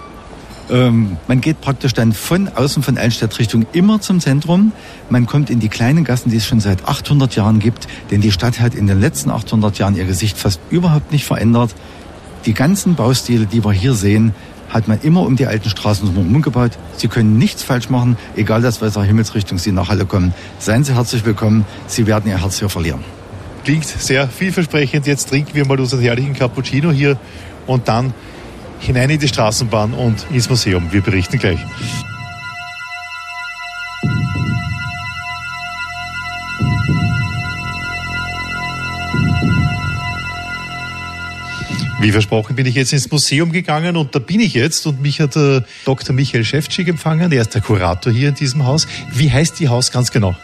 Ähm, 0.69 1.17
man 1.27 1.41
geht 1.41 1.59
praktisch 1.59 1.93
dann 1.93 2.13
von 2.13 2.47
außen 2.47 2.81
von 2.81 2.97
Eilenstadt 2.97 3.37
Richtung 3.39 3.65
immer 3.73 3.99
zum 3.99 4.21
Zentrum. 4.21 4.71
Man 5.09 5.25
kommt 5.25 5.49
in 5.49 5.59
die 5.59 5.67
kleinen 5.67 6.05
Gassen, 6.05 6.31
die 6.31 6.37
es 6.37 6.45
schon 6.45 6.61
seit 6.61 6.87
800 6.87 7.35
Jahren 7.35 7.59
gibt, 7.59 7.87
denn 8.09 8.21
die 8.21 8.31
Stadt 8.31 8.61
hat 8.61 8.73
in 8.73 8.87
den 8.87 9.01
letzten 9.01 9.31
800 9.31 9.77
Jahren 9.79 9.97
ihr 9.97 10.05
Gesicht 10.05 10.37
fast 10.37 10.61
überhaupt 10.69 11.11
nicht 11.11 11.25
verändert. 11.25 11.75
Die 12.45 12.53
ganzen 12.53 12.95
Baustile, 12.95 13.45
die 13.45 13.65
wir 13.65 13.73
hier 13.73 13.93
sehen, 13.93 14.33
hat 14.69 14.87
man 14.87 15.01
immer 15.01 15.23
um 15.23 15.35
die 15.35 15.45
alten 15.45 15.69
Straßen 15.69 16.05
drumherum 16.05 16.41
gebaut. 16.41 16.71
Sie 16.95 17.09
können 17.09 17.37
nichts 17.37 17.61
falsch 17.63 17.89
machen, 17.89 18.17
egal 18.37 18.65
aus 18.65 18.81
welcher 18.81 19.03
Himmelsrichtung 19.03 19.57
Sie 19.57 19.73
nach 19.73 19.89
Halle 19.89 20.05
kommen. 20.05 20.33
Seien 20.59 20.85
Sie 20.85 20.95
herzlich 20.95 21.25
willkommen. 21.25 21.65
Sie 21.87 22.07
werden 22.07 22.31
Ihr 22.31 22.41
Herz 22.41 22.59
hier 22.59 22.69
verlieren. 22.69 23.03
Klingt 23.63 23.85
sehr 23.85 24.27
vielversprechend. 24.27 25.05
Jetzt 25.07 25.29
trinken 25.29 25.53
wir 25.53 25.65
mal 25.65 25.79
unseren 25.79 26.01
herrlichen 26.01 26.33
Cappuccino 26.33 26.91
hier 26.91 27.17
und 27.67 27.87
dann 27.87 28.13
hinein 28.79 29.09
in 29.09 29.19
die 29.19 29.27
Straßenbahn 29.27 29.93
und 29.93 30.25
ins 30.31 30.49
Museum. 30.49 30.91
Wir 30.91 31.01
berichten 31.01 31.37
gleich. 31.37 31.59
Wie 42.01 42.11
versprochen 42.11 42.55
bin 42.55 42.65
ich 42.65 42.73
jetzt 42.73 42.93
ins 42.93 43.11
Museum 43.11 43.51
gegangen 43.51 43.95
und 43.95 44.15
da 44.15 44.19
bin 44.19 44.39
ich 44.39 44.55
jetzt 44.55 44.87
und 44.87 45.01
mich 45.01 45.21
hat 45.21 45.35
der 45.35 45.63
Dr. 45.85 46.15
Michael 46.15 46.43
Schäftschick 46.43 46.87
empfangen. 46.87 47.31
Er 47.31 47.41
ist 47.41 47.53
der 47.53 47.61
Kurator 47.61 48.11
hier 48.11 48.29
in 48.29 48.35
diesem 48.35 48.65
Haus. 48.65 48.87
Wie 49.11 49.31
heißt 49.31 49.59
die 49.59 49.69
Haus 49.69 49.91
ganz 49.91 50.11
genau? 50.11 50.35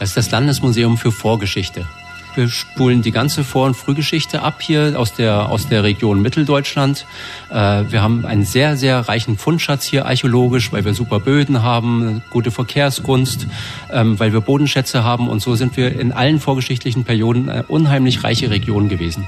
Das 0.00 0.08
ist 0.08 0.16
das 0.16 0.30
Landesmuseum 0.32 0.98
für 0.98 1.12
Vorgeschichte. 1.12 1.86
Wir 2.34 2.48
spulen 2.48 3.02
die 3.02 3.10
ganze 3.10 3.44
Vor- 3.44 3.66
und 3.66 3.74
Frühgeschichte 3.74 4.42
ab 4.42 4.60
hier 4.60 4.94
aus 4.96 5.14
der, 5.14 5.48
aus 5.48 5.68
der 5.68 5.82
Region 5.82 6.22
Mitteldeutschland. 6.22 7.06
Äh, 7.50 7.54
wir 7.88 8.02
haben 8.02 8.24
einen 8.24 8.44
sehr, 8.44 8.76
sehr 8.76 9.08
reichen 9.08 9.36
Fundschatz 9.36 9.84
hier 9.84 10.06
archäologisch, 10.06 10.72
weil 10.72 10.84
wir 10.84 10.94
super 10.94 11.20
Böden 11.20 11.62
haben, 11.62 12.22
gute 12.30 12.50
Verkehrskunst, 12.50 13.46
ähm, 13.92 14.18
weil 14.20 14.32
wir 14.32 14.40
Bodenschätze 14.40 15.04
haben 15.04 15.28
und 15.28 15.40
so 15.40 15.54
sind 15.54 15.76
wir 15.76 15.98
in 15.98 16.12
allen 16.12 16.40
vorgeschichtlichen 16.40 17.04
Perioden 17.04 17.48
eine 17.48 17.64
unheimlich 17.64 18.24
reiche 18.24 18.50
Region 18.50 18.88
gewesen. 18.88 19.26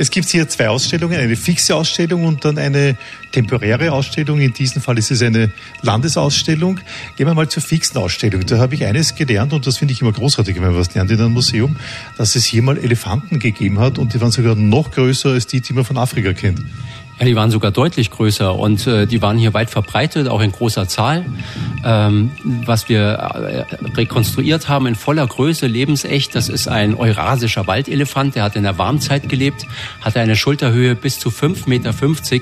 Es 0.00 0.12
gibt 0.12 0.28
hier 0.28 0.48
zwei 0.48 0.68
Ausstellungen, 0.68 1.18
eine 1.18 1.34
fixe 1.34 1.74
Ausstellung 1.74 2.24
und 2.24 2.44
dann 2.44 2.56
eine 2.56 2.96
temporäre 3.32 3.90
Ausstellung. 3.90 4.40
In 4.40 4.52
diesem 4.52 4.80
Fall 4.80 4.96
ist 4.96 5.10
es 5.10 5.22
eine 5.22 5.50
Landesausstellung. 5.82 6.78
Gehen 7.16 7.26
wir 7.26 7.34
mal 7.34 7.48
zur 7.48 7.64
fixen 7.64 7.98
Ausstellung. 7.98 8.46
Da 8.46 8.58
habe 8.58 8.76
ich 8.76 8.84
eines 8.84 9.16
gelernt 9.16 9.52
und 9.52 9.66
das 9.66 9.78
finde 9.78 9.92
ich 9.92 10.00
immer 10.00 10.12
großartig, 10.12 10.54
wenn 10.54 10.62
man 10.62 10.76
was 10.76 10.94
lernt 10.94 11.10
in 11.10 11.18
einem 11.18 11.32
Museum, 11.32 11.74
dass 12.16 12.36
es 12.36 12.44
hier 12.44 12.62
mal 12.62 12.78
Elefanten 12.78 13.40
gegeben 13.40 13.80
hat 13.80 13.98
und 13.98 14.14
die 14.14 14.20
waren 14.20 14.30
sogar 14.30 14.54
noch 14.54 14.92
größer 14.92 15.30
als 15.30 15.48
die, 15.48 15.60
die 15.60 15.72
man 15.72 15.84
von 15.84 15.98
Afrika 15.98 16.32
kennt. 16.32 16.60
Ja, 17.18 17.26
die 17.26 17.34
waren 17.34 17.50
sogar 17.50 17.72
deutlich 17.72 18.10
größer 18.10 18.54
und 18.54 18.86
äh, 18.86 19.06
die 19.06 19.20
waren 19.22 19.38
hier 19.38 19.52
weit 19.52 19.70
verbreitet, 19.70 20.28
auch 20.28 20.40
in 20.40 20.52
großer 20.52 20.86
Zahl. 20.86 21.26
Ähm, 21.84 22.30
was 22.64 22.88
wir 22.88 23.00
äh, 23.00 23.64
rekonstruiert 23.96 24.68
haben 24.68 24.86
in 24.86 24.94
voller 24.94 25.26
Größe, 25.26 25.66
lebensecht, 25.66 26.34
das 26.36 26.48
ist 26.48 26.68
ein 26.68 26.94
eurasischer 26.94 27.66
Waldelefant, 27.66 28.36
der 28.36 28.44
hat 28.44 28.54
in 28.54 28.62
der 28.62 28.78
Warmzeit 28.78 29.28
gelebt, 29.28 29.66
hatte 30.00 30.20
eine 30.20 30.36
Schulterhöhe 30.36 30.94
bis 30.94 31.18
zu 31.18 31.30
5,50 31.30 31.68
Meter. 31.68 31.92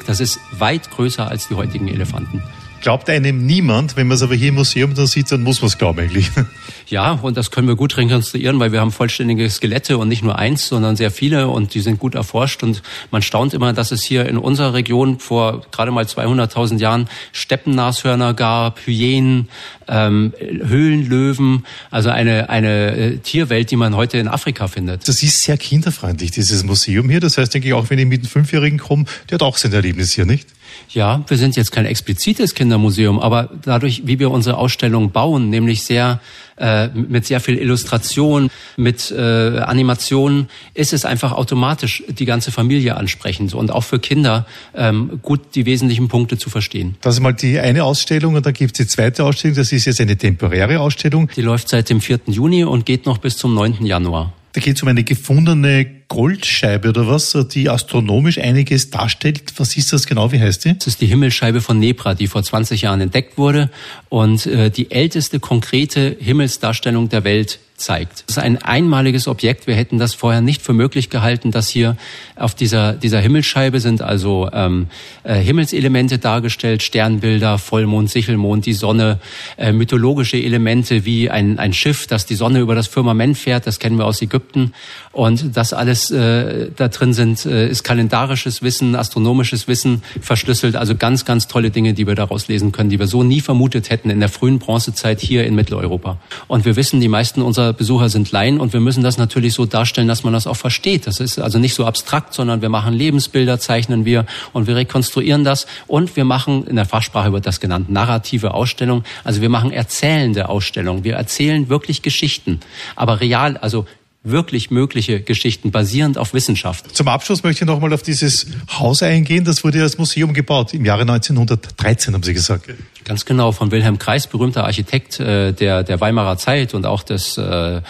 Das 0.07 0.21
ist 0.21 0.41
weit 0.53 0.91
größer 0.91 1.27
als 1.27 1.49
die 1.49 1.55
heutigen 1.55 1.89
Elefanten. 1.89 2.43
Glaubt 2.81 3.09
einem 3.11 3.47
niemand, 3.47 3.97
wenn 3.97 4.07
man 4.07 4.17
es 4.17 4.23
aber 4.23 4.35
hier 4.35 4.49
im 4.49 4.57
Museum 4.57 4.95
dann 4.95 5.07
sieht, 5.07 5.31
dann 5.33 5.43
muss 5.43 5.61
man 5.61 5.69
es 5.69 5.79
glauben 5.79 6.01
eigentlich. 6.01 6.31
Ja, 6.89 7.13
und 7.21 7.37
das 7.37 7.51
können 7.51 7.67
wir 7.67 7.75
gut 7.75 7.97
rekonstruieren, 7.97 8.61
weil 8.61 8.71
wir 8.71 8.81
haben 8.81 8.93
vollständige 8.93 9.51
Skelette 9.51 9.99
und 9.99 10.07
nicht 10.07 10.23
nur 10.23 10.39
eins, 10.39 10.69
sondern 10.69 10.95
sehr 10.95 11.11
viele 11.11 11.49
und 11.49 11.75
die 11.75 11.81
sind 11.81 11.99
gut 11.99 12.15
erforscht 12.15 12.63
und 12.63 12.81
man 13.11 13.23
staunt 13.23 13.55
immer, 13.55 13.73
dass 13.73 13.91
es 13.91 14.05
hier 14.05 14.27
in 14.27 14.39
unserer 14.39 14.73
Region 14.73 15.19
vor 15.19 15.67
gerade 15.73 15.91
mal 15.91 16.05
200.000 16.05 16.79
Jahren 16.79 17.09
Steppennashörner 17.33 18.35
gab, 18.35 18.79
Hyänen, 18.87 19.49
ähm, 19.89 20.33
Höhlenlöwen, 20.39 21.67
also 21.91 22.11
eine, 22.11 22.51
eine 22.51 22.97
äh, 22.97 23.17
Tierwelt, 23.19 23.73
die 23.73 23.77
man 23.77 23.97
heute 23.97 24.19
in 24.19 24.29
Afrika 24.29 24.69
findet. 24.69 25.09
Das 25.09 25.25
ist 25.25 25.43
sehr 25.43 25.57
kinderfreundlich, 25.57 26.31
dieses 26.31 26.63
Museum 26.63 27.11
hier. 27.11 27.19
Das 27.19 27.37
heißt, 27.37 27.53
denke 27.53 27.67
ich, 27.67 27.75
auch 27.75 27.91
wenn 27.91 27.99
ich 27.99 28.07
mit 28.07 28.21
einem 28.21 28.29
Fünfjährigen 28.29 28.79
komme, 28.79 29.07
der 29.29 29.37
hat 29.37 29.43
auch 29.43 29.57
sein 29.57 29.73
Erlebnis 29.73 30.13
hier, 30.13 30.25
nicht? 30.25 30.47
Ja, 30.91 31.25
wir 31.27 31.37
sind 31.37 31.57
jetzt 31.57 31.73
kein 31.73 31.87
explizites 31.87 32.55
Kindermuseum, 32.55 33.19
aber 33.19 33.51
dadurch, 33.63 34.03
wie 34.07 34.19
wir 34.19 34.31
unsere 34.31 34.57
Ausstellung 34.57 35.11
bauen, 35.11 35.51
nämlich 35.51 35.83
sehr 35.83 36.21
äh, 36.59 36.89
mit 36.89 37.27
sehr 37.27 37.41
viel 37.41 37.59
Illustration, 37.59 38.51
mit 38.77 39.11
äh, 39.11 39.59
Animationen, 39.59 40.49
ist 40.73 40.95
es 40.95 41.05
einfach 41.05 41.33
automatisch 41.33 42.03
die 42.09 42.25
ganze 42.25 42.51
Familie 42.51 42.97
ansprechend 42.97 43.53
und 43.53 43.71
auch 43.71 43.83
für 43.83 43.99
Kinder 43.99 44.47
ähm, 44.75 45.21
gut 45.23 45.55
die 45.55 45.67
wesentlichen 45.67 46.09
Punkte 46.09 46.39
zu 46.39 46.49
verstehen. 46.49 46.97
Das 47.03 47.15
ist 47.17 47.21
mal 47.21 47.33
die 47.33 47.59
eine 47.59 47.85
Ausstellung 47.85 48.35
und 48.35 48.47
dann 48.47 48.55
gibt 48.55 48.73
es 48.73 48.87
die 48.87 48.91
zweite 48.91 49.25
Ausstellung, 49.25 49.57
das 49.57 49.71
ist 49.71 49.85
jetzt 49.85 50.01
eine 50.01 50.17
temporäre 50.17 50.81
Ausstellung. 50.81 51.31
Die 51.37 51.43
läuft 51.43 51.69
seit 51.69 51.91
dem 51.91 52.01
4. 52.01 52.21
Juni 52.27 52.65
und 52.65 52.87
geht 52.87 53.05
noch 53.05 53.19
bis 53.19 53.37
zum 53.37 53.55
9. 53.55 53.85
Januar. 53.85 54.33
Da 54.57 54.63
geht 54.63 54.77
es 54.77 54.83
um 54.83 54.89
eine 54.89 55.05
gefundene 55.05 55.85
Goldscheibe 56.09 56.89
oder 56.89 57.07
was, 57.07 57.37
die 57.53 57.69
astronomisch 57.69 58.39
einiges 58.39 58.89
darstellt. 58.89 59.43
Was 59.59 59.77
ist 59.77 59.93
das 59.93 60.07
genau? 60.07 60.33
Wie 60.33 60.41
heißt 60.41 60.65
die? 60.65 60.79
Das 60.79 60.87
ist 60.87 61.03
die 61.03 61.07
Himmelsscheibe 61.07 61.61
von 61.61 61.79
Nebra, 61.79 62.15
die 62.15 62.27
vor 62.27 62.43
20 62.43 62.81
Jahren 62.81 63.03
entdeckt 63.03 63.37
wurde 63.37 63.71
und 64.09 64.47
äh, 64.47 64.71
die 64.71 64.91
älteste 64.91 65.41
konkrete 65.41 66.17
Himmelsdarstellung 66.19 67.11
der 67.11 67.25
Welt 67.25 67.59
zeigt. 67.77 68.25
Das 68.27 68.37
ist 68.37 68.43
ein 68.43 68.63
einmaliges 68.63 69.29
Objekt. 69.29 69.67
Wir 69.67 69.75
hätten 69.75 69.99
das 69.99 70.15
vorher 70.15 70.41
nicht 70.41 70.63
für 70.63 70.73
möglich 70.73 71.11
gehalten, 71.11 71.51
dass 71.51 71.69
hier 71.69 71.97
auf 72.35 72.55
dieser, 72.55 72.95
dieser 72.95 73.21
Himmelsscheibe 73.21 73.81
sind 73.81 74.03
also 74.03 74.49
ähm, 74.53 74.89
äh, 75.25 75.35
Himmelselemente 75.35 76.19
dargestellt, 76.19 76.83
Sternbilder, 76.83 77.59
Vollmond, 77.59 78.11
Sichelmond, 78.11 78.67
die 78.67 78.73
Sonne, 78.73 79.21
äh, 79.57 79.73
mythologische 79.73 80.37
Elemente 80.37 81.05
wie 81.05 81.31
ein, 81.31 81.59
ein 81.59 81.73
Schiff, 81.73 82.07
das 82.07 82.27
die 82.27 82.35
Sonne 82.35 82.61
über 82.61 82.75
das 82.75 82.87
Firmament 82.87 83.37
fährt, 83.37 83.67
das 83.67 83.79
kennen 83.79 83.99
wir 83.99 84.07
aus 84.07 84.23
Ägypten. 84.23 84.73
Und 85.13 85.57
das 85.57 85.73
alles 85.73 86.11
äh, 86.11 86.71
da 86.77 86.89
drin 86.89 87.13
sind, 87.13 87.47
äh, 87.47 87.69
ist 87.69 87.85
kalendarisches 87.85 88.63
Wissen, 88.63 88.95
astronomisches 88.95 89.69
Wissen 89.69 90.03
verschlüsselt. 90.21 90.77
Also 90.77 90.95
ganz, 90.95 91.25
ganz 91.25 91.47
tolle 91.47 91.71
Dinge, 91.71 91.95
die 91.95 92.07
wir 92.07 92.15
daraus 92.15 92.49
lesen 92.49 92.73
können, 92.73 92.91
die 92.91 92.99
wir 92.99 93.07
so 93.07 93.23
nie 93.23 93.41
vermutet 93.41 93.91
hätten 93.91 94.11
in 94.11 94.21
der 94.21 94.29
frühen 94.29 94.59
Bronzezeit 94.59 95.21
hier 95.21 95.47
in 95.47 95.55
Mitteleuropa. 95.55 96.19
Und 96.49 96.65
wir 96.65 96.77
wissen, 96.77 97.01
die 97.01 97.09
meisten 97.09 97.43
unserer 97.43 97.66
Besucher 97.73 98.09
sind 98.09 98.31
Laien 98.33 98.61
und 98.61 98.73
wir 98.73 98.81
müssen 98.81 99.03
das 99.03 99.19
natürlich 99.19 99.55
so 99.55 99.67
darstellen, 99.67 100.09
dass 100.09 100.25
man 100.25 100.33
das 100.33 100.47
auch 100.47 100.57
versteht. 100.57 101.07
Das 101.07 101.21
ist 101.21 101.39
also 101.39 101.59
nicht 101.59 101.75
so 101.75 101.87
abstrakt, 101.87 102.35
sondern 102.35 102.63
wir 102.63 102.69
machen 102.69 102.95
Lebensbilder, 102.95 103.59
zeichnen 103.59 104.05
wir 104.05 104.27
und 104.53 104.67
wir 104.67 104.77
rekonstruieren 104.77 105.45
das 105.45 105.67
und 105.87 106.17
wir 106.17 106.25
machen, 106.25 106.67
in 106.67 106.77
der 106.77 106.85
Fachsprache 106.85 107.33
wird 107.33 107.47
das 107.47 107.61
genannt, 107.61 107.91
narrative 107.91 108.55
Ausstellung. 108.55 109.05
Also 109.25 109.41
wir 109.41 109.49
machen 109.49 109.71
erzählende 109.71 110.49
Ausstellungen. 110.49 111.05
Wir 111.05 111.15
erzählen 111.15 111.69
wirklich 111.69 112.03
Geschichten, 112.03 112.61
aber 112.95 113.21
real, 113.21 113.57
also 113.57 113.87
wirklich 114.27 114.71
mögliche 114.71 115.21
Geschichten 115.21 115.71
basierend 115.71 116.19
auf 116.19 116.35
Wissenschaft. 116.35 116.95
Zum 116.95 117.09
Abschluss 117.09 117.43
möchte 117.43 117.65
ich 117.65 117.69
nochmal 117.69 117.93
auf 117.93 118.03
dieses 118.03 118.47
Haus 118.71 119.03
eingehen. 119.03 119.45
Das 119.45 119.63
wurde 119.63 119.83
als 119.83 119.99
Museum 119.99 120.35
gebaut 120.35 120.75
im 120.75 120.85
Jahre 120.85 121.03
1913, 121.03 122.13
haben 122.13 122.23
Sie 122.23 122.35
gesagt. 122.35 122.69
Ganz 123.05 123.25
genau, 123.25 123.53
von 123.53 123.71
Wilhelm 123.71 123.99
Kreis, 123.99 124.27
berühmter 124.27 124.65
Architekt 124.65 125.21
äh, 125.21 125.53
der, 125.53 125.85
der 125.85 126.01
Weimarer 126.01 126.37
Zeit 126.39 126.75
und 126.75 126.87
auch 126.87 127.03
des, 127.03 127.39
äh, 127.39 127.81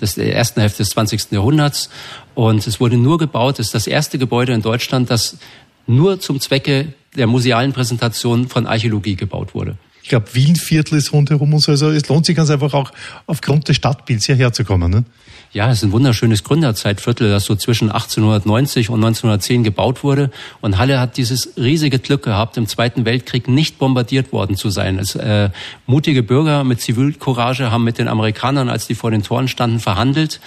des 0.00 0.18
ersten 0.18 0.60
Hälfte 0.60 0.78
des 0.78 0.90
20. 0.90 1.32
Jahrhunderts. 1.32 1.88
Und 2.34 2.66
es 2.66 2.78
wurde 2.78 2.98
nur 2.98 3.16
gebaut, 3.18 3.58
es 3.58 3.68
ist 3.68 3.74
das 3.74 3.86
erste 3.86 4.18
Gebäude 4.18 4.52
in 4.52 4.62
Deutschland, 4.62 5.10
das 5.10 5.38
nur 5.86 6.20
zum 6.20 6.40
Zwecke 6.40 6.92
der 7.16 7.26
musealen 7.26 7.72
Präsentation 7.72 8.48
von 8.48 8.66
Archäologie 8.66 9.16
gebaut 9.16 9.54
wurde. 9.54 9.78
Ich 10.02 10.10
glaube, 10.10 10.26
Wienviertel 10.34 10.98
ist 10.98 11.12
rundherum 11.12 11.52
und 11.52 11.60
so. 11.60 11.72
Also 11.72 11.90
es 11.90 12.08
lohnt 12.08 12.26
sich 12.26 12.36
ganz 12.36 12.48
einfach 12.50 12.72
auch 12.74 12.92
aufgrund 13.26 13.68
des 13.68 13.74
Stadtbilds 13.74 14.26
hierher 14.26 14.52
zu 14.52 14.64
kommen. 14.64 14.88
Ne? 14.88 15.04
Ja, 15.52 15.70
es 15.70 15.78
ist 15.78 15.84
ein 15.84 15.92
wunderschönes 15.92 16.44
Gründerzeitviertel, 16.44 17.30
das 17.30 17.44
so 17.44 17.54
zwischen 17.54 17.90
1890 17.90 18.90
und 18.90 19.02
1910 19.02 19.64
gebaut 19.64 20.04
wurde. 20.04 20.30
Und 20.60 20.76
Halle 20.76 21.00
hat 21.00 21.16
dieses 21.16 21.56
riesige 21.56 21.98
Glück 21.98 22.22
gehabt, 22.22 22.56
im 22.56 22.66
Zweiten 22.66 23.04
Weltkrieg 23.04 23.48
nicht 23.48 23.78
bombardiert 23.78 24.32
worden 24.32 24.56
zu 24.56 24.70
sein. 24.70 24.98
Es, 24.98 25.14
äh, 25.14 25.50
mutige 25.86 26.22
Bürger 26.22 26.64
mit 26.64 26.80
Zivilcourage 26.80 27.70
haben 27.70 27.84
mit 27.84 27.98
den 27.98 28.08
Amerikanern, 28.08 28.68
als 28.68 28.86
die 28.86 28.94
vor 28.94 29.10
den 29.10 29.22
Toren 29.22 29.48
standen, 29.48 29.80
verhandelt 29.80 30.40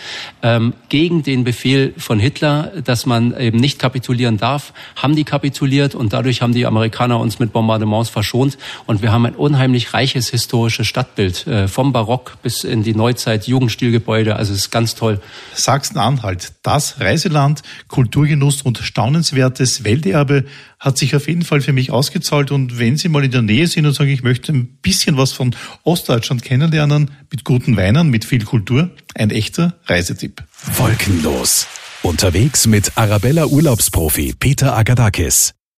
ähm, 0.44 0.74
gegen 0.90 1.24
den 1.24 1.44
Befehl 1.44 1.94
von 1.98 2.20
Hitler, 2.20 2.72
dass 2.84 3.06
man 3.06 3.36
eben 3.38 3.58
nicht 3.58 3.80
kapitulieren 3.80 4.38
darf, 4.38 4.74
haben 4.96 5.16
die 5.16 5.24
kapituliert 5.24 5.96
und 5.96 6.14
dadurch 6.14 6.42
haben 6.42 6.54
die 6.54 6.66
Amerikaner 6.66 7.20
uns 7.20 7.40
mit 7.40 7.52
Bombardements 7.54 8.10
verschont. 8.10 8.58
Und 8.86 9.02
wir 9.02 9.12
haben 9.12 9.26
ein 9.26 9.36
unheimlich 9.36 9.94
reiches 9.94 10.30
historisches 10.30 10.88
Stadtbild, 10.88 11.48
äh, 11.48 11.68
vom 11.68 11.94
Barock 11.94 12.38
bis 12.44 12.64
in 12.64 12.84
die 12.84 12.94
Neuzeit, 12.94 13.48
Jugendstilgebäude. 13.48 14.36
Also 14.36 14.54
es 14.54 14.60
ist 14.60 14.72
ganz 14.90 14.96
toll. 14.96 15.22
Sachsen-Anhalt, 15.54 16.54
das 16.64 17.00
Reiseland, 17.00 17.62
Kulturgenuss 17.88 18.62
und 18.62 18.80
staunenswertes 18.80 19.84
Welterbe 19.84 20.46
hat 20.80 20.98
sich 20.98 21.16
auf 21.16 21.28
jeden 21.28 21.44
Fall 21.44 21.62
für 21.62 21.74
mich 21.74 21.92
ausgezahlt. 21.92 22.52
Und 22.52 22.80
wenn 22.80 22.98
Sie 22.98 23.10
mal 23.10 23.24
in 23.24 23.32
der 23.32 23.42
Nähe 23.42 23.68
sind 23.68 23.86
und 23.86 23.94
sagen, 23.94 24.10
ich 24.10 24.24
möchte 24.24 24.52
ein 24.52 24.80
bisschen 24.82 25.18
was 25.18 25.32
von 25.32 25.56
Ostdeutschland 25.84 26.44
kennenlernen, 26.44 27.12
mit 27.30 27.44
guten 27.44 27.78
Weinen, 27.78 28.10
mit 28.10 28.26
viel 28.26 28.44
Kultur, 28.44 28.90
ein 29.16 29.30
echter 29.30 29.76
Reisetipp. 29.86 30.44
Wolkenlos. 30.78 31.68
Unterwegs 32.02 32.66
mit 32.66 32.94
Arabella 32.96 33.46
Urlaubsprofi 33.46 34.34
Peter 34.40 34.76
Agadakis. 34.76 35.59